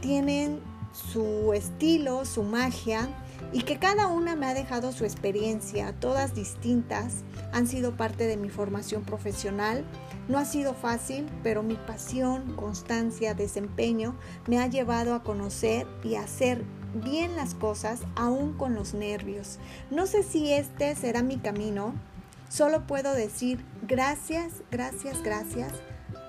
tienen 0.00 0.60
su 0.92 1.52
estilo, 1.52 2.24
su 2.24 2.42
magia 2.42 3.08
y 3.52 3.62
que 3.62 3.78
cada 3.78 4.06
una 4.08 4.36
me 4.36 4.46
ha 4.46 4.54
dejado 4.54 4.92
su 4.92 5.04
experiencia, 5.04 5.94
todas 5.98 6.34
distintas, 6.34 7.24
han 7.52 7.66
sido 7.66 7.96
parte 7.96 8.26
de 8.26 8.36
mi 8.36 8.50
formación 8.50 9.02
profesional. 9.02 9.84
No 10.28 10.38
ha 10.38 10.44
sido 10.44 10.74
fácil, 10.74 11.26
pero 11.42 11.62
mi 11.62 11.74
pasión, 11.74 12.54
constancia, 12.56 13.34
desempeño 13.34 14.16
me 14.46 14.58
ha 14.58 14.66
llevado 14.66 15.14
a 15.14 15.22
conocer 15.22 15.86
y 16.02 16.16
a 16.16 16.22
hacer 16.22 16.64
bien 16.94 17.36
las 17.36 17.54
cosas 17.54 18.00
aún 18.16 18.54
con 18.54 18.74
los 18.74 18.94
nervios. 18.94 19.58
No 19.90 20.06
sé 20.06 20.22
si 20.22 20.52
este 20.52 20.94
será 20.96 21.22
mi 21.22 21.38
camino. 21.38 21.94
Solo 22.48 22.86
puedo 22.86 23.12
decir 23.12 23.64
gracias, 23.86 24.62
gracias, 24.70 25.22
gracias 25.22 25.72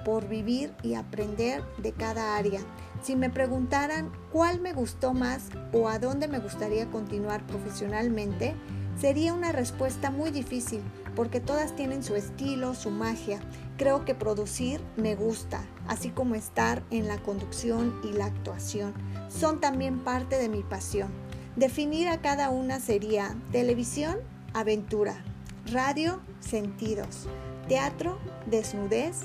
por 0.03 0.27
vivir 0.27 0.73
y 0.83 0.95
aprender 0.95 1.63
de 1.77 1.91
cada 1.91 2.37
área. 2.37 2.61
Si 3.01 3.15
me 3.15 3.29
preguntaran 3.29 4.11
cuál 4.31 4.59
me 4.59 4.73
gustó 4.73 5.13
más 5.13 5.49
o 5.71 5.87
a 5.87 5.99
dónde 5.99 6.27
me 6.27 6.39
gustaría 6.39 6.89
continuar 6.89 7.45
profesionalmente, 7.45 8.55
sería 8.99 9.33
una 9.33 9.51
respuesta 9.51 10.11
muy 10.11 10.31
difícil 10.31 10.81
porque 11.15 11.39
todas 11.39 11.75
tienen 11.75 12.03
su 12.03 12.15
estilo, 12.15 12.75
su 12.75 12.89
magia. 12.89 13.39
Creo 13.77 14.05
que 14.05 14.15
producir 14.15 14.81
me 14.97 15.15
gusta, 15.15 15.63
así 15.87 16.09
como 16.09 16.35
estar 16.35 16.83
en 16.91 17.07
la 17.07 17.17
conducción 17.17 17.99
y 18.03 18.13
la 18.13 18.25
actuación. 18.25 18.93
Son 19.29 19.59
también 19.59 19.99
parte 19.99 20.37
de 20.37 20.49
mi 20.49 20.63
pasión. 20.63 21.09
Definir 21.55 22.07
a 22.07 22.21
cada 22.21 22.49
una 22.49 22.79
sería 22.79 23.35
televisión, 23.51 24.17
aventura, 24.53 25.23
radio, 25.71 26.19
sentidos, 26.39 27.27
teatro, 27.67 28.19
desnudez, 28.45 29.23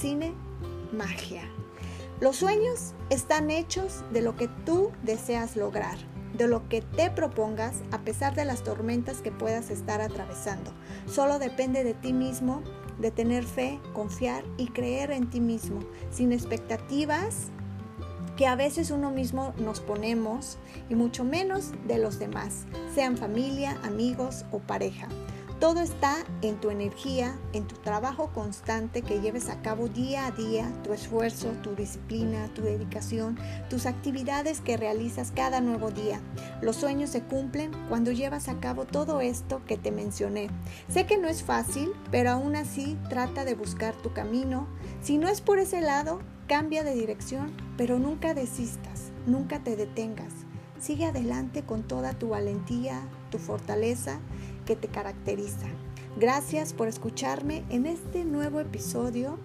cine, 0.00 0.34
magia. 0.92 1.42
Los 2.20 2.34
sueños 2.34 2.94
están 3.10 3.48
hechos 3.48 4.02
de 4.12 4.22
lo 4.22 4.34
que 4.34 4.48
tú 4.48 4.90
deseas 5.04 5.54
lograr, 5.54 5.96
de 6.36 6.48
lo 6.48 6.68
que 6.68 6.82
te 6.82 7.10
propongas 7.10 7.76
a 7.92 8.00
pesar 8.00 8.34
de 8.34 8.44
las 8.44 8.64
tormentas 8.64 9.18
que 9.18 9.30
puedas 9.30 9.70
estar 9.70 10.00
atravesando. 10.00 10.72
Solo 11.06 11.38
depende 11.38 11.84
de 11.84 11.94
ti 11.94 12.12
mismo, 12.12 12.64
de 12.98 13.12
tener 13.12 13.44
fe, 13.44 13.80
confiar 13.92 14.42
y 14.56 14.66
creer 14.66 15.12
en 15.12 15.30
ti 15.30 15.40
mismo, 15.40 15.78
sin 16.10 16.32
expectativas 16.32 17.52
que 18.36 18.48
a 18.48 18.56
veces 18.56 18.90
uno 18.90 19.12
mismo 19.12 19.54
nos 19.58 19.78
ponemos 19.78 20.58
y 20.88 20.96
mucho 20.96 21.22
menos 21.22 21.70
de 21.86 21.98
los 21.98 22.18
demás, 22.18 22.66
sean 22.96 23.16
familia, 23.16 23.78
amigos 23.84 24.44
o 24.50 24.58
pareja. 24.58 25.06
Todo 25.60 25.80
está 25.80 26.18
en 26.40 26.60
tu 26.60 26.70
energía, 26.70 27.36
en 27.52 27.66
tu 27.66 27.74
trabajo 27.74 28.30
constante 28.32 29.02
que 29.02 29.20
lleves 29.20 29.48
a 29.48 29.60
cabo 29.60 29.88
día 29.88 30.26
a 30.26 30.30
día, 30.30 30.72
tu 30.84 30.92
esfuerzo, 30.92 31.48
tu 31.64 31.74
disciplina, 31.74 32.48
tu 32.54 32.62
dedicación, 32.62 33.36
tus 33.68 33.86
actividades 33.86 34.60
que 34.60 34.76
realizas 34.76 35.32
cada 35.34 35.60
nuevo 35.60 35.90
día. 35.90 36.20
Los 36.62 36.76
sueños 36.76 37.10
se 37.10 37.22
cumplen 37.22 37.72
cuando 37.88 38.12
llevas 38.12 38.48
a 38.48 38.60
cabo 38.60 38.84
todo 38.84 39.20
esto 39.20 39.60
que 39.66 39.76
te 39.76 39.90
mencioné. 39.90 40.48
Sé 40.88 41.06
que 41.06 41.18
no 41.18 41.26
es 41.26 41.42
fácil, 41.42 41.90
pero 42.12 42.30
aún 42.30 42.54
así 42.54 42.96
trata 43.08 43.44
de 43.44 43.56
buscar 43.56 43.96
tu 43.96 44.12
camino. 44.12 44.68
Si 45.02 45.18
no 45.18 45.26
es 45.26 45.40
por 45.40 45.58
ese 45.58 45.80
lado, 45.80 46.20
cambia 46.46 46.84
de 46.84 46.94
dirección, 46.94 47.52
pero 47.76 47.98
nunca 47.98 48.32
desistas, 48.32 49.10
nunca 49.26 49.58
te 49.58 49.74
detengas. 49.74 50.32
Sigue 50.78 51.06
adelante 51.06 51.64
con 51.64 51.82
toda 51.82 52.12
tu 52.12 52.28
valentía, 52.28 53.00
tu 53.32 53.38
fortaleza 53.38 54.20
que 54.68 54.76
te 54.76 54.88
caracteriza. 54.88 55.66
Gracias 56.18 56.74
por 56.74 56.88
escucharme 56.88 57.64
en 57.70 57.86
este 57.86 58.26
nuevo 58.26 58.60
episodio. 58.60 59.38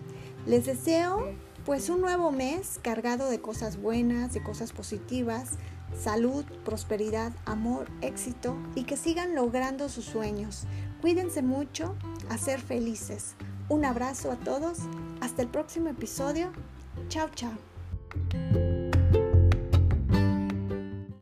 Les 0.45 0.65
deseo 0.65 1.33
pues 1.65 1.87
un 1.87 2.01
nuevo 2.01 2.33
mes 2.33 2.77
cargado 2.83 3.29
de 3.29 3.39
cosas 3.39 3.77
buenas, 3.77 4.33
de 4.33 4.43
cosas 4.43 4.73
positivas, 4.73 5.51
salud, 5.97 6.43
prosperidad, 6.65 7.31
amor, 7.45 7.87
éxito 8.01 8.57
y 8.75 8.83
que 8.83 8.97
sigan 8.97 9.33
logrando 9.33 9.87
sus 9.87 10.03
sueños. 10.03 10.65
Cuídense 10.99 11.41
mucho, 11.41 11.95
a 12.29 12.37
ser 12.37 12.59
felices. 12.59 13.35
Un 13.69 13.85
abrazo 13.85 14.29
a 14.29 14.35
todos. 14.35 14.79
Hasta 15.21 15.41
el 15.41 15.47
próximo 15.47 15.87
episodio. 15.87 16.51
Chao, 17.07 17.29
chao. 17.33 18.72